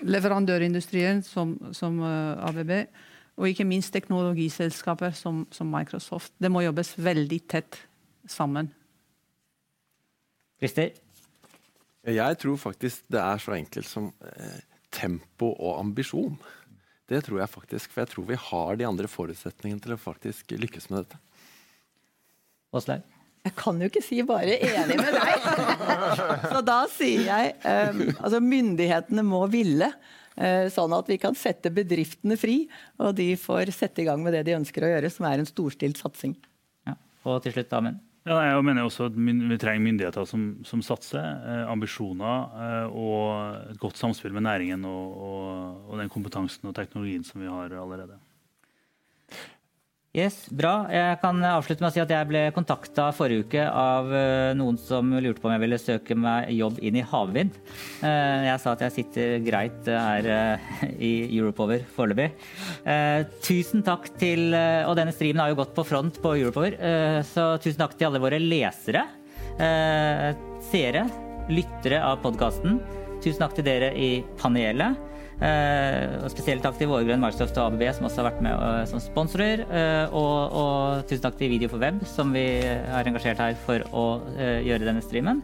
leverandørindustrien 0.05 1.23
som, 1.25 1.55
som 1.75 1.99
uh, 2.03 2.09
eh, 2.09 2.47
ABB, 2.49 2.73
og 3.37 3.49
ikke 3.51 3.67
minst 3.69 3.93
teknologiselskaper 3.93 5.13
som, 5.17 5.43
som, 5.53 5.69
Microsoft. 5.69 6.33
Det 6.41 6.49
må 6.51 6.63
jobbes 6.65 6.95
veldig 6.97 7.39
tett 7.49 7.77
sammen. 8.27 8.71
Christer? 10.57 10.95
Jeg 12.07 12.39
tror 12.41 12.57
faktisk 12.57 13.03
det 13.13 13.19
er 13.21 13.41
så 13.43 13.53
enkelt 13.57 13.89
som 13.89 14.09
eh, 14.25 14.61
tempo 14.93 15.51
og 15.53 15.77
ambisjon. 15.81 16.37
Det 17.07 17.21
tror 17.23 17.43
jeg 17.43 17.51
faktisk, 17.51 17.91
for 17.93 18.03
jeg 18.03 18.13
tror 18.13 18.27
vi 18.31 18.39
har 18.47 18.79
de 18.79 18.87
andre 18.87 19.11
forutsetningene 19.11 19.83
til 19.83 19.95
å 19.95 20.01
faktisk 20.01 20.55
lykkes 20.57 20.89
med 20.89 21.03
dette. 21.03 21.21
Åslaug? 22.75 23.16
Jeg 23.47 23.55
kan 23.55 23.79
jo 23.79 23.87
ikke 23.87 24.03
si 24.03 24.19
bare 24.27 24.57
enig 24.59 24.97
med 24.99 25.15
deg. 25.15 25.45
Så 26.51 26.61
da 26.67 26.81
sier 26.91 27.23
jeg 27.29 27.53
um, 27.63 28.01
altså 28.11 28.41
myndighetene 28.43 29.23
må 29.25 29.45
ville. 29.51 29.91
Uh, 30.37 30.67
sånn 30.69 30.93
at 30.93 31.07
vi 31.09 31.17
kan 31.21 31.37
sette 31.37 31.71
bedriftene 31.73 32.35
fri, 32.37 32.59
og 33.01 33.15
de 33.17 33.31
får 33.39 33.71
sette 33.73 34.03
i 34.03 34.09
gang 34.09 34.21
med 34.21 34.35
det 34.37 34.43
de 34.49 34.57
ønsker 34.59 34.85
å 34.85 34.91
gjøre, 34.91 35.09
som 35.13 35.25
er 35.29 35.41
en 35.41 35.49
storstilt 35.49 35.97
satsing. 35.97 36.35
Ja, 36.85 36.93
og 37.25 37.39
til 37.45 37.55
slutt, 37.55 37.73
Amund. 37.73 38.03
Ja, 38.27 38.41
jeg 38.43 38.63
mener 38.67 38.83
også 38.83 39.07
at 39.07 39.15
Vi 39.15 39.57
trenger 39.61 39.85
myndigheter 39.85 40.25
som, 40.27 40.47
som 40.67 40.81
satser, 40.83 41.23
eh, 41.23 41.63
ambisjoner 41.71 42.57
eh, 42.59 42.87
og 42.91 43.69
et 43.71 43.79
godt 43.79 43.99
samspill 44.01 44.35
med 44.35 44.43
næringen 44.43 44.83
og, 44.87 45.13
og, 45.15 45.85
og 45.87 46.01
den 46.01 46.11
kompetansen 46.11 46.67
og 46.67 46.75
teknologien 46.75 47.23
som 47.23 47.39
vi 47.39 47.47
har 47.47 47.71
allerede. 47.79 48.19
Yes, 50.15 50.47
Bra. 50.55 50.87
Jeg 50.87 51.17
kan 51.19 51.41
avslutte 51.45 51.83
med 51.83 51.91
å 51.91 51.93
si 51.93 51.99
at 52.01 52.11
jeg 52.11 52.27
ble 52.29 52.41
kontakta 52.55 53.09
forrige 53.13 53.43
uke 53.43 53.65
av 53.67 54.07
eh, 54.15 54.53
noen 54.57 54.77
som 54.79 55.11
lurte 55.11 55.43
på 55.43 55.49
om 55.49 55.53
jeg 55.53 55.63
ville 55.65 55.79
søke 55.81 56.15
meg 56.17 56.47
jobb 56.55 56.79
inn 56.79 56.97
i 56.97 57.03
havvind. 57.05 57.57
Eh, 57.99 58.45
jeg 58.47 58.61
sa 58.63 58.73
at 58.73 58.85
jeg 58.85 58.95
sitter 58.95 59.35
greit 59.45 59.89
her 59.91 60.29
eh, 60.31 60.69
i 60.95 61.11
Europower 61.37 61.83
foreløpig. 61.97 62.29
Tusen 63.43 63.83
takk 63.85 64.07
til 64.19 64.55
Og 64.55 64.93
denne 64.97 65.13
streamen 65.13 65.43
har 65.43 65.51
jo 65.51 65.59
gått 65.59 65.75
på 65.75 65.85
front 65.85 66.17
på 66.23 66.33
Europower, 66.39 66.77
så 67.27 67.49
tusen 67.61 67.81
takk 67.81 67.97
til 67.97 68.07
alle 68.07 68.21
våre 68.23 68.39
lesere, 68.41 69.03
seere, 70.71 71.03
lyttere 71.51 71.99
av 72.05 72.21
podkasten. 72.23 72.79
Tusen 73.21 73.43
takk 73.43 73.57
til 73.59 73.67
dere 73.67 73.91
i 73.97 74.11
panelet. 74.39 74.97
Uh, 75.37 76.23
og 76.25 76.31
Spesielt 76.33 76.63
takk 76.65 76.79
til 76.79 76.89
Vårgrønn, 76.89 77.21
Microsoft 77.21 77.59
og 77.61 77.75
ABB 77.75 77.83
som 77.93 78.07
også 78.07 78.23
har 78.23 78.31
vært 78.31 78.39
med 78.41 78.57
uh, 78.57 78.81
som 78.89 79.01
sponsorer. 79.01 79.61
Uh, 79.69 80.15
og, 80.17 80.55
og, 80.57 81.03
tusen 81.05 81.27
takk 81.27 81.37
til 81.37 81.51
Video 81.53 81.69
for 81.69 81.83
web, 81.83 81.99
som 82.09 82.33
vi 82.33 82.45
har 82.65 83.05
engasjert 83.05 83.41
her 83.43 83.57
for 83.67 83.85
å 83.93 84.05
gjøre 84.37 84.87
denne 84.87 85.03
streamen. 85.05 85.43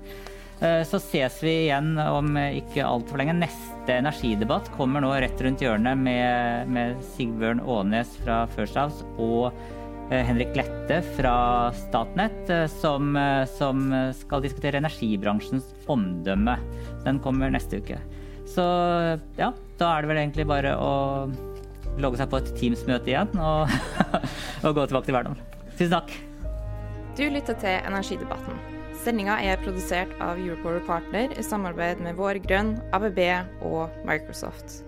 så 0.88 1.00
ses 1.02 1.38
vi 1.44 1.52
igjen 1.66 1.98
om 2.00 2.38
ikke 2.40 2.86
altfor 2.86 3.20
lenge. 3.20 3.36
Neste 3.36 3.98
energidebatt 4.00 4.70
kommer 4.78 5.04
nå 5.04 5.12
rett 5.20 5.42
rundt 5.44 5.62
hjørnet 5.62 6.00
med, 6.00 6.70
med 6.72 7.02
Sigbjørn 7.14 7.62
Aanes 7.68 8.14
fra 8.24 8.44
First 8.56 8.80
House 8.80 9.04
og 9.20 9.52
Henrik 10.14 10.56
Lette 10.56 11.02
fra 11.18 11.36
Statnett, 11.76 12.52
som, 12.80 13.18
som 13.58 13.86
skal 14.16 14.46
diskutere 14.46 14.80
energibransjens 14.80 15.68
omdømme. 15.92 16.58
Den 17.04 17.20
kommer 17.24 17.52
neste 17.52 17.82
uke. 17.84 18.00
Så 18.54 18.64
ja, 19.40 19.52
da 19.84 19.92
er 19.94 20.06
det 20.06 20.12
vel 20.14 20.22
egentlig 20.22 20.48
bare 20.50 20.76
å 20.80 20.92
logge 22.02 22.20
seg 22.20 22.30
på 22.32 22.40
et 22.40 22.54
Teams-møte 22.58 23.12
igjen 23.12 23.34
og, 23.38 23.74
og, 24.66 24.70
gå 24.78 24.86
tilbake 24.88 25.10
til 25.10 25.18
hverdagen. 25.18 25.42
Tusen 25.74 25.94
takk. 25.94 26.14
Du 27.18 27.26
lytter 27.30 27.58
til 27.62 27.76
Energidebatten. 27.86 28.62
Sendinga 29.04 29.36
er 29.44 29.60
produsert 29.62 30.14
av 30.24 30.40
Europower 30.40 30.82
Partner 30.88 31.34
i 31.36 31.44
samarbeid 31.46 32.02
med 32.02 32.16
Vår 32.18 32.40
Grønn, 32.46 32.78
ABB 32.96 33.20
og 33.68 33.94
Microsoft. 34.08 34.80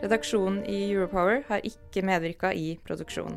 Redaksjonen 0.00 0.62
i 0.70 0.86
Europower 0.88 1.42
har 1.50 1.66
ikke 1.66 2.06
medvirka 2.06 2.54
i 2.54 2.72
produksjonen. 2.86 3.36